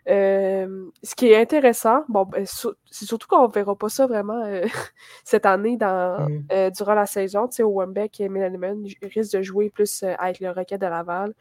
Euh, 0.09 0.87
ce 1.03 1.15
qui 1.15 1.27
est 1.27 1.37
intéressant, 1.37 2.05
bon, 2.09 2.25
ben, 2.25 2.47
c'est 2.47 3.05
surtout 3.05 3.29
qu'on 3.29 3.47
ne 3.47 3.53
verra 3.53 3.77
pas 3.77 3.91
ça 3.91 4.07
vraiment 4.07 4.43
euh, 4.45 4.65
cette 5.25 5.45
année 5.45 5.77
dans, 5.77 6.27
mm. 6.29 6.45
euh, 6.53 6.71
durant 6.71 6.95
la 6.95 7.07
saison. 7.07 7.47
Tu 7.49 7.57
sais, 7.57 7.63
Wembeck 7.63 8.21
et 8.21 8.29
Milaneman 8.29 8.85
risquent 9.03 9.37
de 9.37 9.43
jouer 9.43 9.71
plus 9.71 10.03
avec 10.19 10.41
le 10.41 10.51
Rocket 10.51 10.81
de 10.81 10.87
Laval. 10.87 11.35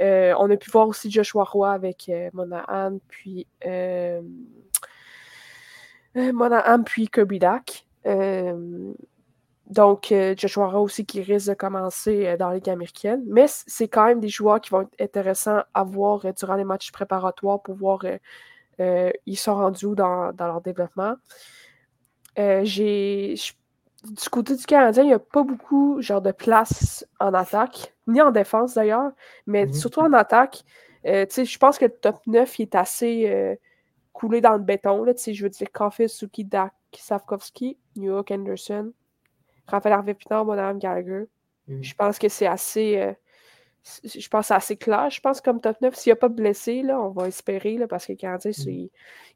on 0.00 0.50
a 0.50 0.56
pu 0.56 0.70
voir 0.70 0.88
aussi 0.88 1.10
Joshua 1.10 1.44
Roy 1.44 1.72
avec 1.72 2.10
Monahan, 2.34 2.98
puis 3.08 3.46
Monahan, 6.14 6.82
puis 6.82 7.08
Kirby 7.08 7.38
Dak. 7.38 7.86
Donc, 9.66 10.12
euh, 10.12 10.34
Joshua 10.36 10.68
Rowe 10.68 10.84
aussi 10.84 11.06
qui 11.06 11.22
risque 11.22 11.48
de 11.48 11.54
commencer 11.54 12.26
euh, 12.26 12.36
dans 12.36 12.48
la 12.48 12.56
Ligue 12.56 12.68
américaine. 12.68 13.22
Mais 13.26 13.46
c'est 13.48 13.88
quand 13.88 14.04
même 14.06 14.20
des 14.20 14.28
joueurs 14.28 14.60
qui 14.60 14.70
vont 14.70 14.82
être 14.82 15.00
intéressants 15.00 15.62
à 15.72 15.84
voir 15.84 16.24
euh, 16.24 16.32
durant 16.32 16.54
les 16.56 16.64
matchs 16.64 16.92
préparatoires 16.92 17.62
pour 17.62 17.74
voir 17.74 18.04
ils 18.78 19.36
sont 19.36 19.54
rendus 19.54 19.86
où 19.86 19.94
dans, 19.94 20.32
leur 20.36 20.60
développement. 20.60 21.14
j'ai 22.36 23.34
du 24.02 24.28
côté 24.28 24.56
du 24.56 24.66
Canadien, 24.66 25.04
il 25.04 25.06
n'y 25.06 25.12
a 25.12 25.20
pas 25.20 25.44
beaucoup 25.44 26.02
genre, 26.02 26.20
de 26.20 26.32
place 26.32 27.06
en 27.20 27.32
attaque, 27.34 27.94
ni 28.08 28.20
en 28.20 28.32
défense 28.32 28.74
d'ailleurs, 28.74 29.12
mais 29.46 29.66
mm-hmm. 29.66 29.72
surtout 29.72 30.00
en 30.00 30.12
attaque. 30.12 30.64
je 31.04 31.58
pense 31.58 31.78
que 31.78 31.84
le 31.84 31.92
top 31.92 32.18
9 32.26 32.58
il 32.58 32.62
est 32.62 32.74
assez 32.74 33.58
coulé 34.12 34.40
dans 34.40 34.54
le 34.54 34.58
béton. 34.58 35.04
Là, 35.04 35.12
je 35.16 35.42
veux 35.42 35.50
dire, 35.50 35.68
Coffee, 35.72 36.08
Suki, 36.08 36.44
Dak, 36.44 36.74
Savkovski, 36.92 37.78
New 37.94 38.10
York, 38.10 38.32
Anderson, 38.32 38.92
Raphaël 39.66 39.94
Harvey 39.94 40.14
Pinard, 40.14 40.44
Bonhomme 40.44 40.78
Gallagher. 40.78 41.26
Mm. 41.68 41.82
Je 41.82 41.94
pense 41.94 42.18
que 42.18 42.28
c'est 42.28 42.46
assez. 42.46 42.98
Euh, 42.98 43.12
je 44.02 44.28
pense 44.28 44.50
assez 44.50 44.76
clair, 44.76 45.10
je 45.10 45.20
pense, 45.20 45.42
comme 45.42 45.60
top 45.60 45.78
9. 45.82 45.94
S'il 45.94 46.10
n'y 46.10 46.12
a 46.14 46.16
pas 46.16 46.30
de 46.30 46.34
blessés, 46.34 46.82
là, 46.82 46.98
on 47.00 47.10
va 47.10 47.28
espérer, 47.28 47.76
là, 47.76 47.86
parce 47.86 48.06
que 48.06 48.12
les 48.12 48.16
Canadiens, 48.16 48.50
mm. 48.50 48.86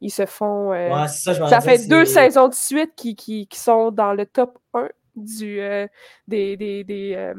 ils, 0.01 0.11
se 0.11 0.24
font. 0.24 0.72
Euh, 0.72 1.07
ça, 1.07 1.61
fait 1.61 1.87
deux 1.87 2.07
saisons 2.07 2.49
de 2.49 2.55
suite 2.55 2.93
qui, 2.97 3.14
qui, 3.14 3.47
qui, 3.47 3.59
sont 3.59 3.91
dans 3.91 4.14
le 4.14 4.24
top 4.24 4.59
1 4.74 4.89
du, 5.16 5.61
euh, 5.61 5.87
des. 6.26 6.57
des, 6.57 6.85
des 6.85 7.35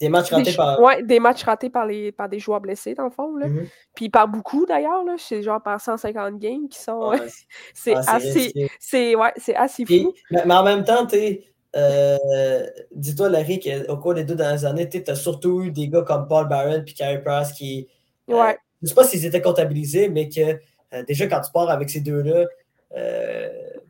des 0.00 0.08
matchs 0.08 0.30
ratés 0.30 0.54
par. 0.54 0.80
Ouais, 0.80 1.02
des 1.02 1.20
matchs 1.20 1.42
ratés 1.44 1.68
par, 1.68 1.84
les, 1.84 2.10
par 2.10 2.28
des 2.28 2.38
joueurs 2.38 2.60
blessés, 2.60 2.94
dans 2.94 3.04
le 3.04 3.10
fond. 3.10 3.36
Là. 3.36 3.48
Mm-hmm. 3.48 3.68
Puis 3.94 4.08
par 4.08 4.28
beaucoup, 4.28 4.64
d'ailleurs. 4.64 5.04
C'est 5.18 5.42
genre 5.42 5.62
par 5.62 5.78
150 5.78 6.38
games 6.38 6.68
qui 6.68 6.78
sont. 6.78 7.12
c'est 7.74 7.94
assez. 7.94 8.70
C'est 8.78 9.14
ouais, 9.14 9.32
assez 9.54 9.84
fou. 9.84 10.14
mais, 10.30 10.42
mais, 10.46 10.54
en 10.54 10.64
même 10.64 10.84
temps, 10.84 11.06
tu 11.06 11.40
euh, 11.76 12.66
dis-toi, 12.92 13.28
Larry, 13.28 13.60
qu'au 13.60 13.96
cours 13.98 14.14
des 14.14 14.24
deux 14.24 14.34
dernières 14.34 14.64
années, 14.64 14.88
tu 14.88 15.02
as 15.06 15.14
surtout 15.14 15.62
eu 15.62 15.70
des 15.70 15.88
gars 15.88 16.02
comme 16.02 16.26
Paul 16.26 16.48
Barron 16.48 16.82
et 16.86 16.92
Carey 16.92 17.22
Price 17.22 17.52
qui. 17.52 17.88
Euh, 18.28 18.34
ouais. 18.34 18.58
je 18.80 18.86
ne 18.86 18.88
sais 18.88 18.94
pas 18.94 19.04
s'ils 19.04 19.24
étaient 19.24 19.42
comptabilisés, 19.42 20.08
mais 20.08 20.28
que 20.28 20.58
euh, 20.92 21.02
déjà, 21.04 21.26
quand 21.26 21.40
tu 21.40 21.52
pars 21.52 21.70
avec 21.70 21.90
ces 21.90 22.00
deux-là, 22.00 22.46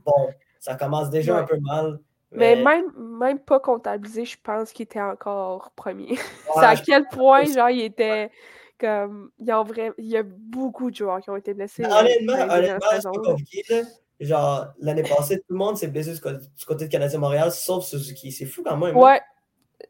bon, 0.04 0.28
ça 0.58 0.74
commence 0.74 1.10
déjà 1.10 1.38
un 1.38 1.44
peu 1.44 1.58
mal. 1.60 1.98
Mais, 2.32 2.54
même, 2.54 2.92
même 2.96 3.40
pas 3.40 3.58
comptabilisé, 3.58 4.24
je 4.24 4.36
pense 4.40 4.72
qu'il 4.72 4.84
était 4.84 5.00
encore 5.00 5.72
premier. 5.74 6.16
C'est 6.54 6.64
à 6.64 6.76
quel 6.76 7.08
point, 7.08 7.44
genre, 7.44 7.70
il 7.70 7.80
était 7.80 8.30
comme. 8.78 9.30
Il 9.40 9.46
y, 9.46 9.50
a 9.50 9.64
il 9.98 10.06
y 10.06 10.16
a 10.16 10.22
beaucoup 10.22 10.90
de 10.90 10.96
joueurs 10.96 11.20
qui 11.20 11.30
ont 11.30 11.36
été 11.36 11.54
blessés. 11.54 11.84
Honnêtement, 11.84 12.54
honnêtement 12.54 12.86
c'est 12.92 13.02
pas 13.02 13.10
compliqué. 13.10 13.62
Là. 13.68 13.82
Genre, 14.20 14.66
l'année 14.80 15.02
passée, 15.02 15.38
tout 15.38 15.46
le 15.48 15.56
monde 15.56 15.78
s'est 15.78 15.88
blessé 15.88 16.12
du 16.12 16.20
côté, 16.20 16.84
de 16.86 16.90
Canadien-Montréal, 16.90 17.50
sauf 17.50 17.84
Suzuki. 17.84 18.30
C'est 18.30 18.44
fou 18.44 18.62
quand 18.62 18.76
même. 18.76 18.94
Hein. 18.94 19.00
Ouais. 19.00 19.20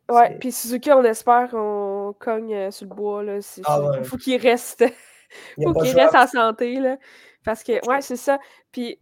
Ouais, 0.09 0.37
puis 0.39 0.53
Suzuki, 0.53 0.93
on 0.93 1.03
espère 1.03 1.51
qu'on 1.51 2.14
cogne 2.18 2.55
euh, 2.55 2.70
sur 2.70 2.87
le 2.87 2.95
bois. 2.95 3.24
Là. 3.24 3.39
Ah 3.64 3.81
ouais. 3.83 4.05
Faut 4.05 4.16
qu'il 4.16 4.41
reste. 4.41 4.85
faut 5.62 5.72
qu'il 5.74 5.97
reste 5.97 6.14
en 6.14 6.26
santé. 6.28 6.78
Là. 6.78 6.97
Parce 7.45 7.64
que, 7.64 7.85
ouais, 7.89 8.01
c'est 8.01 8.16
ça. 8.16 8.39
Puis, 8.70 9.01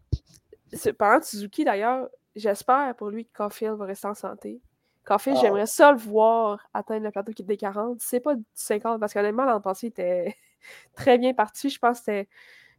pendant 0.98 1.22
Suzuki, 1.22 1.64
d'ailleurs, 1.64 2.08
j'espère 2.34 2.94
pour 2.96 3.10
lui 3.10 3.26
que 3.26 3.32
Caulfield 3.36 3.76
va 3.76 3.84
rester 3.84 4.08
en 4.08 4.14
santé. 4.14 4.62
Caulfield, 5.04 5.38
ah. 5.38 5.42
j'aimerais 5.42 5.66
ça 5.66 5.92
le 5.92 5.98
voir 5.98 6.58
atteindre 6.72 7.04
le 7.04 7.10
plateau 7.10 7.32
qui 7.32 7.42
est 7.42 7.46
des 7.46 7.56
40. 7.56 7.98
C'est 8.00 8.20
pas 8.20 8.34
du 8.34 8.44
50, 8.54 8.98
parce 8.98 9.12
qu'honnêtement, 9.12 9.44
l'an 9.44 9.60
passé, 9.60 9.88
il 9.88 9.90
était 9.90 10.36
très 10.94 11.18
bien 11.18 11.34
parti. 11.34 11.68
Je 11.68 11.78
pense 11.78 11.98
que 12.00 12.04
c'était 12.04 12.28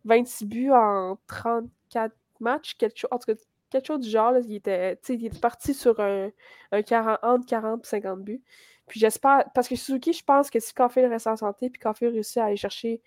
26 0.06 0.45
buts 0.45 0.72
en 0.72 1.18
34 1.28 2.14
match, 2.40 2.76
quelque 2.76 2.98
chose, 2.98 3.10
en 3.12 3.20
tout 3.20 3.34
cas, 3.34 3.42
quelque 3.70 3.88
chose 3.88 4.00
du 4.00 4.10
genre. 4.10 4.38
il, 4.38 4.56
était, 4.56 5.00
il 5.10 5.40
parti 5.40 5.74
sur 5.74 6.00
un, 6.00 6.30
un 6.72 6.82
40, 6.82 7.20
entre 7.24 7.46
40 7.46 7.86
et 7.86 7.88
50 7.88 8.22
buts. 8.22 8.42
Puis 8.88 9.00
j'espère, 9.00 9.46
parce 9.54 9.68
que 9.68 9.76
Suzuki, 9.76 10.14
je 10.14 10.24
pense 10.24 10.50
que 10.50 10.60
si 10.60 10.74
Café 10.74 11.06
reste 11.08 11.28
en 11.28 11.36
santé, 11.36 11.70
puis 11.70 11.80
Café 11.80 12.08
réussit 12.08 12.38
à 12.38 12.46
aller 12.46 12.58
chercher 12.58 13.02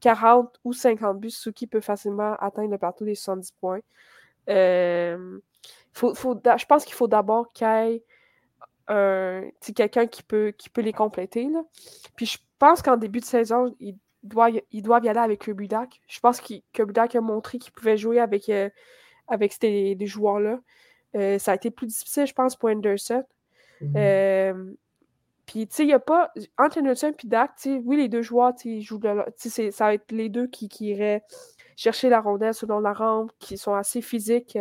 40 0.00 0.58
ou 0.64 0.72
50 0.72 1.20
buts, 1.20 1.30
Suzuki 1.30 1.66
peut 1.66 1.80
facilement 1.80 2.34
atteindre 2.40 2.70
le 2.70 2.78
plateau 2.78 3.04
des 3.04 3.14
70 3.14 3.52
points. 3.52 3.80
Euh, 4.48 5.38
faut, 5.92 6.14
faut, 6.14 6.34
je 6.34 6.64
pense 6.64 6.84
qu'il 6.84 6.94
faut 6.94 7.08
d'abord 7.08 7.52
qu'il 7.52 7.66
y 7.66 8.00
ait 8.90 9.62
quelqu'un 9.74 10.06
qui 10.06 10.22
peut, 10.22 10.52
qui 10.56 10.70
peut 10.70 10.80
les 10.80 10.94
compléter. 10.94 11.48
Là. 11.48 11.62
Puis 12.16 12.26
je 12.26 12.38
pense 12.58 12.80
qu'en 12.80 12.96
début 12.96 13.20
de 13.20 13.26
saison, 13.26 13.74
il 13.80 13.96
doivent, 14.28 14.60
ils 14.70 14.82
doivent 14.82 15.04
y 15.04 15.08
aller 15.08 15.18
avec 15.18 15.48
Budak. 15.50 16.00
Je 16.08 16.20
pense 16.20 16.40
que 16.40 16.82
Budak 16.82 17.14
a 17.14 17.20
montré 17.20 17.58
qu'il 17.58 17.72
pouvait 17.72 17.96
jouer 17.96 18.20
avec, 18.20 18.48
euh, 18.48 18.68
avec 19.26 19.52
ces 19.52 19.94
des 19.94 20.06
joueurs-là. 20.06 20.60
Euh, 21.16 21.38
ça 21.38 21.52
a 21.52 21.54
été 21.54 21.70
plus 21.70 21.86
difficile, 21.86 22.26
je 22.26 22.34
pense, 22.34 22.56
pour 22.56 22.68
Anderson. 22.68 23.24
Mhm. 23.80 23.94
Euh, 23.96 24.72
puis, 25.46 25.66
tu 25.66 25.76
sais, 25.76 25.82
il 25.84 25.86
n'y 25.86 25.94
a 25.94 25.98
pas. 25.98 26.32
Entre 26.58 26.78
Anderson 26.78 27.12
et 27.12 27.26
Dak, 27.26 27.52
oui, 27.84 27.96
les 27.96 28.08
deux 28.08 28.22
joueurs, 28.22 28.52
ils 28.64 28.82
jouent 28.82 28.98
de, 28.98 29.24
ça 29.36 29.84
va 29.86 29.94
être 29.94 30.12
les 30.12 30.28
deux 30.28 30.46
qui, 30.46 30.68
qui, 30.68 30.88
iraient 30.88 31.22
chercher 31.76 32.08
la 32.08 32.20
rondelle 32.20 32.54
selon 32.54 32.80
la 32.80 32.92
rampe, 32.92 33.30
qui 33.38 33.56
sont 33.56 33.74
assez 33.74 34.02
physiques, 34.02 34.58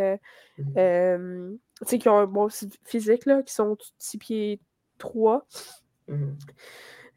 mhm. 0.57 1.57
tu 1.79 1.85
sais, 1.85 1.99
qui 1.99 2.07
ont 2.07 2.17
un 2.17 2.27
bon 2.27 2.47
physique, 2.85 3.25
là, 3.25 3.43
qui 3.43 3.53
sont 3.53 3.75
6 3.97 4.17
pieds 4.17 4.59
3. 4.97 5.45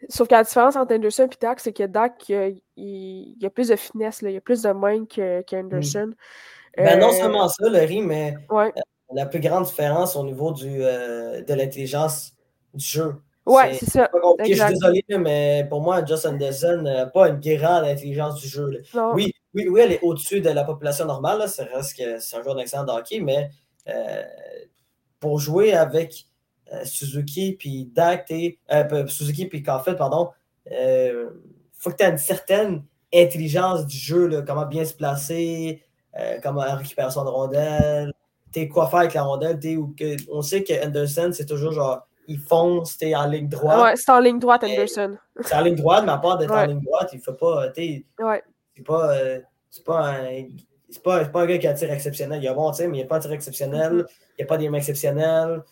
Sauf 0.08 0.28
que 0.28 0.34
la 0.34 0.44
différence 0.44 0.76
entre 0.76 0.94
Anderson 0.94 1.28
et 1.30 1.36
Dak, 1.40 1.60
c'est 1.60 1.72
que 1.72 1.84
Dak, 1.84 2.28
il, 2.28 3.36
y 3.38 3.46
a 3.46 3.50
plus 3.50 3.68
de 3.68 3.76
finesse, 3.76 4.20
il 4.22 4.30
y 4.30 4.36
a 4.36 4.40
plus 4.40 4.62
de 4.62 4.70
main 4.72 5.04
qu'Anderson. 5.06 6.12
ben 6.76 6.98
non 6.98 7.08
euh, 7.08 7.12
seulement 7.12 7.48
ça, 7.48 7.68
Larry, 7.68 8.00
mais 8.00 8.34
euh, 8.50 8.70
la 9.12 9.26
plus 9.26 9.40
grande 9.40 9.64
différence 9.64 10.16
au 10.16 10.24
niveau 10.24 10.52
du, 10.52 10.82
euh, 10.82 11.42
de 11.42 11.54
l'intelligence 11.54 12.32
du 12.72 12.84
jeu. 12.84 13.14
Ouais, 13.44 13.74
c'est 13.74 13.90
ça. 13.90 14.10
Je 14.38 14.44
suis 14.44 14.54
désolé, 14.54 15.04
mais 15.18 15.66
pour 15.68 15.80
moi, 15.80 16.04
Justin 16.04 16.34
Anderson 16.34 16.82
n'a 16.82 17.06
pas 17.06 17.28
une 17.28 17.40
grande 17.40 17.84
intelligence 17.84 18.40
du 18.40 18.48
jeu. 18.48 18.82
Oui, 19.14 19.32
oui, 19.54 19.68
oui, 19.68 19.80
elle 19.80 19.92
est 19.92 20.00
au-dessus 20.02 20.40
de 20.40 20.50
la 20.50 20.64
population 20.64 21.04
normale. 21.04 21.44
C'est 21.48 21.68
un 21.72 22.42
joueur 22.42 22.54
d'excellent 22.54 22.86
hockey, 22.88 23.20
mais 23.20 23.50
pour 25.18 25.38
jouer 25.38 25.74
avec 25.74 26.26
Suzuki 26.84 27.56
puis 27.58 27.90
Dak, 27.94 28.30
euh, 28.30 29.06
Suzuki 29.06 29.46
puis 29.46 29.62
Caulfield, 29.62 29.98
pardon, 29.98 30.30
il 30.66 30.76
euh, 30.76 31.30
faut 31.74 31.90
que 31.90 31.96
tu 31.96 32.04
aies 32.04 32.10
une 32.10 32.18
certaine 32.18 32.84
intelligence 33.12 33.86
du 33.86 33.96
jeu, 33.96 34.44
comment 34.46 34.66
bien 34.66 34.84
se 34.84 34.94
placer, 34.94 35.82
comment 36.42 36.62
récupérer 36.76 37.10
son 37.10 37.24
rondelle, 37.24 38.12
quoi 38.70 38.88
faire 38.88 39.00
avec 39.00 39.14
la 39.14 39.22
rondelle, 39.22 39.58
que, 39.58 40.16
on 40.30 40.42
sait 40.42 40.62
que 40.62 40.86
Anderson, 40.86 41.30
c'est 41.32 41.46
toujours 41.46 41.72
genre, 41.72 42.06
il 42.28 42.38
fonce, 42.38 42.96
t'es 42.96 43.14
en 43.16 43.26
ligne 43.26 43.48
droite. 43.48 43.82
Ouais, 43.82 43.96
c'est 43.96 44.10
en 44.12 44.20
ligne 44.20 44.38
droite, 44.38 44.62
Anderson. 44.62 45.16
C'est 45.40 45.54
en 45.54 45.62
ligne 45.62 45.74
droite, 45.74 46.04
mais 46.04 46.12
à 46.12 46.18
part 46.18 46.38
d'être 46.38 46.52
en 46.52 46.66
ligne 46.66 46.80
droite, 46.80 47.10
il 47.12 47.16
ne 47.16 47.22
fait 47.22 47.32
pas, 47.32 47.66
ouais. 47.66 48.44
c'est 48.76 48.84
pas, 48.84 49.14
c'est 49.70 49.84
pas 49.84 50.08
un 50.08 50.46
c'est 50.90 51.02
pas, 51.02 51.24
pas, 51.24 51.42
un 51.42 51.46
gars 51.46 51.58
qui 51.58 51.66
a 51.66 51.70
un 51.70 51.74
tir 51.74 51.90
exceptionnel. 51.90 52.42
Il 52.42 52.48
a 52.48 52.54
bon 52.54 52.70
tir, 52.72 52.88
mais 52.88 52.98
il 52.98 53.00
n'y 53.00 53.04
a 53.04 53.06
pas 53.06 53.16
un 53.16 53.20
tir 53.20 53.32
exceptionnel. 53.32 53.92
Mm-hmm. 53.92 54.06
Il 54.38 54.40
n'y 54.40 54.44
a 54.44 54.46
pas 54.46 54.58
des 54.58 54.68
mains 54.68 54.78
exceptionnelles. 54.78 55.62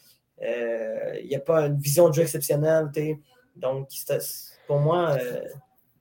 Euh, 0.43 1.19
il 1.21 1.29
n'y 1.29 1.37
a 1.37 1.41
pas 1.41 1.67
une 1.67 1.79
vision 1.79 2.09
de 2.09 2.15
jeu 2.15 2.23
exceptionnelle. 2.23 2.91
Donc, 3.57 3.89
pour 4.67 4.79
moi, 4.79 5.17
euh, 5.21 5.41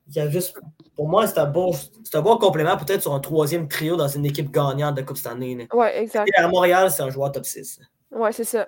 il 0.08 0.16
y 0.16 0.20
a 0.20 0.30
juste. 0.30 0.58
Pour 0.96 1.08
moi, 1.08 1.28
c'est 1.28 1.40
un, 1.40 1.46
bon, 1.46 1.72
un 2.14 2.22
bon 2.22 2.38
complément 2.38 2.78
peut-être 2.78 3.02
sur 3.02 3.14
un 3.14 3.20
troisième 3.20 3.68
trio 3.68 3.96
dans 3.96 4.08
une 4.08 4.26
équipe 4.26 4.52
gagnante 4.52 4.96
de 4.96 5.02
Coupe 5.02 5.18
cette 5.18 5.32
année. 5.32 5.68
Oui, 5.74 5.88
exact. 5.94 6.30
à 6.36 6.48
Montréal, 6.48 6.92
c'est 6.92 7.04
un 7.04 7.10
joueur 7.10 7.32
top 7.32 7.46
6. 7.46 7.80
Oui, 8.12 8.30
c'est 8.32 8.44
ça. 8.44 8.68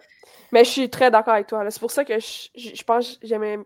Mais 0.51 0.63
je 0.63 0.69
suis 0.69 0.89
très 0.89 1.11
d'accord 1.11 1.35
avec 1.35 1.47
toi. 1.47 1.63
C'est 1.69 1.79
pour 1.79 1.91
ça 1.91 2.03
que 2.03 2.19
je, 2.19 2.49
je, 2.55 2.83
pense 2.83 3.19
j'aimais. 3.21 3.57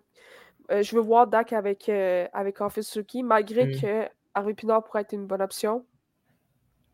Euh, 0.72 0.82
je 0.82 0.95
veux 0.95 1.01
voir 1.01 1.28
Dak 1.28 1.51
avec, 1.54 1.89
avec 1.89 2.62
Office 2.62 2.88
Suki, 2.88 3.24
malgré 3.24 3.66
mm. 3.66 3.82
que 3.82 4.08
Harvey 4.34 4.54
Pinard 4.54 4.84
pourrait 4.84 5.01
être 5.01 5.14
une 5.14 5.26
bonne 5.26 5.41
option. 5.41 5.86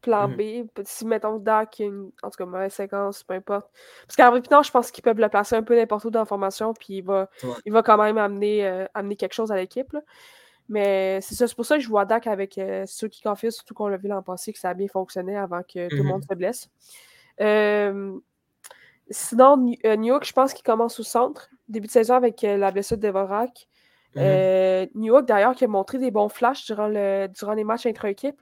Plan 0.02 0.28
Mhm. 0.30 0.36
B. 0.66 0.70
Si, 0.86 1.06
mettons, 1.06 1.38
Dak, 1.38 1.80
une, 1.80 2.12
en 2.24 2.30
tout 2.30 2.38
cas, 2.38 2.46
mauvaise 2.46 2.74
séquence, 2.74 3.24
peu 3.24 3.34
importe. 3.36 3.70
Parce 4.08 4.16
qu'Harvey 4.16 4.42
Pinard, 4.42 4.64
je 4.64 4.72
pense 4.72 4.92
qu'ils 4.92 5.04
peuvent 5.04 5.20
le 5.20 5.30
placer 5.30 5.56
un 5.56 5.64
peu 5.64 5.76
n'importe 5.76 6.06
où 6.06 6.10
dans 6.12 6.20
la 6.20 6.26
formation, 6.26 6.74
puis 6.74 6.98
il 6.98 7.02
va, 7.04 7.30
Ouais. 7.44 7.50
il 7.66 7.72
va 7.74 7.84
quand 7.84 7.98
même 7.98 8.18
amener, 8.18 8.66
euh, 8.68 8.86
amener 8.94 9.16
quelque 9.16 9.34
chose 9.34 9.52
à 9.52 9.56
l'équipe. 9.56 9.96
Mais 10.70 11.20
c'est 11.22 11.36
ça, 11.36 11.48
c'est 11.48 11.56
pour 11.56 11.66
ça 11.66 11.78
que 11.78 11.84
je 11.84 11.90
vois 11.90 12.06
Dak 12.06 12.28
avec 12.28 12.58
euh, 12.60 12.84
ceux 12.88 13.08
qui 13.08 13.22
confient, 13.22 13.52
surtout 13.52 13.74
qu'on 13.74 13.88
l'a 13.88 13.98
vu 13.98 14.08
l'an 14.08 14.22
passé, 14.22 14.54
que 14.54 14.60
ça 14.60 14.70
a 14.70 14.74
bien 14.76 14.88
fonctionné 14.88 15.36
avant 15.36 15.62
que 15.64 15.90
tout 15.90 15.96
le 15.96 16.04
Mhm. 16.04 16.08
monde 16.10 16.24
se 16.30 16.36
blesse. 16.36 16.70
Euh, 17.42 18.18
sinon, 19.10 19.58
New 19.58 19.76
euh, 19.86 19.96
York, 19.96 20.26
je 20.26 20.34
pense 20.34 20.54
qu'il 20.54 20.64
commence 20.64 21.00
au 21.00 21.04
centre. 21.04 21.50
Début 21.68 21.88
de 21.88 21.92
saison 21.92 22.16
avec 22.16 22.44
euh, 22.44 22.58
la 22.58 22.72
blessure 22.72 22.98
de 22.98 23.02
Devorak. 23.08 23.68
Euh, 24.18 24.88
New 24.96 25.06
York, 25.14 25.26
d'ailleurs, 25.28 25.56
qui 25.56 25.66
a 25.66 25.68
montré 25.68 25.98
des 26.00 26.12
bons 26.12 26.30
flashs 26.30 26.66
durant, 26.66 26.88
le, 26.88 27.28
durant 27.28 27.54
les 27.54 27.64
matchs 27.64 27.86
intra-équipe. 27.86 28.42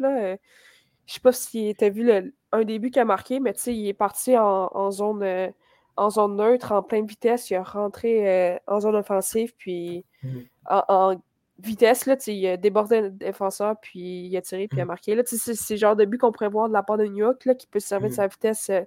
Je 1.08 1.14
sais 1.16 1.20
pas 1.20 1.32
si 1.32 1.74
tu 1.78 1.84
as 1.86 1.90
vu 1.90 2.04
le- 2.06 2.34
un 2.52 2.64
début 2.64 2.92
qu'il 2.92 3.02
a 3.02 3.06
marqué, 3.06 3.40
mais 3.40 3.54
tu 3.54 3.60
sais, 3.62 3.76
il 3.76 3.88
est 3.88 3.94
parti 3.94 4.38
en, 4.38 4.70
en 4.74 4.92
zone, 4.92 5.24
euh, 5.24 5.50
en 5.96 6.10
zone 6.12 6.36
neutre, 6.36 6.72
en 6.74 6.84
pleine 6.84 7.06
vitesse. 7.08 7.50
Il 7.50 7.56
a 7.56 7.64
rentré 7.64 8.30
euh, 8.54 8.58
en 8.68 8.80
zone 8.80 8.96
offensive, 8.96 9.54
puis 9.58 10.06
Mhm. 10.24 10.46
en, 10.70 10.84
en 10.88 11.16
vitesse, 11.60 12.06
là, 12.06 12.16
il 12.28 12.46
a 12.48 12.56
débordé 12.58 13.02
le 13.02 13.10
défenseur, 13.10 13.76
puis 13.82 14.28
il 14.28 14.38
a 14.38 14.42
tiré, 14.42 14.68
puis 14.68 14.78
il 14.78 14.82
a 14.82 14.84
Mhm. 14.84 14.88
marqué. 14.90 15.16
Là, 15.16 15.24
c'est 15.26 15.38
c'est 15.56 15.74
le 15.74 15.80
genre 15.80 15.96
de 15.96 16.06
but 16.06 16.20
qu'on 16.20 16.32
pourrait 16.32 16.50
voir 16.50 16.68
de 16.68 16.74
la 16.74 16.84
part 16.84 16.98
de 16.98 17.06
New 17.06 17.18
York, 17.18 17.46
là, 17.46 17.56
qui 17.56 17.66
peut 17.66 17.80
se 17.80 17.88
servir 17.88 18.10
de 18.10 18.14
Mhm. 18.14 18.16
sa 18.18 18.28
vitesse 18.28 18.70
euh, 18.70 18.82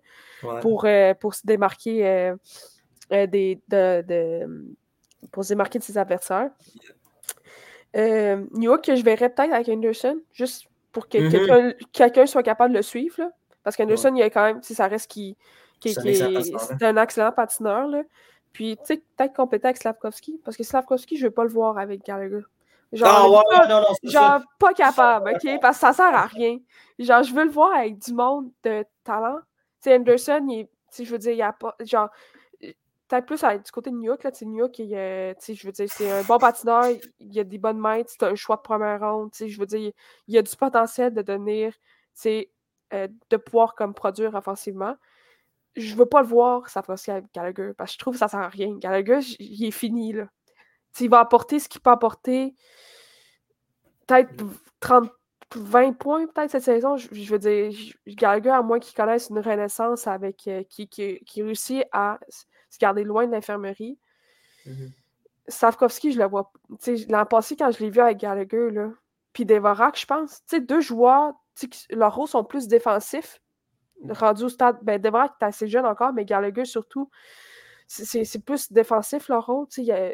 Ouais. 0.44 0.60
pour, 0.60 0.86
pour 1.20 1.34
se 1.34 1.44
démarquer 1.46 2.32
des, 3.10 3.60
de, 3.68 4.02
de- 4.02 4.66
pour 5.32 5.42
se 5.44 5.48
démarquer 5.48 5.78
de 5.80 5.84
ses 5.84 5.98
adversaires. 5.98 6.50
Euh, 7.96 8.44
New 8.52 8.70
York, 8.70 8.84
que 8.84 8.94
je 8.94 9.02
verrais 9.02 9.28
peut-être 9.30 9.52
avec 9.52 9.68
Anderson, 9.68 10.20
juste 10.32 10.66
pour 10.92 11.08
que 11.08 11.18
Mhm. 11.18 11.74
quelqu'un 11.92 12.26
soit 12.26 12.42
capable 12.42 12.72
de 12.72 12.78
le 12.78 12.82
suivre. 12.82 13.14
là. 13.18 13.30
Parce 13.62 13.76
qu'Anderson, 13.76 14.14
il 14.14 14.22
a 14.22 14.30
quand 14.30 14.42
même, 14.44 14.62
ça 14.62 14.86
reste 14.86 15.10
qui, 15.10 15.36
qui, 15.80 15.92
C'est 15.94 16.00
un 16.00 16.04
excellent 16.04 16.30
est, 16.30 16.34
patineur, 16.34 16.60
c'est 16.78 16.86
un 16.86 16.96
excellent 16.96 17.32
patineur. 17.32 17.86
Là. 17.88 18.02
Puis, 18.52 18.76
tu 18.78 18.82
sais, 18.84 18.96
peut-être 19.16 19.34
compléter 19.34 19.66
avec 19.66 19.76
Slavkovski, 19.76 20.40
parce 20.44 20.56
que 20.56 20.62
Slavkovski, 20.64 21.16
je 21.16 21.24
ne 21.24 21.28
veux 21.28 21.34
pas 21.34 21.44
le 21.44 21.50
voir 21.50 21.78
avec 21.78 22.04
Gallagher. 22.04 22.40
Genre, 22.92 23.08
Ah 23.08 23.22
le- 23.24 23.30
ouais, 23.30 23.36
ouais, 23.60 23.68
non, 23.68 23.80
non, 23.82 23.94
c'est 24.02 24.10
genre 24.10 24.40
pas 24.58 24.72
capable, 24.74 25.30
OK? 25.30 25.60
Parce 25.60 25.76
que 25.76 25.80
ça 25.80 25.92
sert 25.92 26.12
à 26.14 26.26
rien. 26.26 26.58
Genre, 26.98 27.22
je 27.22 27.32
veux 27.32 27.44
le 27.44 27.50
voir 27.50 27.72
avec 27.76 27.98
du 27.98 28.12
monde 28.12 28.50
de 28.64 28.84
talent. 29.04 29.36
Tu 29.82 29.90
sais, 29.90 29.94
Anderson, 29.96 30.44
il 30.48 30.60
est- 30.60 31.04
je 31.04 31.08
veux 31.10 31.18
dire, 31.18 31.30
il 31.32 31.38
y 31.38 31.42
a 31.42 31.52
pas. 31.52 31.76
Genre, 31.80 32.08
peut-être 33.10 33.26
plus 33.26 33.42
du 33.42 33.72
côté 33.72 33.90
de 33.90 33.96
New 33.96 34.04
York, 34.04 34.22
là, 34.22 34.30
New 34.42 34.58
York, 34.58 34.74
je 34.76 35.66
veux 35.66 35.72
dire, 35.72 35.90
c'est 35.90 36.10
un 36.10 36.22
bon 36.22 36.38
patineur, 36.38 36.84
il 37.18 37.40
a 37.40 37.44
des 37.44 37.58
bonnes 37.58 37.78
mains, 37.78 38.02
c'est 38.06 38.22
un 38.22 38.36
choix 38.36 38.56
de 38.56 38.62
première 38.62 39.00
ronde, 39.00 39.30
je 39.34 39.58
veux 39.58 39.66
dire, 39.66 39.92
il 40.28 40.38
a 40.38 40.42
du 40.42 40.56
potentiel 40.56 41.12
de 41.12 41.70
euh, 42.92 43.08
de 43.30 43.36
pouvoir 43.36 43.74
comme 43.74 43.94
produire 43.94 44.34
offensivement. 44.34 44.96
Je 45.76 45.94
veux 45.94 46.06
pas 46.06 46.22
le 46.22 46.26
voir, 46.26 46.62
aussi 46.88 47.10
avec 47.10 47.26
Gallagher, 47.34 47.72
parce 47.76 47.90
que 47.90 47.94
je 47.94 47.98
trouve 47.98 48.14
que 48.14 48.18
ça 48.18 48.28
sert 48.28 48.40
à 48.40 48.48
rien. 48.48 48.76
Gallagher, 48.78 49.20
il 49.38 49.64
est 49.64 49.70
fini, 49.70 50.12
là. 50.12 50.28
Il 50.98 51.08
va 51.08 51.20
apporter 51.20 51.60
ce 51.60 51.68
qu'il 51.68 51.80
peut 51.80 51.90
apporter 51.90 52.54
peut-être 54.06 54.32
30, 54.80 55.10
20 55.54 55.92
points 55.92 56.26
peut-être 56.26 56.50
cette 56.50 56.64
saison. 56.64 56.96
Je, 56.96 57.30
veux 57.30 57.38
dire, 57.38 57.72
Gallagher, 58.08 58.50
à 58.50 58.62
moins 58.62 58.80
qu'il 58.80 58.94
connaisse 58.94 59.30
une 59.30 59.38
renaissance 59.38 60.06
avec 60.06 60.46
euh, 60.48 60.64
qui, 60.68 60.88
qui, 60.88 61.20
qui 61.20 61.42
réussit 61.42 61.84
à 61.92 62.18
se 62.70 62.78
garder 62.78 63.04
loin 63.04 63.26
de 63.26 63.32
l'infirmerie. 63.32 63.98
Mhm. 64.66 64.90
Stavkovski, 65.48 66.12
je 66.12 66.18
le 66.18 66.26
vois. 66.26 66.52
L'an 67.08 67.26
passé, 67.26 67.56
quand 67.56 67.70
je 67.70 67.80
l'ai 67.80 67.90
vu 67.90 68.00
avec 68.00 68.18
Gallagher, 68.18 68.70
là, 68.70 68.90
puis 69.32 69.44
Devorak, 69.44 69.98
je 69.98 70.06
pense, 70.06 70.42
deux 70.52 70.80
joueurs, 70.80 71.34
leurs 71.90 72.14
rôles 72.14 72.28
sont 72.28 72.44
plus 72.44 72.68
défensifs. 72.68 73.40
Rendu 74.08 74.44
au 74.44 74.48
stade, 74.48 74.78
ben 74.82 75.00
Devorak 75.00 75.32
est 75.40 75.44
assez 75.44 75.66
jeune 75.68 75.86
encore, 75.86 76.12
mais 76.12 76.24
Gallagher 76.24 76.64
surtout, 76.64 77.10
c'est- 77.86 78.44
plus 78.44 78.70
défensif 78.72 79.28
leur 79.28 79.46
rôle. 79.46 79.66
Il 79.76 79.84
y 79.84 79.92
a 79.92 80.12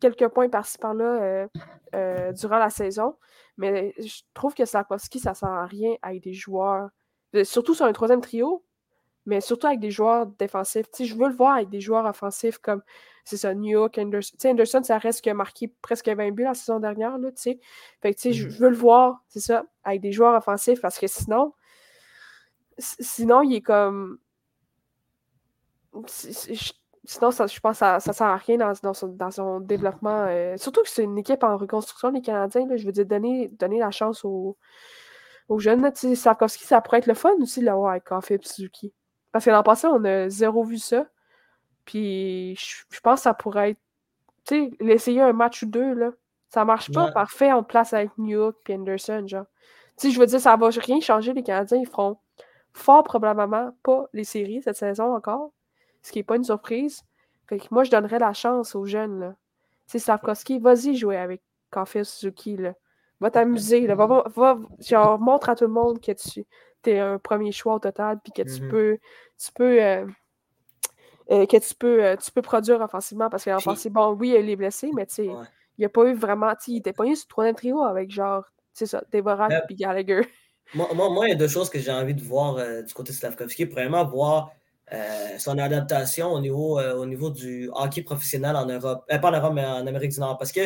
quelques 0.00 0.28
points 0.28 0.48
par-ci 0.48 0.78
par-là 0.78 1.04
euh, 1.22 1.48
euh, 1.94 2.32
durant 2.32 2.58
la 2.58 2.70
saison. 2.70 3.16
Mais 3.56 3.94
je 3.98 4.20
trouve 4.34 4.52
que 4.54 4.64
Slavkovski, 4.66 5.18
ça 5.18 5.32
sert 5.32 5.48
à 5.48 5.64
rien 5.66 5.94
avec 6.02 6.22
des 6.22 6.34
joueurs. 6.34 6.90
euh, 7.34 7.44
Surtout 7.44 7.74
sur 7.74 7.86
un 7.86 7.92
troisième 7.92 8.20
trio, 8.20 8.64
mais 9.26 9.40
surtout 9.40 9.66
avec 9.66 9.80
des 9.80 9.90
joueurs 9.90 10.26
défensifs. 10.26 10.86
Je 10.98 11.14
veux 11.14 11.28
le 11.28 11.34
voir 11.34 11.56
avec 11.56 11.68
des 11.68 11.80
joueurs 11.80 12.04
offensifs 12.06 12.58
comme 12.58 12.82
c'est 13.24 13.36
ça, 13.36 13.54
New 13.54 13.70
York, 13.70 13.98
Anderson. 13.98 14.36
Anderson, 14.44 14.82
ça 14.84 14.98
reste 14.98 15.26
a 15.26 15.34
marqué 15.34 15.68
presque 15.82 16.08
20 16.08 16.30
buts 16.30 16.44
la 16.44 16.54
saison 16.54 16.78
dernière, 16.78 17.18
là. 17.18 17.30
Fait 17.36 18.14
que, 18.14 18.32
je 18.32 18.44
Mhm. 18.44 18.50
je 18.50 18.58
veux 18.58 18.70
le 18.70 18.76
voir, 18.76 19.24
c'est 19.28 19.40
ça, 19.40 19.64
avec 19.82 20.00
des 20.00 20.12
joueurs 20.12 20.36
offensifs 20.36 20.80
parce 20.80 20.98
que 20.98 21.08
sinon, 21.08 21.52
sinon, 22.78 23.42
il 23.42 23.56
est 23.56 23.60
comme. 23.62 24.18
Sinon, 27.04 27.30
ça, 27.30 27.46
je 27.46 27.58
pense 27.60 27.72
que 27.74 27.78
ça, 27.78 28.00
ça 28.00 28.12
sert 28.12 28.26
à 28.26 28.36
rien 28.36 28.58
dans, 28.58 28.72
dans 28.82 28.94
son, 28.94 29.08
dans 29.08 29.30
son 29.30 29.60
développement. 29.60 30.26
euh, 30.28 30.56
surtout 30.56 30.82
que 30.82 30.88
c'est 30.88 31.04
une 31.04 31.18
équipe 31.18 31.44
en 31.44 31.56
reconstruction, 31.56 32.10
les 32.10 32.20
Canadiens. 32.20 32.66
là, 32.66 32.76
je 32.76 32.84
veux 32.84 32.92
dire, 32.92 33.06
donner, 33.06 33.48
donner 33.48 33.78
la 33.78 33.90
chance 33.92 34.24
aux, 34.24 34.56
aux 35.48 35.58
jeunes. 35.60 35.82
là. 35.82 35.92
Sarkovski, 35.94 36.64
ça 36.64 36.80
pourrait 36.80 36.98
être 36.98 37.06
le 37.06 37.14
fun 37.14 37.32
aussi 37.40 37.60
de 37.60 37.66
l'avoir 37.66 37.92
avec 37.92 38.04
Coffee 38.04 38.34
et 38.34 38.40
Suzuki. 38.42 38.92
Parce 39.36 39.44
que 39.44 39.50
l'an 39.50 39.62
passé, 39.62 39.86
on 39.86 40.02
a 40.06 40.30
zéro 40.30 40.64
vu 40.64 40.78
ça. 40.78 41.04
Puis 41.84 42.56
je, 42.56 43.00
pense 43.02 43.18
que 43.18 43.24
ça 43.24 43.34
pourrait 43.34 43.72
être. 43.72 43.78
Tu 44.46 44.54
sais, 44.54 44.70
l'essayer 44.80 45.20
un 45.20 45.34
match 45.34 45.62
ou 45.62 45.66
deux, 45.66 45.92
là. 45.92 46.12
Ça 46.48 46.64
marche 46.64 46.90
pas, 46.90 47.04
Ouais. 47.04 47.12
parfait, 47.12 47.52
on 47.52 47.62
place 47.62 47.92
avec 47.92 48.16
New 48.16 48.30
York 48.30 48.56
et 48.70 48.76
Anderson, 48.76 49.26
genre. 49.26 49.44
Tu 49.98 50.06
sais, 50.06 50.10
je 50.10 50.18
veux 50.18 50.24
dire, 50.24 50.40
ça 50.40 50.56
va 50.56 50.70
rien 50.70 51.00
changer, 51.00 51.34
les 51.34 51.42
Canadiens. 51.42 51.76
Ils 51.76 51.86
feront 51.86 52.16
fort 52.72 53.02
probablement 53.02 53.76
pas 53.82 54.06
les 54.14 54.24
séries 54.24 54.62
cette 54.62 54.76
saison 54.76 55.14
encore. 55.14 55.52
Ce 56.00 56.12
qui 56.12 56.18
n'est 56.18 56.24
pas 56.24 56.36
une 56.36 56.44
surprise. 56.44 57.02
Fait 57.46 57.58
que 57.58 57.66
moi, 57.70 57.84
je 57.84 57.90
donnerais 57.90 58.18
la 58.18 58.32
chance 58.32 58.74
aux 58.74 58.86
jeunes, 58.86 59.20
là. 59.20 59.34
Tu 59.86 59.92
sais, 59.92 59.98
Slavkovski, 59.98 60.60
vas-y 60.60 60.96
jouer 60.96 61.18
avec 61.18 61.42
Coffee 61.68 62.06
Suzuki, 62.06 62.56
là. 62.56 62.72
Va 63.20 63.30
t'amuser, 63.30 63.86
là. 63.86 63.96
Va, 63.96 64.06
va, 64.06 64.24
va- 64.34 64.58
genre, 64.80 65.18
montre 65.20 65.50
à 65.50 65.56
tout 65.56 65.64
le 65.64 65.74
monde 65.74 66.00
que 66.00 66.12
tu 66.12 66.46
es 66.84 66.98
un 66.98 67.18
premier 67.18 67.52
choix 67.52 67.74
au 67.74 67.78
total, 67.78 68.18
puis 68.22 68.32
que 68.32 68.42
tu 68.42 68.62
Mhm. 68.62 68.68
peux, 68.68 68.98
tu 69.38 69.52
peux, 69.52 69.82
euh, 69.82 70.06
euh, 71.30 71.46
que 71.46 71.56
tu 71.56 71.74
peux, 71.74 72.04
euh, 72.04 72.16
tu 72.16 72.30
peux 72.30 72.42
produire 72.42 72.80
offensivement, 72.80 73.28
parce 73.28 73.44
que 73.44 73.64
passé, 73.64 73.90
bon, 73.90 74.12
oui, 74.12 74.36
il 74.38 74.48
est 74.48 74.56
blessé, 74.56 74.90
mais 74.94 75.06
tu 75.06 75.14
sais, 75.14 75.28
Ouais. 75.28 75.44
il 75.78 75.80
n'y 75.80 75.84
a 75.86 75.88
pas 75.88 76.04
eu 76.04 76.14
vraiment, 76.14 76.52
il 76.68 76.76
était 76.78 76.92
pas 76.92 77.04
eu 77.04 77.16
sur 77.16 77.26
le 77.26 77.30
troisième 77.30 77.56
trio 77.56 77.82
avec 77.82 78.10
genre, 78.10 78.44
c'est 78.72 78.86
ça, 78.86 79.02
Devorak 79.12 79.66
puis 79.66 79.74
Gallagher. 79.76 80.20
Moi, 80.74 80.88
moi, 80.94 81.10
moi, 81.10 81.26
il 81.26 81.30
y 81.30 81.32
a 81.32 81.36
deux 81.36 81.48
choses 81.48 81.70
que 81.70 81.78
j'ai 81.78 81.92
envie 81.92 82.14
de 82.14 82.22
voir 82.22 82.56
euh, 82.56 82.82
du 82.82 82.92
côté 82.92 83.12
de 83.12 83.16
Slavkovski. 83.16 83.66
Premièrement, 83.66 84.04
voir 84.04 84.50
son 85.38 85.58
adaptation 85.58 86.32
au 86.32 86.38
niveau, 86.40 86.80
au 86.80 87.06
niveau 87.06 87.30
du 87.30 87.68
hockey 87.72 88.02
professionnel 88.02 88.54
en 88.54 88.66
Europe. 88.66 89.04
Pas 89.08 89.28
en 89.28 89.32
Europe, 89.32 89.52
mais 89.52 89.64
en 89.64 89.84
Amérique 89.86 90.12
du 90.12 90.20
Nord. 90.20 90.38
Parce 90.38 90.52
que 90.52 90.60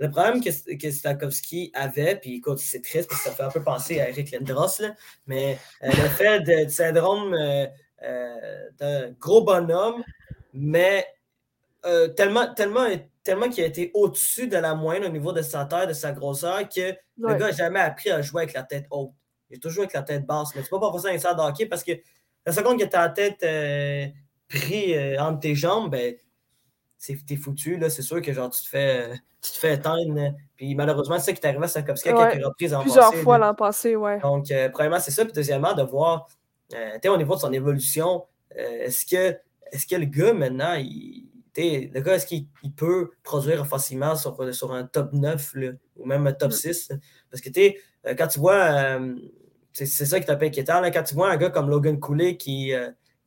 le 0.00 0.10
problème 0.10 0.42
que, 0.42 0.76
que 0.76 0.90
Slavkovski 0.90 1.70
avait, 1.74 2.16
puis 2.16 2.36
écoute, 2.36 2.58
c'est 2.58 2.80
triste 2.80 3.08
parce 3.08 3.22
que 3.22 3.28
ça 3.28 3.34
fait 3.34 3.42
un 3.42 3.50
peu 3.50 3.62
penser 3.62 4.00
à 4.00 4.08
Eric 4.08 4.30
Lindros, 4.30 4.80
là, 4.80 4.94
mais 5.26 5.58
euh, 5.82 5.88
le 5.88 5.92
fait 6.16 6.40
de, 6.40 6.64
du 6.64 6.70
syndrome 6.70 7.34
euh, 7.34 7.66
euh, 8.02 8.70
d'un 8.78 9.10
gros 9.12 9.42
bonhomme, 9.42 10.02
mais 10.54 11.06
tellement, 12.16 12.52
tellement, 12.54 12.86
tellement 13.22 13.48
qu'il 13.48 13.62
a 13.62 13.66
été 13.66 13.90
au-dessus 13.94 14.48
de 14.48 14.56
la 14.56 14.74
moyenne 14.74 15.04
au 15.04 15.10
niveau 15.10 15.32
de 15.32 15.42
sa 15.42 15.66
taille, 15.66 15.86
de 15.86 15.92
sa 15.92 16.12
grosseur, 16.12 16.66
que 16.68 16.94
le 17.18 17.34
gars 17.34 17.48
n'a 17.48 17.52
jamais 17.52 17.80
appris 17.80 18.10
à 18.10 18.20
jouer 18.22 18.42
avec 18.42 18.54
la 18.54 18.62
tête 18.62 18.86
haute. 18.90 19.12
Il 19.50 19.56
a 19.56 19.60
toujours 19.60 19.76
joué 19.76 19.82
avec 19.84 19.94
la 19.94 20.02
tête 20.02 20.26
basse. 20.26 20.54
Mais 20.54 20.62
c'est 20.62 20.68
pas 20.68 20.78
pour 20.78 21.00
ça 21.00 21.08
un 21.08 21.14
de 21.14 21.40
hockey 21.40 21.66
parce 21.66 21.82
que 21.82 21.92
la 22.44 22.52
seconde 22.52 22.78
que 22.78 22.84
tu 22.84 22.96
as 22.96 23.00
la 23.00 23.08
tête 23.08 24.14
pris 24.48 25.18
entre 25.18 25.40
tes 25.40 25.54
jambes, 25.54 25.90
ben, 25.90 26.14
t'es 27.26 27.36
foutu. 27.36 27.76
Là. 27.78 27.90
C'est 27.90 28.02
sûr 28.02 28.20
que 28.20 28.32
genre, 28.32 28.50
tu, 28.50 28.62
te 28.62 28.68
fais, 28.68 29.10
tu 29.42 29.50
te 29.52 29.56
fais 29.56 29.74
éteindre. 29.74 30.34
Puis 30.56 30.74
malheureusement, 30.74 31.18
c'est 31.18 31.26
ça 31.26 31.32
qui 31.32 31.40
est 31.40 31.46
arrivé 31.46 31.64
à 31.64 31.68
Sarkovski 31.68 32.08
à 32.10 32.14
Ouais. 32.16 32.32
quelques 32.32 32.44
reprises 32.44 32.74
en 32.74 32.82
Plusieurs 32.82 33.10
passé, 33.10 33.22
fois 33.22 33.38
l'an 33.38 33.54
passé, 33.54 33.96
ouais. 33.96 34.18
Donc, 34.20 34.50
euh, 34.50 34.68
premièrement, 34.68 35.00
c'est 35.00 35.10
ça. 35.10 35.24
Puis 35.24 35.32
deuxièmement, 35.32 35.74
de 35.74 35.82
voir, 35.82 36.28
euh, 36.74 36.98
au 37.10 37.16
niveau 37.16 37.34
de 37.34 37.40
son 37.40 37.52
évolution, 37.52 38.24
euh, 38.58 38.84
est-ce 38.84 39.06
que, 39.06 39.38
est 39.72 39.90
que 39.90 39.96
le 39.96 40.04
gars, 40.06 40.32
maintenant, 40.34 40.74
il, 40.74 41.26
le 41.56 42.00
gars, 42.00 42.14
est-ce 42.14 42.26
qu'il 42.26 42.46
il 42.62 42.72
peut 42.72 43.10
produire 43.22 43.66
facilement 43.66 44.14
sur, 44.16 44.54
sur 44.54 44.72
un 44.72 44.84
top 44.84 45.12
9 45.12 45.54
là, 45.54 45.70
ou 45.96 46.06
même 46.06 46.26
un 46.26 46.32
top 46.32 46.50
Mm. 46.50 46.54
6? 46.54 46.88
là? 46.90 46.96
Parce 47.30 47.40
que, 47.42 47.48
tu 47.50 47.74
euh, 48.06 48.14
quand 48.16 48.28
tu 48.28 48.38
vois, 48.38 48.98
c'est 49.72 49.86
ça 49.86 50.20
qui 50.20 50.26
t'a 50.26 50.36
pas 50.36 50.46
inquiétant, 50.46 50.80
là, 50.80 50.90
quand 50.90 51.02
tu 51.02 51.14
vois 51.14 51.30
un 51.30 51.36
gars 51.36 51.50
comme 51.50 51.68
Logan 51.70 51.98
Cooley 51.98 52.36
qui, 52.36 52.72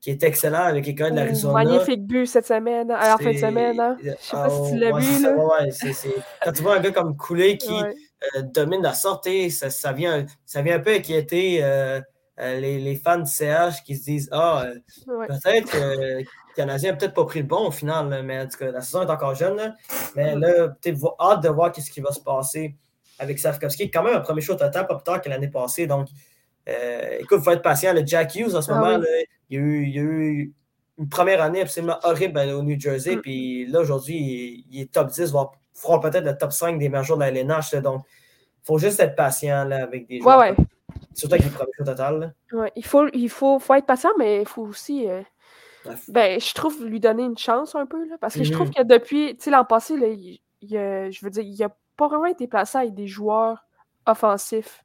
qui 0.03 0.09
est 0.11 0.21
excellent 0.23 0.63
avec 0.65 0.85
les 0.85 0.93
Coyotes 0.95 1.13
de 1.13 1.19
Oh, 1.19 1.23
l'Arizona. 1.23 1.53
magnifique 1.53 2.05
but 2.05 2.25
cette 2.27 2.45
semaine, 2.45 2.91
à 2.91 3.07
la 3.07 3.17
fin 3.17 3.31
de 3.31 3.37
semaine. 3.37 3.79
Hein? 3.79 3.97
Je 4.03 4.09
sais 4.19 4.31
pas 4.33 4.49
si 4.49 4.71
tu 4.73 4.77
l'as 4.77 4.91
ouais, 4.91 5.01
vu, 5.01 5.23
là. 5.23 5.31
ouais, 5.33 5.69
Quand 6.43 6.51
tu 6.51 6.61
vois 6.61 6.75
un 6.75 6.79
gars 6.81 6.91
comme 6.91 7.15
Cooley 7.15 7.55
qui, 7.57 7.71
Ouais. 7.71 7.93
euh, 8.35 8.41
domine 8.41 8.81
la 8.83 8.93
sortie, 8.93 9.49
ça, 9.49 9.69
ça, 9.69 9.93
vient, 9.93 10.25
ça 10.45 10.61
vient 10.61 10.75
un 10.75 10.79
peu 10.81 10.93
inquiéter 10.93 11.63
euh, 11.63 12.01
euh, 12.41 12.59
les, 12.59 12.79
les 12.79 12.95
fans 12.95 13.19
du 13.19 13.31
CH 13.31 13.81
qui 13.85 13.95
se 13.95 14.03
disent 14.03 14.29
Ah, 14.33 14.65
euh, 14.65 15.25
peut-être 15.27 15.71
que 15.71 15.77
le 16.19 16.23
Canadien 16.57 16.91
n'a 16.91 16.97
peut-être 16.97 17.13
pas 17.13 17.23
pris 17.23 17.39
le 17.39 17.45
bon 17.47 17.67
au 17.67 17.71
final, 17.71 18.09
là, 18.09 18.21
mais 18.23 18.41
en 18.41 18.47
tout 18.47 18.57
cas, 18.57 18.71
la 18.71 18.81
saison 18.81 19.03
est 19.07 19.09
encore 19.09 19.35
jeune. 19.35 19.55
là. 19.55 19.73
mais 20.17 20.35
là, 20.35 20.67
peut-être 20.67 20.99
hâte 21.17 21.41
de 21.43 21.47
voir 21.49 21.71
ce 21.73 21.89
qui 21.89 22.01
va 22.01 22.11
se 22.11 22.19
passer 22.19 22.75
avec 23.19 23.39
Safkovski. 23.39 23.89
Quand 23.89 24.03
même 24.03 24.15
un 24.17 24.19
premier 24.19 24.41
show 24.41 24.55
total, 24.55 24.85
pas 24.85 24.95
plus 24.95 25.03
tard 25.05 25.21
que 25.21 25.29
l'année 25.29 25.47
passée. 25.47 25.87
Donc, 25.87 26.09
Euh, 26.69 27.17
écoute, 27.19 27.39
il 27.41 27.43
faut 27.43 27.51
être 27.51 27.61
patient. 27.61 27.93
Le 27.93 28.05
Jack 28.05 28.35
Hughes, 28.35 28.55
en 28.55 28.61
ce 28.61 28.71
ah 28.71 28.75
moment, 28.75 29.03
il, 29.49 29.55
y 29.55 29.57
a 29.57 29.61
eu, 30.01 30.53
une 30.97 31.09
première 31.09 31.41
année 31.41 31.61
absolument 31.61 31.97
horrible 32.03 32.39
au 32.39 32.63
New 32.63 32.79
Jersey. 32.79 33.15
Mm. 33.17 33.21
Puis 33.21 33.65
là, 33.67 33.81
aujourd'hui, 33.81 34.65
il, 34.69 34.81
est 34.81 34.91
top 34.91 35.09
10, 35.09 35.31
voire 35.31 35.99
peut-être 36.01 36.25
le 36.25 36.37
top 36.37 36.51
5 36.51 36.79
des 36.79 36.89
majors 36.89 37.17
de 37.17 37.23
la 37.23 37.29
LNH. 37.29 37.75
donc, 37.75 38.03
il 38.05 38.65
faut 38.65 38.77
juste 38.77 38.99
être 39.01 39.15
patient 39.15 39.65
là, 39.65 39.83
avec 39.83 40.07
des 40.07 40.21
joueurs. 40.21 40.39
Ouais, 40.39 40.51
ouais. 40.51 40.65
Surtout 41.13 41.35
avec 41.35 41.45
les 41.45 41.51
premiers 41.51 41.71
au 41.79 41.83
total. 41.83 42.33
Ouais, 42.53 42.71
il 42.75 42.85
faut, 42.85 43.07
il 43.13 43.29
faut, 43.29 43.59
faut 43.59 43.73
être 43.73 43.85
patient, 43.85 44.11
mais 44.17 44.41
il 44.41 44.47
faut 44.47 44.63
aussi. 44.63 45.07
Euh, 45.07 45.21
ben, 46.07 46.39
je 46.39 46.53
trouve 46.53 46.85
lui 46.85 46.99
donner 46.99 47.23
une 47.23 47.37
chance 47.37 47.75
un 47.75 47.85
peu. 47.85 48.07
Là, 48.07 48.15
parce 48.19 48.35
que 48.35 48.43
je 48.43 48.51
trouve 48.53 48.69
mm-hmm. 48.69 48.87
que 48.87 48.93
depuis 48.93 49.37
l'an 49.47 49.65
passé, 49.65 49.97
là, 49.97 50.07
il, 50.07 50.39
je 50.61 51.25
veux 51.25 51.29
dire, 51.29 51.43
il 51.43 51.57
n'a 51.59 51.75
pas 51.97 52.07
vraiment 52.07 52.25
été 52.25 52.47
placé 52.47 52.77
avec 52.77 52.93
des 52.93 53.07
joueurs 53.07 53.65
offensifs. 54.05 54.83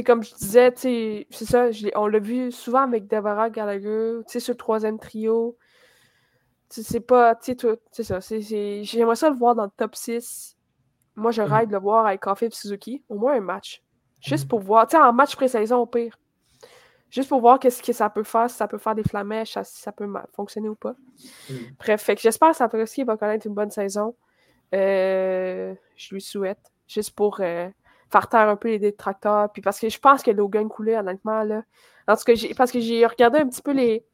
Mm-hmm 0.00 0.04
comme 0.04 0.22
je 0.22 0.34
disais, 0.34 0.72
c'est 0.76 1.44
ça, 1.44 1.68
on 1.94 2.06
l'a 2.06 2.18
vu 2.18 2.52
souvent 2.52 2.82
avec 2.82 3.06
Deborah 3.06 3.50
Gallagher, 3.50 4.20
sur 4.26 4.52
le 4.52 4.56
troisième 4.56 4.98
trio. 4.98 5.56
C'est 6.68 7.00
pas, 7.00 7.34
tu 7.36 7.56
sais, 7.58 7.78
c'est 7.92 8.04
ça. 8.04 8.18
J'aimerais 8.20 9.16
ça 9.16 9.30
le 9.30 9.36
voir 9.36 9.54
dans 9.54 9.64
le 9.64 9.70
top 9.76 9.94
6. 9.94 10.56
Moi, 11.14 11.30
je 11.30 11.40
mm-hmm. 11.40 11.44
rêve 11.46 11.68
de 11.68 11.72
le 11.72 11.78
voir 11.78 12.06
avec 12.06 12.20
Kofi 12.20 12.46
et 12.46 12.50
Suzuki, 12.50 13.04
au 13.08 13.16
moins 13.16 13.34
un 13.34 13.40
match. 13.40 13.82
Juste 14.20 14.44
mm-hmm. 14.44 14.48
pour 14.48 14.60
voir, 14.60 14.86
tu 14.86 14.96
sais, 14.96 15.02
en 15.02 15.12
match 15.12 15.36
pré-saison 15.36 15.78
au 15.78 15.86
pire. 15.86 16.18
Juste 17.08 17.28
pour 17.28 17.40
voir 17.40 17.58
qu'est-ce 17.60 17.82
que 17.82 17.92
ça 17.92 18.10
peut 18.10 18.24
faire, 18.24 18.50
si 18.50 18.56
ça 18.56 18.66
peut 18.66 18.78
faire 18.78 18.94
des 18.94 19.04
flamèches, 19.04 19.56
si 19.62 19.80
ça 19.80 19.92
peut 19.92 20.12
fonctionner 20.34 20.68
ou 20.68 20.74
pas. 20.74 20.96
Mm-hmm. 21.48 21.76
Bref, 21.78 22.02
fait 22.02 22.16
que 22.16 22.20
j'espère 22.20 22.50
que 22.50 22.56
Satoshi 22.56 23.04
va 23.04 23.16
connaître 23.16 23.46
une 23.46 23.54
bonne 23.54 23.70
saison. 23.70 24.14
Euh, 24.74 25.74
je 25.96 26.14
lui 26.14 26.20
souhaite. 26.20 26.58
Juste 26.88 27.12
pour 27.12 27.40
euh, 27.40 27.68
faire 28.16 28.28
taire 28.28 28.48
un 28.48 28.56
peu 28.56 28.68
les 28.68 28.78
détracteurs. 28.78 29.52
Puis 29.52 29.62
parce 29.62 29.78
que 29.78 29.88
je 29.88 29.98
pense 29.98 30.22
que 30.22 30.30
Logan 30.30 30.68
coulait, 30.68 30.96
honnêtement. 30.96 31.42
Là. 31.42 31.62
En 32.08 32.16
tout 32.16 32.24
cas, 32.24 32.34
parce 32.56 32.70
que 32.70 32.80
j'ai 32.80 33.04
regardé 33.06 33.38
un 33.38 33.48
petit 33.48 33.62
peu 33.62 33.72
les, 33.72 34.04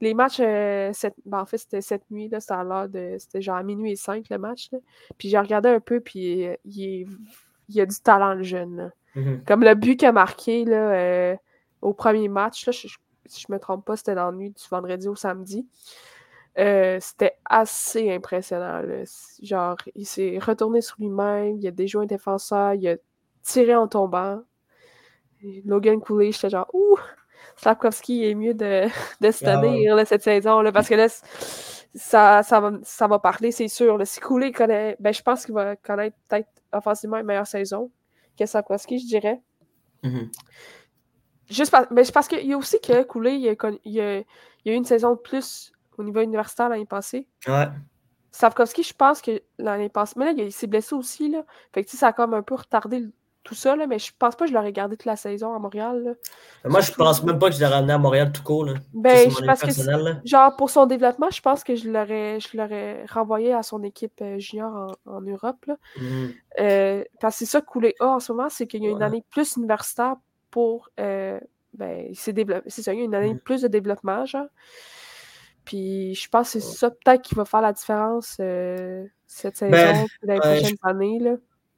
les 0.00 0.14
matchs. 0.14 0.40
Euh, 0.40 0.90
cette, 0.92 1.14
ben, 1.24 1.40
en 1.40 1.46
fait, 1.46 1.58
c'était 1.58 1.80
cette 1.80 2.10
nuit. 2.10 2.30
C'était 2.38 2.54
à 2.54 2.64
l'heure 2.64 2.88
de. 2.88 3.16
C'était 3.18 3.42
genre 3.42 3.56
à 3.56 3.62
minuit 3.62 3.92
et 3.92 3.96
5 3.96 4.26
le 4.30 4.38
match. 4.38 4.70
Là. 4.72 4.78
Puis 5.18 5.28
j'ai 5.28 5.38
regardé 5.38 5.68
un 5.68 5.80
peu, 5.80 6.00
puis 6.00 6.46
euh, 6.46 6.56
il, 6.64 7.06
il 7.68 7.80
a 7.80 7.86
du 7.86 7.96
talent, 8.00 8.34
le 8.34 8.42
jeune. 8.42 8.92
Mm-hmm. 9.16 9.44
Comme 9.44 9.62
le 9.62 9.74
but 9.74 9.96
qu'il 9.96 10.08
a 10.08 10.12
marqué 10.12 10.64
là, 10.64 10.92
euh, 10.92 11.36
au 11.82 11.92
premier 11.92 12.28
match, 12.28 12.66
là, 12.66 12.72
je, 12.72 12.88
si 13.26 13.44
je 13.46 13.52
me 13.52 13.58
trompe 13.58 13.84
pas, 13.84 13.96
c'était 13.96 14.14
dans 14.14 14.30
la 14.30 14.36
nuit 14.36 14.50
du 14.50 14.62
vendredi 14.70 15.08
au 15.08 15.14
samedi. 15.14 15.66
c'était 16.56 17.36
assez 17.44 18.12
impressionnant. 18.12 18.82
Genre, 19.42 19.76
il 19.94 20.06
s'est 20.06 20.38
retourné 20.38 20.80
sur 20.80 20.96
lui-même, 20.98 21.58
il 21.58 21.66
a 21.66 21.70
déjoué 21.70 22.04
un 22.04 22.06
défenseur, 22.06 22.74
il 22.74 22.88
a 22.88 22.96
tiré 23.44 23.76
en 23.76 23.86
tombant. 23.86 24.42
Logan 25.64 26.00
Cooley, 26.00 26.32
j'étais 26.32 26.50
genre, 26.50 26.68
ouh, 26.72 26.98
Slavkovski 27.56 28.24
est 28.24 28.34
mieux 28.34 28.54
de, 28.54 28.86
de 29.20 29.30
se 29.30 29.44
ah 29.44 29.58
tenir 29.58 30.06
cette 30.06 30.22
saison, 30.22 30.60
là, 30.60 30.72
parce 30.72 30.88
que 30.88 30.94
là, 30.94 31.08
ça, 31.94 32.42
ça, 32.42 32.60
va, 32.60 32.72
ça 32.82 33.06
va 33.06 33.18
parler, 33.18 33.52
c'est 33.52 33.68
sûr. 33.68 33.98
Si 34.04 34.20
Cooley 34.20 34.52
connaît, 34.52 34.96
ben, 34.98 35.12
je 35.12 35.22
pense 35.22 35.44
qu'il 35.44 35.54
va 35.54 35.76
connaître 35.76 36.16
peut-être 36.28 36.48
offensivement 36.72 37.18
une 37.18 37.26
meilleure 37.26 37.46
saison 37.46 37.90
que 38.38 38.46
Slavkovski, 38.46 38.98
je 38.98 39.06
dirais. 39.06 39.40
Mm-hmm. 40.02 40.28
Juste 41.50 41.70
parce, 41.70 41.86
mais 41.90 42.02
parce 42.12 42.26
qu'il 42.26 42.46
y 42.46 42.52
a 42.52 42.56
aussi 42.56 42.80
que 42.80 43.02
Cooley, 43.04 43.36
il, 43.36 43.42
y 43.84 44.00
a, 44.00 44.18
eu 44.18 44.24
une 44.64 44.84
saison 44.84 45.10
de 45.12 45.18
plus 45.18 45.72
au 45.98 46.02
niveau 46.02 46.20
universitaire 46.20 46.68
l'année 46.68 46.86
passée. 46.86 47.28
Ouais. 47.46 47.68
Slavkovski, 48.32 48.82
je 48.82 48.94
pense 48.94 49.20
que 49.20 49.42
l'année 49.58 49.90
passée. 49.90 50.14
Mais 50.16 50.24
là, 50.24 50.32
il 50.32 50.52
s'est 50.52 50.66
blessé 50.66 50.94
aussi. 50.94 51.28
Là. 51.28 51.44
Fait 51.72 51.84
que 51.84 51.90
ça 51.90 52.08
a 52.08 52.12
comme 52.12 52.34
un 52.34 52.42
peu 52.42 52.54
retardé 52.54 53.06
tout 53.44 53.54
ça, 53.54 53.76
là, 53.76 53.86
mais 53.86 53.98
je 53.98 54.10
pense 54.18 54.34
pas 54.34 54.46
que 54.46 54.50
je 54.50 54.54
l'aurais 54.56 54.72
gardé 54.72 54.96
toute 54.96 55.04
la 55.04 55.16
saison 55.16 55.54
à 55.54 55.58
Montréal. 55.58 56.16
Moi, 56.64 56.80
je 56.80 56.90
pense 56.92 57.22
même 57.22 57.38
pas 57.38 57.50
que 57.50 57.54
je 57.54 57.60
l'aurais 57.60 57.74
ramené 57.74 57.92
à 57.92 57.98
Montréal 57.98 58.32
tout 58.32 58.42
court. 58.42 58.64
Là. 58.64 58.74
Ben, 58.94 59.30
je 59.30 59.44
pense 59.44 59.60
que 59.60 60.26
genre 60.26 60.56
pour 60.56 60.70
son 60.70 60.86
développement, 60.86 61.28
je 61.30 61.42
pense 61.42 61.62
que 61.62 61.76
je 61.76 61.90
l'aurais, 61.90 62.40
je 62.40 62.56
l'aurais 62.56 63.04
renvoyé 63.04 63.52
à 63.52 63.62
son 63.62 63.82
équipe 63.82 64.18
euh, 64.22 64.38
junior 64.38 64.96
en, 65.04 65.20
Europe. 65.20 65.62
Là. 65.66 65.76
Mmh. 65.98 66.26
Euh, 66.60 67.04
parce 67.20 67.34
que 67.34 67.38
c'est 67.40 67.50
ça 67.50 67.60
que 67.60 67.66
Coulé 67.66 67.94
a 68.00 68.06
en 68.06 68.20
ce 68.20 68.32
moment, 68.32 68.48
c'est 68.48 68.66
qu'il 68.66 68.82
y 68.82 68.86
a 68.86 68.90
une 68.90 69.02
année 69.02 69.22
plus 69.30 69.56
universitaire 69.56 70.16
pour. 70.50 70.88
Euh, 70.98 71.38
ben, 71.74 72.08
c'est 72.14 72.32
ça, 72.82 72.92
il 72.94 72.98
y 72.98 73.02
a 73.02 73.04
une 73.04 73.14
année 73.14 73.34
mmh. 73.34 73.40
plus 73.40 73.60
de 73.60 73.68
développement, 73.68 74.24
genre. 74.24 74.46
Puis 75.66 76.14
je 76.14 76.28
pense 76.28 76.52
que 76.52 76.60
c'est 76.60 76.76
ça 76.76 76.90
peut-être 76.90 77.22
qui 77.22 77.34
va 77.34 77.44
faire 77.44 77.62
la 77.62 77.72
différence 77.72 78.36
cette 79.26 79.60
ben, 79.60 79.96
saison, 79.96 80.06
dans 80.22 80.34
les 80.34 80.40
prochaines 80.40 80.76
années. 80.82 81.18
Là. 81.18 81.36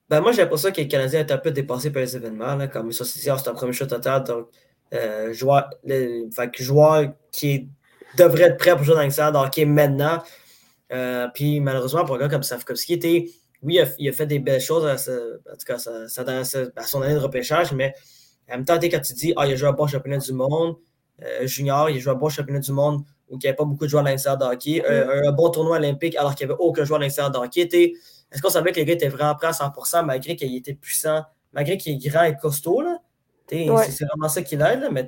Ben, 0.09 0.21
moi, 0.21 0.33
j'ai 0.33 0.43
l'impression 0.43 0.71
que 0.71 0.77
les 0.77 0.89
Canadiens 0.89 1.21
étaient 1.21 1.33
un 1.33 1.39
peu 1.39 1.51
dépassés 1.51 1.91
par 1.91 2.01
les 2.01 2.17
événements. 2.17 2.55
Là, 2.55 2.69
comme 2.69 2.93
ça, 2.93 3.05
c'est 3.05 3.29
un 3.29 3.55
premier 3.55 3.73
show 3.73 3.87
total. 3.87 4.23
Donc, 4.25 4.49
euh, 4.95 5.33
joueur, 5.33 5.69
le, 5.85 6.31
fait, 6.31 6.51
joueur 6.63 7.13
qui 7.33 7.69
devrait 8.17 8.45
être 8.45 8.57
prêt 8.57 8.77
pour 8.77 8.85
jouer 8.85 8.95
dans 8.95 9.01
l'extérieur 9.01 9.51
qui 9.51 9.63
est 9.63 9.67
maintenant. 9.67 10.23
Euh, 10.93 11.27
puis, 11.35 11.59
malheureusement, 11.59 12.05
pour 12.05 12.15
un 12.15 12.19
gars 12.19 12.29
comme 12.29 12.45
Safkovski, 12.45 12.95
était, 12.95 13.27
oui, 13.63 13.81
il 13.99 14.09
a, 14.09 14.13
fait 14.13 14.27
des 14.27 14.39
belles 14.39 14.61
choses 14.61 14.87
à, 14.87 14.95
en 14.95 15.57
tout 15.57 15.67
cas, 15.67 15.75
à, 15.75 16.85
son 16.85 17.03
année 17.03 17.15
de 17.15 17.19
repêchage, 17.19 17.73
mais 17.73 17.93
en 18.49 18.59
même 18.59 18.65
temps, 18.65 18.79
quand 18.81 19.01
tu 19.01 19.13
dis, 19.15 19.33
ah, 19.37 19.45
il 19.45 19.55
a 19.55 19.57
joué 19.57 19.69
un 19.69 19.73
bon 19.73 19.89
championnat 19.89 20.19
du 20.19 20.33
monde, 20.33 20.77
euh, 21.23 21.47
junior, 21.49 21.91
il 21.91 21.97
a 21.97 22.01
joué 22.01 22.13
un 22.13 22.17
bon 22.17 22.29
championnat 22.29 22.61
du 22.61 22.71
monde 22.71 23.03
où 23.29 23.35
il 23.35 23.39
n'y 23.39 23.49
avait 23.49 23.57
pas 23.57 23.65
beaucoup 23.65 23.87
de 23.87 23.91
joueurs 23.91 24.07
à 24.07 24.11
l'extérieur 24.11 24.39
de 24.39 24.45
hockey, 24.45 24.85
mm. 24.89 25.27
un, 25.27 25.33
bon 25.33 25.51
tournoi 25.51 25.79
olympique 25.79 26.15
alors 26.15 26.37
qu'il 26.37 26.47
n'y 26.47 26.53
avait 26.53 26.63
aucun 26.63 26.85
joueur 26.85 27.01
à 27.01 27.03
l'extérieur 27.03 27.33
de 27.33 27.39
hockey, 27.39 27.93
est-ce 28.33 28.43
qu'on 28.43 28.51
savait 28.51 28.73
que 28.73 28.81
le 28.81 28.85
gars 28.85 28.95
était 28.95 29.09
vraiment 29.09 29.35
prêt 29.35 29.49
à 29.49 29.53
100% 29.53 30.05
malgré 30.05 30.37
qu'il 30.37 30.55
était 30.57 30.75
puissant, 30.75 31.25
malgré 31.53 31.77
qu'il 31.77 31.95
est 31.95 32.09
grand 32.09 32.25
et 32.25 32.37
costaud? 32.37 32.81
Là? 32.81 32.99
C'est 33.49 34.05
vraiment 34.05 34.29
ça 34.29 34.43
qu'il 34.43 34.61
aide. 34.61 34.89
Mais 34.93 35.07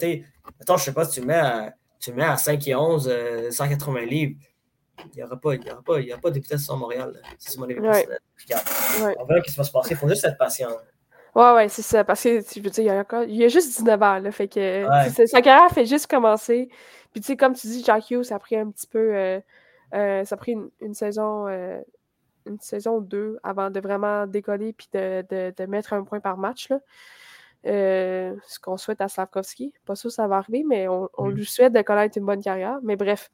attends, 0.60 0.76
je 0.76 0.84
sais 0.84 0.92
pas 0.92 1.04
si 1.04 1.20
tu 1.20 1.26
mets 1.26 1.34
à, 1.34 1.74
tu 1.98 2.12
mets 2.12 2.24
à 2.24 2.36
5 2.36 2.66
et 2.68 2.74
11, 2.74 3.12
180 3.50 4.00
euh, 4.00 4.04
livres. 4.04 4.36
Il 5.14 5.16
n'y 5.16 5.22
aura 5.22 5.36
pas, 5.36 5.54
il 5.54 5.64
y 5.64 5.70
aura 5.70 5.82
pas, 5.82 6.00
il 6.00 6.08
y 6.08 6.12
aura 6.12 6.20
pas 6.20 6.30
de 6.30 6.40
vitesse 6.40 6.64
sur 6.64 6.76
Montréal. 6.76 7.20
C'est 7.38 7.58
mon 7.58 7.64
avis. 7.64 7.78
On 7.78 7.82
verra 7.82 9.40
ce 9.44 9.50
qui 9.50 9.56
va 9.56 9.64
se 9.64 9.70
passer. 9.70 9.90
Il 9.92 9.96
faut 9.96 10.08
juste 10.08 10.24
être 10.24 10.38
patient. 10.38 10.70
Ouais, 11.34 11.52
ouais, 11.52 11.68
c'est 11.68 11.82
ça. 11.82 12.04
Parce 12.04 12.22
que, 12.22 12.42
tu 12.42 12.60
veux 12.60 12.70
dire, 12.70 12.84
il 12.84 12.86
y 12.86 12.90
a, 12.90 13.00
encore, 13.00 13.22
il 13.24 13.36
y 13.36 13.44
a 13.44 13.48
juste 13.48 13.68
19 13.78 14.02
ans, 14.02 14.18
là, 14.18 14.32
fait 14.32 14.48
que 14.48 14.86
sa 15.26 15.40
carrière 15.40 15.70
fait 15.70 15.86
juste 15.86 16.08
commencer. 16.08 16.68
Puis, 17.12 17.20
tu 17.20 17.28
sais, 17.28 17.36
comme 17.36 17.54
tu 17.54 17.66
dis, 17.68 17.84
Jack 17.84 18.10
Hughes, 18.10 18.24
ça 18.24 18.36
a 18.36 18.38
pris 18.38 18.56
un 18.56 18.70
petit 18.70 18.86
peu, 18.86 19.14
euh, 19.14 19.40
euh, 19.94 20.24
ça 20.24 20.34
a 20.34 20.38
pris 20.38 20.56
une, 20.80 20.94
saison, 20.94 21.46
une 22.48 22.60
saison 22.60 23.00
2 23.00 23.38
avant 23.42 23.70
de 23.70 23.80
vraiment 23.80 24.26
décoller 24.26 24.72
puis 24.72 24.88
de, 24.92 25.66
mettre 25.66 25.92
un 25.92 26.04
point 26.04 26.20
par 26.20 26.36
match. 26.36 26.68
Là. 26.68 26.80
Euh, 27.66 28.36
ce 28.46 28.60
qu'on 28.60 28.76
souhaite 28.76 29.00
à 29.00 29.08
Slavkovski. 29.08 29.74
Pas 29.84 29.96
sûr 29.96 30.08
que 30.08 30.14
ça 30.14 30.28
va 30.28 30.36
arriver, 30.36 30.64
mais 30.64 30.86
on, 30.88 31.08
mm. 31.18 31.30
lui 31.30 31.44
souhaite 31.44 31.72
de 31.72 31.82
connaître 31.82 32.16
une 32.16 32.24
bonne 32.24 32.42
carrière. 32.42 32.78
Mais 32.82 32.96
bref. 32.96 33.30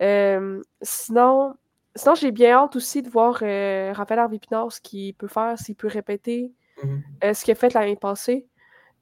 Euh, 0.00 0.62
sinon, 0.80 1.54
sinon 1.94 2.14
j'ai 2.14 2.30
bien 2.30 2.56
hâte 2.56 2.76
aussi 2.76 3.02
de 3.02 3.10
voir 3.10 3.40
euh, 3.42 3.92
Raphaël 3.94 4.20
Harvey 4.20 4.38
Pinard 4.38 4.72
ce 4.72 4.80
qu'il 4.80 5.14
peut 5.14 5.26
faire, 5.26 5.58
s'il 5.58 5.74
peut 5.74 5.88
répéter 5.88 6.52
mm-hmm. 6.82 7.34
ce 7.34 7.44
qu'il 7.44 7.52
a 7.52 7.54
fait 7.56 7.74
l'année 7.74 7.96
passée. 7.96 8.46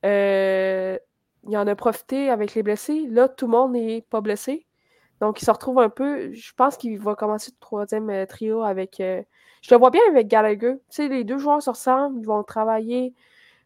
il 0.02 1.56
en 1.56 1.66
a 1.66 1.74
profité 1.76 2.30
avec 2.30 2.54
les 2.54 2.62
blessés. 2.62 3.06
Là, 3.08 3.28
tout 3.28 3.46
le 3.46 3.52
monde 3.52 3.72
n'est 3.72 4.02
pas 4.02 4.20
blessé. 4.20 4.66
Donc, 5.20 5.40
il 5.40 5.44
se 5.44 5.50
retrouve 5.50 5.78
un 5.78 5.88
peu. 5.88 6.32
Je 6.32 6.52
pense 6.54 6.76
qu'il 6.76 6.98
va 6.98 7.14
commencer 7.14 7.50
le 7.52 7.58
troisième 7.60 8.26
trio 8.26 8.62
avec 8.62 9.00
je 9.66 9.74
le 9.74 9.78
vois 9.78 9.90
bien 9.90 10.02
avec 10.08 10.28
Gallagher. 10.28 10.74
Tu 10.90 10.96
sais, 10.96 11.08
les 11.08 11.24
deux 11.24 11.38
joueurs 11.38 11.60
se 11.60 11.70
ressemblent, 11.70 12.20
ils 12.20 12.26
vont 12.26 12.44
travailler 12.44 13.14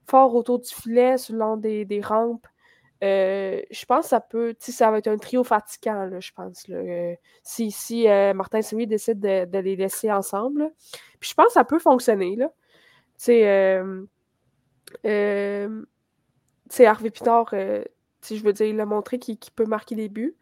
fort 0.06 0.34
autour 0.34 0.58
du 0.58 0.68
filet, 0.68 1.18
sur 1.18 1.56
des, 1.58 2.00
rampes. 2.02 2.46
Euh, 3.04 3.60
je 3.70 3.84
pense 3.84 4.04
que 4.04 4.08
ça 4.08 4.20
peut, 4.20 4.54
tu 4.58 4.66
sais, 4.66 4.72
ça 4.72 4.90
va 4.90 4.98
être 4.98 5.08
un 5.08 5.18
trio 5.18 5.44
fatigant, 5.44 6.06
là, 6.06 6.20
je 6.20 6.32
pense. 6.32 6.64
Euh, 6.70 7.14
si 7.44 8.08
euh, 8.08 8.32
Martin 8.32 8.62
Semi 8.62 8.86
décide 8.86 9.20
de, 9.20 9.58
les 9.58 9.76
laisser 9.76 10.10
ensemble. 10.10 10.72
Puis 11.18 11.30
je 11.30 11.34
pense 11.34 11.48
que 11.48 11.52
ça 11.52 11.64
peut 11.64 11.78
fonctionner. 11.78 12.34
Là. 12.34 12.50
Tu 13.18 13.42
sais, 16.70 16.86
Harvey 16.86 17.10
Pitard, 17.10 17.50
je 17.52 18.42
veux 18.42 18.52
dire, 18.54 18.66
il 18.66 18.80
a 18.80 18.86
montré 18.86 19.18
qu'il 19.18 19.38
peut 19.54 19.66
marquer 19.66 19.96
des 19.96 20.08
buts. 20.08 20.34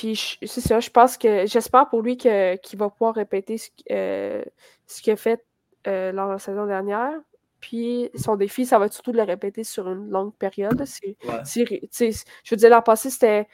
Puis 0.00 0.38
c'est 0.46 0.62
ça, 0.62 0.80
je 0.80 0.88
pense 0.88 1.18
que 1.18 1.44
j'espère 1.44 1.86
pour 1.90 2.00
lui 2.00 2.16
qu'il 2.16 2.78
va 2.78 2.88
pouvoir 2.88 3.14
répéter 3.14 3.58
ce, 3.58 3.68
euh, 3.90 4.42
qu'il 4.86 5.12
a 5.12 5.16
fait 5.16 5.44
euh, 5.86 6.10
lors 6.10 6.28
de 6.28 6.32
la 6.32 6.38
saison 6.38 6.64
dernière. 6.64 7.12
Puis 7.60 8.08
son 8.14 8.36
défi, 8.36 8.64
ça 8.64 8.78
va 8.78 8.86
être 8.86 8.94
surtout 8.94 9.12
de 9.12 9.18
le 9.18 9.24
répéter 9.24 9.62
sur 9.62 9.90
une 9.90 10.08
longue 10.08 10.32
période. 10.36 10.82
je 10.82 12.50
veux 12.50 12.56
dire, 12.56 12.70
l'an 12.70 12.80
passé, 12.80 13.10
c'était, 13.10 13.46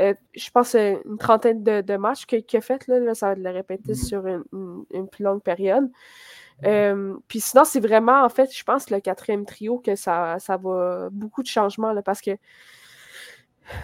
euh, 0.00 0.12
je 0.34 0.50
pense, 0.50 0.74
une 0.74 1.18
trentaine 1.20 1.62
de, 1.62 1.96
matchs 1.96 2.26
qu'il 2.26 2.44
a 2.52 2.60
fait. 2.60 2.84
Là, 2.88 3.14
ça 3.14 3.26
va 3.26 3.32
être 3.34 3.38
de 3.38 3.44
le 3.44 3.50
répéter 3.50 3.92
mm-hmm. 3.92 4.04
sur 4.04 4.26
une, 4.26 5.08
plus 5.08 5.22
longue 5.22 5.42
période. 5.44 5.88
puis 7.28 7.40
sinon, 7.40 7.62
c'est 7.62 7.78
vraiment, 7.78 8.24
en 8.24 8.28
fait, 8.28 8.52
je 8.52 8.64
pense, 8.64 8.90
le 8.90 8.98
quatrième 8.98 9.46
trio 9.46 9.78
que 9.78 9.94
ça, 9.94 10.40
ça 10.40 10.56
va 10.56 11.10
beaucoup 11.12 11.44
de 11.44 11.48
changements 11.48 11.92
là, 11.92 12.02
parce 12.02 12.20
que 12.20 12.32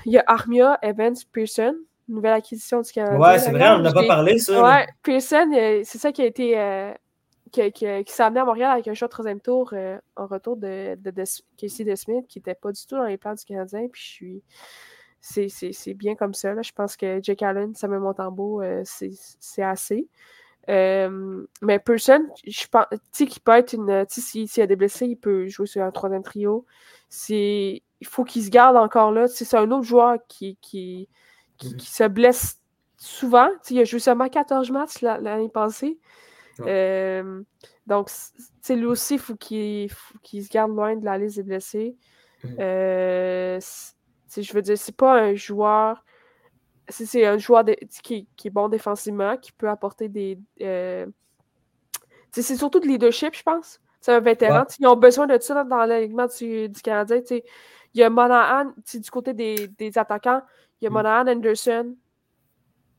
il 0.07 0.13
y 0.13 0.19
a 0.19 0.25
Armia, 0.27 0.79
Evans, 0.83 1.17
Pearson 1.33 1.75
nouvelle 2.09 2.33
acquisition 2.33 2.81
du 2.81 2.91
Canada. 2.91 3.19
Ouais, 3.19 3.39
c'est 3.39 3.51
vrai, 3.51 3.71
on 3.71 3.81
n'a 3.81 3.93
pas 3.93 4.07
parlé, 4.07 4.39
ça. 4.39 4.63
Ouais, 4.63 4.87
Pearson, 5.03 5.51
euh, 5.55 5.83
c'est 5.85 5.99
ça 5.99 6.13
qui 6.13 6.23
a 6.23 6.27
été. 6.27 6.59
Euh, 6.59 6.93
qui, 7.51 7.63
s'est 8.07 8.23
amené 8.23 8.41
à 8.41 8.45
Montréal 8.45 8.73
avec 8.73 8.89
un 8.89 8.95
choix 8.95 9.09
de 9.09 9.13
troisième 9.13 9.41
tour 9.41 9.73
en 10.17 10.27
retour 10.27 10.59
de, 10.59 10.97
de, 10.97 11.11
de 11.11 11.25
Casey 11.57 11.83
DeSmith, 11.83 12.27
qui 12.29 12.39
n'était 12.39 12.55
pas 12.55 12.73
du 12.73 12.87
tout 12.87 12.95
dans 12.95 13.05
les 13.05 13.17
plans 13.17 13.35
du 13.35 13.45
Canadien. 13.45 13.89
Puis 13.91 14.03
je 14.03 14.11
suis. 14.11 14.43
C'est 15.21 15.95
bien 15.95 16.15
comme 16.15 16.35
ça. 16.35 16.53
Là. 16.53 16.61
Je 16.63 16.73
pense 16.73 16.97
que 16.97 17.21
Jake 17.23 17.43
Allen, 17.43 17.75
Samuel 17.75 18.01
Montembeau, 18.01 18.63
c'est 18.85 19.63
assez. 19.63 20.09
mais 20.67 21.79
Person, 21.79 22.27
je 22.47 22.67
pense, 22.67 22.87
tu 22.91 22.99
sais, 23.13 23.27
qu'il 23.27 23.41
peut 23.41 23.53
être 23.53 23.73
une. 23.73 24.05
Tu 24.11 24.21
sais, 24.21 24.47
s'il 24.47 24.61
y 24.61 24.63
a 24.63 24.67
des 24.67 24.77
blessés, 24.77 25.07
il 25.07 25.17
peut 25.17 25.49
jouer 25.49 25.67
sur 25.67 25.83
un 25.83 25.91
troisième 25.91 26.23
trio. 26.23 26.67
Il 28.01 28.07
faut 28.07 28.25
qu'il 28.25 28.45
se 28.45 28.51
garde 28.51 28.77
encore 28.77 29.13
là. 29.13 29.27
C'est 29.29 29.57
un 29.57 29.71
autre 29.71 29.85
joueur 29.85 30.19
qui, 30.29 30.57
qui, 30.61 31.09
qui, 31.57 31.75
mm-hmm. 31.75 31.97
se 31.97 32.05
blesse 32.05 32.61
souvent. 32.97 33.49
il 33.71 33.79
a 33.81 33.85
joué 33.85 34.01
seulement 34.01 34.29
14 34.29 34.71
matchs 34.71 35.01
l'année 35.01 35.49
passée. 35.49 35.99
donc, 36.59 38.11
lui 38.69 38.87
aussi, 38.87 39.15
il 39.15 39.21
faut 39.21 39.37
qu'il 39.37 39.91
se 40.45 40.49
garde 40.49 40.71
loin 40.71 40.97
de 40.97 41.05
la 41.05 41.19
liste 41.19 41.37
des 41.37 41.43
blessés. 41.43 41.97
Mm-hmm. 42.45 42.57
Euh, 42.61 43.61
je 44.37 44.53
veux 44.53 44.63
dire, 44.63 44.79
c'est 44.79 44.97
pas 44.97 45.21
un 45.21 45.35
joueur 45.35 46.05
c'est 46.91 47.27
un 47.27 47.39
joueur 47.39 47.65
qui, 48.03 48.29
est 48.45 48.51
bon 48.51 48.69
défensivement, 48.69 49.37
qui 49.37 49.53
peut 49.53 49.69
apporter 49.69 50.09
des. 50.09 50.39
Euh, 50.63 51.07
c'est 52.31 52.57
surtout 52.57 52.81
de 52.81 52.87
leadership, 52.87 53.35
je 53.35 53.43
pense. 53.43 53.81
C'est 54.01 54.13
un 54.13 54.21
vétéran. 54.21 54.65
Ils 54.79 54.87
ont 54.87 54.97
besoin 54.97 55.27
de 55.27 55.39
ça 55.41 55.65
dans 55.65 55.85
l'alignement 55.85 56.27
du, 56.39 56.69
du, 56.69 56.81
Canadien. 56.83 57.21
Il 57.95 58.01
y 58.01 58.05
a 58.05 58.11
Monahan, 58.11 58.73
du 58.93 59.11
côté 59.11 59.35
des, 59.35 59.69
des, 59.69 59.99
attaquants, 59.99 60.43
il 60.81 60.85
y 60.85 60.87
a 60.87 60.91
mm. 60.91 60.93
Monahan, 60.93 61.27
Anderson, 61.29 61.95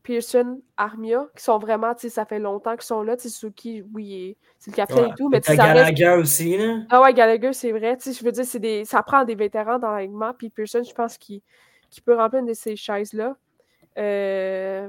Pearson, 0.02 0.60
Armia, 0.76 1.26
qui 1.36 1.44
sont 1.44 1.58
vraiment, 1.58 1.92
ça 1.96 2.24
fait 2.24 2.38
longtemps 2.38 2.72
qu'ils 2.72 2.82
sont 2.82 3.02
là. 3.02 3.16
Suzuki, 3.18 3.82
oui, 3.94 4.36
c'est 4.58 4.70
le 4.70 4.76
capitaine 4.76 5.10
et 5.10 5.14
tout. 5.16 5.28
Mais 5.28 5.40
Gallagher 5.40 6.16
aussi, 6.18 6.56
là. 6.56 6.80
Ah 6.90 7.02
ouais, 7.02 7.12
Gallagher, 7.12 7.52
c'est 7.52 7.72
vrai. 7.72 7.96
Je 8.04 8.24
veux 8.24 8.32
dire, 8.32 8.60
des... 8.60 8.84
ça 8.84 9.02
prend 9.02 9.24
des 9.24 9.34
vétérans 9.34 9.78
dans 9.78 9.90
l'alignement. 9.90 10.32
Puis 10.36 10.50
Pearson, 10.50 10.82
je 10.82 10.94
pense 10.94 11.18
qu'il 11.18 11.42
peut 12.04 12.16
remplir 12.16 12.40
une 12.40 12.46
de 12.46 12.54
ces 12.54 12.76
chaises-là. 12.76 13.36
Euh, 13.98 14.88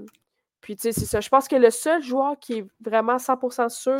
puis, 0.62 0.76
tu 0.76 0.84
sais, 0.84 0.91
c'est 0.91 1.06
ça. 1.06 1.20
Je 1.20 1.30
pense 1.30 1.47
que 1.47 1.56
le 1.56 1.72
seul 1.72 2.02
joueur 2.02 2.38
qui 2.39 2.60
est 2.60 2.66
vraiment 2.80 3.18
100% 3.18 3.70
sûr 3.70 3.99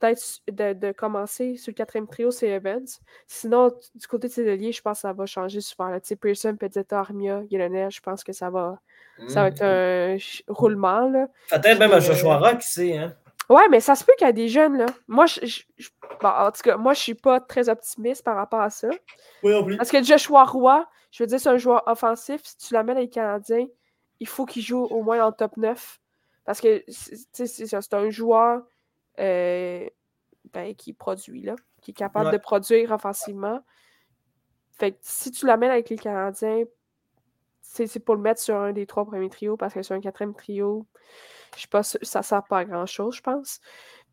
d'être 0.00 0.40
de, 0.50 0.72
de, 0.72 0.92
commencer 0.92 1.56
sur 1.56 1.70
le 1.70 1.74
quatrième 1.74 2.06
trio, 2.06 2.30
c'est 2.30 2.48
Evans. 2.48 2.86
Sinon, 3.26 3.70
du 3.94 4.06
côté 4.06 4.28
de 4.28 4.32
ses 4.32 4.72
je 4.72 4.80
pense 4.82 4.98
que 4.98 5.02
ça 5.02 5.12
va 5.12 5.26
changer 5.26 5.60
souvent. 5.60 5.92
Tu 5.94 6.00
sais, 6.04 6.16
Pearson, 6.16 6.56
Pezzetta, 6.58 6.98
Armia, 6.98 7.42
Yelena, 7.50 7.90
je 7.90 8.00
pense 8.00 8.24
que 8.24 8.32
ça 8.32 8.50
va, 8.50 8.78
ça 9.28 9.42
va 9.42 9.48
être 9.48 9.62
un 9.62 10.16
roulement. 10.48 11.08
Là. 11.08 11.28
Peut-être 11.50 11.78
même 11.78 11.92
un 11.92 12.00
Joshua 12.00 12.36
euh, 12.36 12.38
Rock, 12.38 12.60
tu 12.60 12.92
hein? 12.92 13.14
Ouais, 13.50 13.68
mais 13.68 13.80
ça 13.80 13.96
se 13.96 14.04
peut 14.04 14.12
qu'il 14.16 14.26
y 14.26 14.30
a 14.30 14.32
des 14.32 14.48
jeunes, 14.48 14.78
là. 14.78 14.86
Moi, 15.08 15.26
je, 15.26 15.62
en 16.22 16.52
tout 16.52 16.62
cas, 16.62 16.76
moi, 16.76 16.94
je 16.94 17.00
suis 17.00 17.14
pas 17.14 17.40
très 17.40 17.68
optimiste 17.68 18.24
par 18.24 18.36
rapport 18.36 18.60
à 18.60 18.70
ça. 18.70 18.88
Oui, 19.42 19.52
en 19.52 19.64
plus. 19.64 19.76
Parce 19.76 19.90
que 19.90 20.02
Joshua 20.02 20.44
Roy, 20.44 20.86
je 21.10 21.22
veux 21.22 21.26
dire, 21.26 21.40
c'est 21.40 21.48
un 21.48 21.58
joueur 21.58 21.82
offensif. 21.86 22.40
Si 22.44 22.56
tu 22.56 22.74
l'amènes 22.74 22.96
avec 22.96 23.08
les 23.08 23.14
Canadiens, 23.14 23.66
il 24.20 24.28
faut 24.28 24.46
qu'il 24.46 24.62
joue 24.62 24.84
au 24.84 25.02
moins 25.02 25.24
en 25.24 25.32
top 25.32 25.56
9. 25.56 25.98
Parce 26.44 26.60
que 26.60 26.84
c'est 26.88 27.94
un 27.94 28.10
joueur 28.10 28.62
ben, 29.20 30.74
qui 30.76 30.92
produit, 30.92 31.42
là, 31.42 31.54
qui 31.80 31.90
est 31.92 31.94
capable 31.94 32.32
de 32.32 32.38
produire 32.38 32.90
offensivement. 32.92 33.60
Fait 34.72 34.92
que 34.92 34.98
si 35.02 35.30
tu 35.30 35.46
l'amènes 35.46 35.70
avec 35.70 35.90
les 35.90 35.98
Canadiens, 35.98 36.64
c'est 37.60 38.00
pour 38.00 38.16
le 38.16 38.20
mettre 38.20 38.40
sur 38.40 38.56
un 38.56 38.72
des 38.72 38.86
trois 38.86 39.04
premiers 39.04 39.28
trios 39.28 39.56
parce 39.56 39.74
que 39.74 39.82
sur 39.82 39.94
un 39.94 40.00
quatrième 40.00 40.34
trio, 40.34 40.86
je 41.54 41.62
sais 41.62 41.68
pas, 41.68 41.82
ça 41.82 42.22
sert 42.22 42.44
pas 42.44 42.58
à 42.58 42.64
grand 42.64 42.86
chose, 42.86 43.16
je 43.16 43.22
pense. 43.22 43.60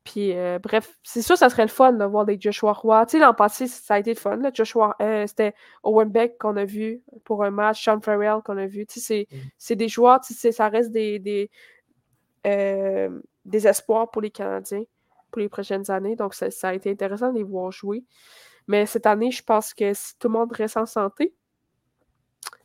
Puis, 0.04 0.34
euh, 0.34 0.58
bref, 0.60 0.98
c'est 1.04 1.22
sûr, 1.22 1.38
ça 1.38 1.50
serait 1.50 1.64
le 1.64 1.70
fun 1.70 1.92
de 1.92 2.06
voir 2.06 2.26
des 2.26 2.40
Joshua 2.40 2.72
Roy. 2.72 3.06
Tu 3.08 3.12
sais, 3.14 3.20
l'an 3.20 3.34
passé, 3.34 3.68
ça 3.68 3.96
a 3.96 4.00
été 4.00 4.14
le 4.14 4.20
fun. 4.20 4.38
Là. 4.38 4.52
Joshua, 4.54 4.96
euh, 5.02 5.28
c'était 5.28 5.54
Owen 5.84 6.10
Beck 6.10 6.38
qu'on 6.38 6.56
a 6.56 6.64
vu 6.64 7.02
pour 7.26 7.44
un 7.44 7.52
match, 7.52 7.84
Sean 7.84 8.00
Farrell 8.00 8.42
qu'on 8.46 8.58
a 8.58 8.68
vu. 8.68 8.86
Tu 8.86 9.02
sais, 9.02 9.28
c'est 9.58 9.76
mm. 9.76 9.78
des 9.78 9.88
joueurs, 9.90 10.22
tu 10.22 10.34
sais, 10.34 10.54
ça 10.54 10.70
reste 10.70 10.92
des, 10.92 11.20
des, 11.20 11.50
euh, 12.46 13.20
des, 13.44 13.68
espoirs 13.68 14.10
pour 14.10 14.22
les 14.22 14.32
Canadiens 14.32 14.84
pour 15.32 15.40
les 15.40 15.50
prochaines 15.50 15.90
années. 15.92 16.16
Donc, 16.16 16.34
ça, 16.34 16.48
a 16.64 16.74
été 16.74 16.92
intéressant 16.92 17.32
de 17.32 17.38
les 17.38 17.44
voir 17.44 17.72
jouer. 17.72 18.04
Mais 18.68 18.86
cette 18.86 19.06
année, 19.06 19.32
je 19.32 19.44
pense 19.44 19.74
que 19.74 19.94
si 19.94 20.18
tout 20.20 20.28
le 20.28 20.34
monde 20.34 20.52
reste 20.52 20.78
en 20.78 20.86
santé, 20.86 21.34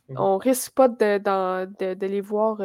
mm. 0.09 0.17
on 0.17 0.37
risque 0.37 0.73
pas 0.73 0.87
de, 0.87 1.17
de, 1.17 1.93
de 1.93 2.07
les 2.07 2.21
voir 2.21 2.59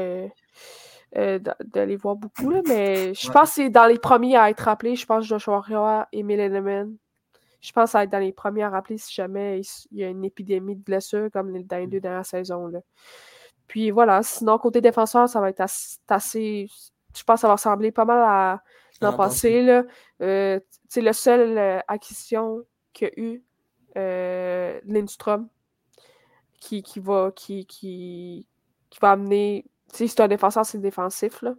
euh, 1.16 1.38
d'aller 1.64 1.96
voir 1.96 2.16
beaucoup, 2.16 2.50
là, 2.50 2.60
mais 2.66 3.14
je 3.14 3.30
pense 3.30 3.50
que 3.50 3.54
c'est 3.54 3.70
dans 3.70 3.86
les 3.86 3.98
premiers 3.98 4.36
à 4.36 4.50
être 4.50 4.60
rappelés. 4.60 4.94
Je 4.94 5.06
pense 5.06 5.24
Joshua 5.24 5.60
Roy 5.60 6.06
et 6.12 6.22
Milleneman. 6.22 6.94
Je 7.60 7.72
pense 7.72 7.94
à 7.94 8.04
être 8.04 8.10
dans 8.10 8.18
les 8.18 8.32
premiers 8.32 8.62
à 8.64 8.70
rappeler 8.70 8.98
si 8.98 9.14
jamais 9.14 9.62
il 9.90 9.98
y 9.98 10.04
a 10.04 10.08
une 10.08 10.24
épidémie 10.24 10.76
de 10.76 10.82
blessures 10.82 11.28
comme 11.32 11.62
dans 11.62 11.76
les 11.78 11.86
deux 11.86 12.00
dernières 12.00 12.26
saisons. 12.26 12.66
Là. 12.66 12.80
Puis 13.66 13.90
voilà, 13.90 14.22
sinon, 14.22 14.58
côté 14.58 14.80
défenseur, 14.80 15.28
ça 15.28 15.40
va 15.40 15.48
être 15.48 15.64
assez. 16.08 16.68
Je 17.16 17.24
pense 17.24 17.36
que 17.36 17.40
ça 17.40 17.48
va 17.48 17.54
ressembler 17.54 17.90
pas 17.90 18.04
mal 18.04 18.22
à 18.22 18.62
l'an 19.00 19.12
passé. 19.16 19.62
Là. 19.62 19.84
Euh, 20.22 20.60
c'est 20.88 21.00
la 21.00 21.12
seule 21.12 21.58
euh, 21.58 21.80
acquisition 21.88 22.64
qu'il 22.92 23.08
y 23.08 23.10
a 23.10 23.22
eu, 23.22 23.44
euh, 23.96 24.80
Lindstrom, 24.84 25.48
qui, 26.60 26.82
qui, 26.82 27.00
va, 27.00 27.32
qui, 27.34 27.66
qui, 27.66 28.46
qui 28.90 28.98
va 29.00 29.12
amener 29.12 29.64
si 29.92 30.08
c'est 30.08 30.20
un 30.20 30.28
défenseur, 30.28 30.66
c'est 30.66 30.78
défensif, 30.78 31.42
là. 31.42 31.54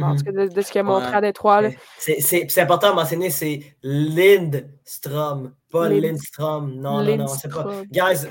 En 0.00 0.16
tout 0.16 0.24
mhm. 0.26 0.36
cas, 0.36 0.46
de, 0.48 0.60
ce 0.60 0.72
qu'il 0.72 0.80
a 0.80 0.82
montré 0.82 1.14
à 1.14 1.20
Détroit. 1.20 1.62
C'est 1.98 2.58
important 2.58 2.90
de 2.90 2.94
mentionner, 2.96 3.30
c'est 3.30 3.60
Lindstrom, 3.82 5.52
pas 5.70 5.88
Lindstrom. 5.88 6.74
Non, 6.74 7.02
non, 7.02 7.16
non, 7.16 7.26
c'est 7.28 7.52
pas. 7.52 7.82
Guys, 7.90 8.26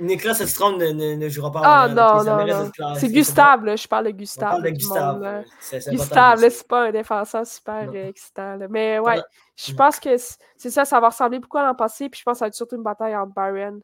Nicolas 0.00 0.34
Lindstrom 0.38 0.78
ne, 0.78 1.14
ne, 1.14 1.28
jouera 1.28 1.52
pas 1.52 1.60
Ah 1.64 1.88
non, 1.88 2.24
non, 2.24 2.46
non. 2.46 2.94
C'est 2.96 3.08
Gustave, 3.08 3.64
là. 3.64 3.76
Je 3.76 3.86
parle 3.86 4.06
de 4.06 4.10
Gustave. 4.10 4.50
parle 4.50 4.62
de 4.64 4.70
Gustave. 4.70 5.44
Gustave, 5.90 6.40
là, 6.40 6.50
c'est 6.50 6.66
pas 6.66 6.88
un 6.88 6.90
défenseur 6.90 7.46
super 7.46 7.94
excitant. 7.94 8.56
Là. 8.56 8.66
Mais 8.68 8.98
ouais, 8.98 9.20
je 9.56 9.72
pense 9.74 10.00
que 10.00 10.16
c'est 10.56 10.70
ça, 10.70 10.84
ça 10.84 11.00
va 11.00 11.08
ressembler 11.08 11.38
beaucoup 11.38 11.58
à 11.58 11.64
l'an 11.64 11.74
passé. 11.74 12.08
Puis 12.08 12.20
je 12.20 12.24
pense 12.24 12.34
que 12.34 12.38
ça 12.38 12.44
va 12.46 12.48
être 12.48 12.54
surtout 12.54 12.76
une 12.76 12.82
bataille 12.82 13.14
entre 13.14 13.32
Byron, 13.34 13.80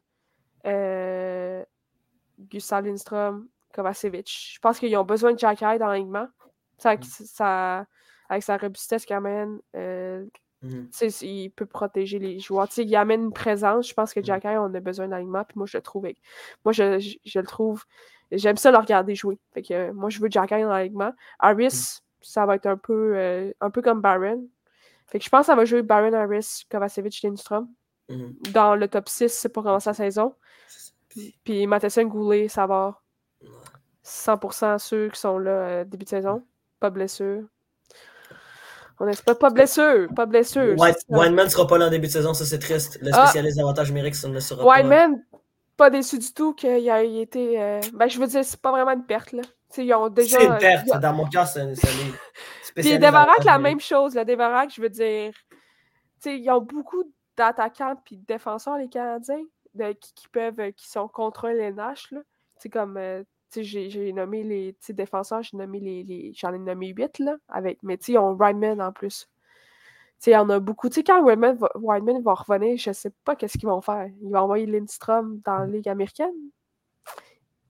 euh, 0.65 1.63
Gustave 2.39 2.85
Lindstrom 2.85 3.47
Kovacevic. 3.73 4.53
Je 4.53 4.59
pense 4.59 4.79
qu'ils 4.79 4.95
ont 4.97 5.03
besoin 5.03 5.33
de 5.33 5.39
Jack 5.39 5.59
dans 5.61 5.87
l'alignement. 5.87 6.27
Mm. 6.85 7.01
Ça, 7.01 7.85
avec 8.29 8.43
sa 8.43 8.57
robustesse 8.57 9.05
qu'il 9.05 9.15
amène, 9.15 9.59
euh, 9.75 10.25
mm. 10.61 10.87
il 11.21 11.49
peut 11.51 11.65
protéger 11.65 12.19
les 12.19 12.39
joueurs. 12.39 12.67
il 12.77 12.95
amène 12.95 13.23
une 13.25 13.33
présence. 13.33 13.87
Je 13.87 13.93
pense 13.93 14.13
que 14.13 14.19
mm. 14.19 14.25
Jack 14.25 14.45
on 14.45 14.73
a 14.73 14.79
besoin 14.79 15.07
d'alignement. 15.07 15.43
Puis 15.43 15.57
moi, 15.57 15.67
je 15.67 15.77
le 15.77 15.81
trouve. 15.81 16.07
Moi, 16.65 16.73
je, 16.73 16.99
je, 17.25 17.39
le 17.39 17.45
trouve. 17.45 17.83
J'aime 18.31 18.57
ça 18.57 18.71
le 18.71 18.77
regarder 18.77 19.15
jouer. 19.15 19.39
Fait 19.53 19.61
que, 19.61 19.73
euh, 19.73 19.93
moi, 19.93 20.09
je 20.09 20.19
veux 20.19 20.29
Jack 20.29 20.51
dans 20.51 20.69
l'alignement. 20.69 21.13
Harris, 21.39 22.01
ça 22.21 22.45
va 22.45 22.55
être 22.55 22.67
un 22.67 22.77
peu, 22.77 23.13
euh, 23.15 23.51
un 23.61 23.69
peu 23.69 23.81
comme 23.81 24.01
Baron. 24.01 24.47
Fait 25.07 25.17
que 25.17 25.25
je 25.25 25.29
pense 25.29 25.41
que 25.41 25.45
ça 25.47 25.55
va 25.55 25.65
jouer 25.65 25.81
Baron 25.81 26.13
Harris, 26.13 26.65
Kovacevic, 26.69 27.21
Lindstrom. 27.23 27.67
Dans 28.53 28.75
le 28.75 28.87
top 28.87 29.07
6 29.07 29.49
pour 29.53 29.61
commencer 29.61 29.91
la 29.91 29.93
saison. 29.93 30.33
Puis 31.43 31.67
Matheson 31.67 32.05
Goulet, 32.05 32.47
ça 32.47 32.65
va 32.65 32.99
100% 34.03 34.79
ceux 34.79 35.09
qui 35.09 35.19
sont 35.19 35.37
là 35.37 35.51
euh, 35.51 35.83
début 35.83 36.05
de 36.05 36.09
saison. 36.09 36.43
Pas 36.79 36.89
blessure. 36.89 37.43
On 38.99 39.07
espère 39.07 39.37
pas 39.37 39.49
blessure, 39.49 40.07
pas 40.13 40.25
blessure. 40.25 40.75
Wineman 41.09 41.45
ne 41.45 41.49
sera 41.49 41.65
pas 41.65 41.77
là 41.77 41.87
en 41.87 41.89
début 41.89 42.07
de 42.07 42.11
saison, 42.11 42.33
ça 42.33 42.45
c'est 42.45 42.59
triste. 42.59 42.99
Le 43.01 43.11
ah! 43.13 43.27
spécialiste 43.27 43.57
d'avantage 43.57 43.89
numérique, 43.89 44.15
ça 44.15 44.27
ne 44.27 44.39
sera 44.41 44.65
Wineman, 44.65 45.23
pas 45.77 45.89
déçu 45.89 46.19
du 46.19 46.33
tout 46.33 46.53
qu'il 46.53 46.69
ait 46.69 47.21
été. 47.21 47.61
Euh, 47.61 47.79
ben, 47.93 48.09
je 48.09 48.19
veux 48.19 48.27
dire, 48.27 48.43
c'est 48.43 48.59
pas 48.59 48.71
vraiment 48.71 48.91
une 48.91 49.05
perte. 49.05 49.31
là. 49.31 49.41
ils 49.77 49.93
ont 49.93 50.09
déjà. 50.09 50.39
C'est 50.39 50.45
une 50.45 50.57
perte, 50.57 50.99
dans 50.99 51.13
mon 51.13 51.25
cas, 51.29 51.45
c'est 51.45 51.65
Puis 52.75 52.99
Devarac, 52.99 53.43
la 53.45 53.57
même 53.57 53.79
chose. 53.79 54.15
Le 54.15 54.25
Devarac, 54.25 54.73
je 54.75 54.81
veux 54.81 54.89
dire. 54.89 55.31
ils 56.25 56.49
ont 56.49 56.61
beaucoup 56.61 57.05
d'attaquants 57.37 57.95
et 58.11 58.17
de 58.17 58.25
défenseurs, 58.25 58.77
les 58.77 58.89
Canadiens, 58.89 59.43
qui, 60.01 60.27
peuvent, 60.33 60.73
qui 60.73 60.89
sont 60.89 61.07
contre 61.07 61.47
les 61.47 61.71
Nash. 61.71 62.13
C'est 62.57 62.69
comme 62.69 62.97
euh, 62.97 63.23
j'ai 63.55 64.13
nommé 64.13 64.43
les 64.43 64.75
défenseurs, 64.89 65.43
j'ai 65.43 65.57
nommé 65.57 65.79
les, 65.79 66.33
j'en 66.35 66.53
ai 66.53 66.59
nommé 66.59 66.87
huit, 66.87 67.19
là, 67.19 67.37
avec, 67.47 67.79
mais 67.83 67.95
ils 67.95 68.17
ont 68.17 68.35
Ryman 68.35 68.81
en 68.81 68.91
plus. 68.91 69.27
Il 70.27 70.31
y 70.31 70.35
en 70.35 70.49
a 70.49 70.59
beaucoup. 70.59 70.89
quand 70.89 71.25
Ryman 71.25 71.55
va, 71.57 71.69
va 71.75 72.33
revenir, 72.33 72.77
je 72.77 72.91
sais 72.91 73.11
pas 73.23 73.35
qu'est-ce 73.35 73.57
qu'ils 73.57 73.69
vont 73.69 73.81
faire. 73.81 74.09
Ils 74.21 74.31
vont 74.31 74.39
envoyer 74.39 74.65
Lindstrom 74.65 75.39
dans 75.45 75.59
la 75.59 75.65
Ligue 75.65 75.87
américaine? 75.87 76.33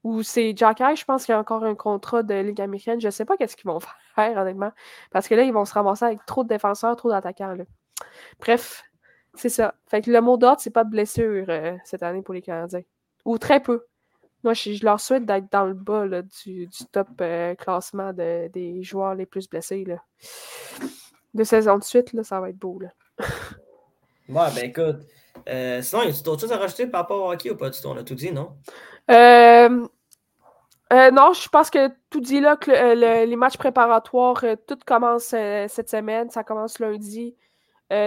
Ou 0.02 0.22
c'est 0.22 0.54
Jack 0.56 0.78
je 0.78 1.04
pense 1.04 1.26
qu'il 1.26 1.32
y 1.32 1.36
a 1.36 1.38
encore 1.38 1.62
un 1.64 1.74
contrat 1.74 2.22
de 2.22 2.34
Ligue 2.34 2.60
américaine. 2.60 3.00
Je 3.00 3.10
sais 3.10 3.24
pas 3.24 3.36
qu'est-ce 3.36 3.56
qu'ils 3.56 3.70
vont 3.70 3.80
faire, 4.14 4.36
honnêtement. 4.36 4.72
Parce 5.10 5.28
que 5.28 5.34
là, 5.34 5.42
ils 5.44 5.52
vont 5.52 5.64
se 5.64 5.74
ramasser 5.74 6.06
avec 6.06 6.24
trop 6.26 6.42
de 6.42 6.48
défenseurs, 6.48 6.96
trop 6.96 7.10
d'attaquants. 7.10 7.54
Bref, 8.40 8.82
c'est 9.34 9.48
ça. 9.48 9.74
Fait 9.86 10.00
que 10.02 10.10
le 10.10 10.20
mot 10.20 10.36
d'ordre, 10.36 10.60
c'est 10.60 10.70
pas 10.70 10.84
de 10.84 10.90
blessure 10.90 11.46
euh, 11.48 11.76
cette 11.84 12.02
année 12.02 12.22
pour 12.22 12.34
les 12.34 12.42
Canadiens. 12.42 12.82
Ou 13.24 13.38
très 13.38 13.60
peu. 13.60 13.84
Moi, 14.42 14.54
je, 14.54 14.84
leur 14.84 15.00
souhaite 15.00 15.26
d'être 15.26 15.50
dans 15.52 15.66
le 15.66 15.74
bas 15.74 16.06
du, 16.44 16.68
top 16.92 17.08
euh, 17.20 17.54
classement 17.54 18.12
des 18.12 18.82
joueurs 18.82 19.14
les 19.14 19.26
plus 19.26 19.48
blessés. 19.48 19.84
Là. 19.84 19.96
de 21.34 21.44
saison 21.44 21.78
de 21.78 21.84
suite, 21.84 22.12
là, 22.12 22.24
ça 22.24 22.40
va 22.40 22.50
être 22.50 22.58
beau. 22.58 22.78
Là. 22.80 22.88
ouais, 24.28 24.54
ben 24.54 24.64
écoute. 24.64 25.06
Euh, 25.48 25.82
sinon, 25.82 26.02
y 26.02 26.08
a 26.08 26.22
d'autres 26.22 26.40
choses 26.42 26.52
à 26.52 26.58
rajouter 26.58 26.86
par 26.86 27.02
rapport 27.02 27.22
au 27.22 27.32
hockey 27.32 27.50
ou 27.50 27.56
pas 27.56 27.70
du 27.70 27.80
tout? 27.80 27.88
On 27.88 27.96
a 27.96 28.02
tout 28.02 28.14
dit, 28.14 28.32
non? 28.32 28.56
Euh, 29.10 29.86
euh, 30.92 31.10
non, 31.10 31.32
je 31.32 31.48
pense 31.48 31.70
que 31.70 31.88
tout 32.10 32.20
dit 32.20 32.40
là 32.40 32.56
que 32.56 33.24
les 33.24 33.36
matchs 33.36 33.56
préparatoires, 33.56 34.44
tout 34.66 34.78
commence 34.86 35.24
cette 35.24 35.90
semaine. 35.90 36.30
Ça 36.30 36.44
commence 36.44 36.78
lundi. 36.78 37.36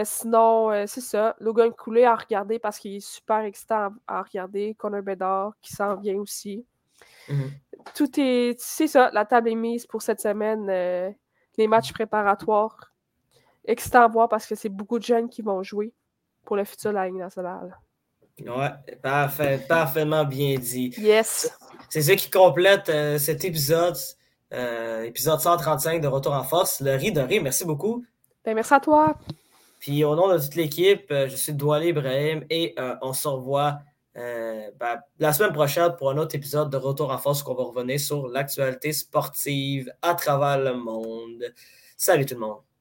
Sinon, 0.03 0.85
c'est 0.87 1.01
ça. 1.01 1.35
Logan 1.39 1.71
Coulé 1.71 2.05
à 2.05 2.15
regarder 2.15 2.59
parce 2.59 2.79
qu'il 2.79 2.95
est 2.95 3.05
super 3.05 3.39
excitant 3.39 3.89
à, 4.07 4.21
regarder. 4.21 4.75
Connor 4.75 5.01
Bedard 5.01 5.53
qui 5.61 5.73
s'en 5.73 5.95
vient 5.95 6.15
aussi. 6.15 6.65
Mm-hmm. 7.29 7.49
Tout 7.95 8.19
est. 8.19 8.59
C'est 8.59 8.87
ça, 8.87 9.09
la 9.13 9.25
table 9.25 9.49
est 9.49 9.55
mise 9.55 9.85
pour 9.85 10.01
cette 10.01 10.21
semaine. 10.21 10.67
les 11.57 11.67
matchs 11.67 11.91
préparatoires. 11.93 12.93
Excitant 13.65 14.03
à 14.03 14.07
voir 14.07 14.29
parce 14.29 14.45
que 14.45 14.55
c'est 14.55 14.69
beaucoup 14.69 14.99
de 14.99 15.03
jeunes 15.03 15.29
qui 15.29 15.41
vont 15.41 15.63
jouer 15.63 15.93
pour 16.43 16.55
le 16.55 16.65
futur 16.65 16.91
de 16.91 16.95
la 16.95 17.05
Ligue 17.07 17.15
nationale. 17.15 17.77
Ouais, 18.41 18.95
parfait, 19.01 19.63
parfaitement 19.67 20.25
bien 20.25 20.57
dit. 20.57 20.93
Yes. 20.97 21.55
C'est 21.89 22.01
ce 22.01 22.13
qui 22.13 22.31
complète 22.31 22.89
euh, 22.89 23.17
cet 23.17 23.45
épisode, 23.45 23.95
euh, 24.53 25.03
épisode 25.03 25.39
135 25.39 26.01
de 26.01 26.07
Retour 26.07 26.33
en 26.33 26.43
force. 26.43 26.81
Le 26.81 26.95
riz 26.95 27.11
de 27.11 27.21
riz, 27.21 27.39
merci 27.39 27.65
beaucoup. 27.65 28.03
Ben, 28.43 28.55
merci 28.55 28.73
à 28.73 28.79
toi. 28.79 29.15
Puis 29.83 30.05
au 30.05 30.15
nom 30.15 30.33
de 30.33 30.37
toute 30.37 30.55
l'équipe, 30.55 31.11
euh, 31.11 31.27
je 31.27 31.35
suis 31.35 31.51
Doualé 31.51 31.89
Ibrahim 31.89 32.45
et 32.49 32.73
on 33.01 33.11
se 33.11 33.27
revoit 33.27 33.79
ben, 34.15 35.01
la 35.19 35.33
semaine 35.33 35.51
prochaine 35.51 35.93
pour 35.97 36.09
un 36.09 36.17
autre 36.17 36.35
épisode 36.35 36.69
de 36.69 36.77
Retour 36.77 37.11
en 37.11 37.17
force 37.17 37.43
où 37.43 37.49
on 37.49 37.53
va 37.53 37.63
revenir 37.63 37.99
sur 37.99 38.29
l'actualité 38.29 38.93
sportive 38.93 39.91
à 40.01 40.15
travers 40.15 40.57
le 40.57 40.77
monde. 40.77 41.53
Salut 41.97 42.25
tout 42.25 42.35
le 42.35 42.39
monde. 42.39 42.72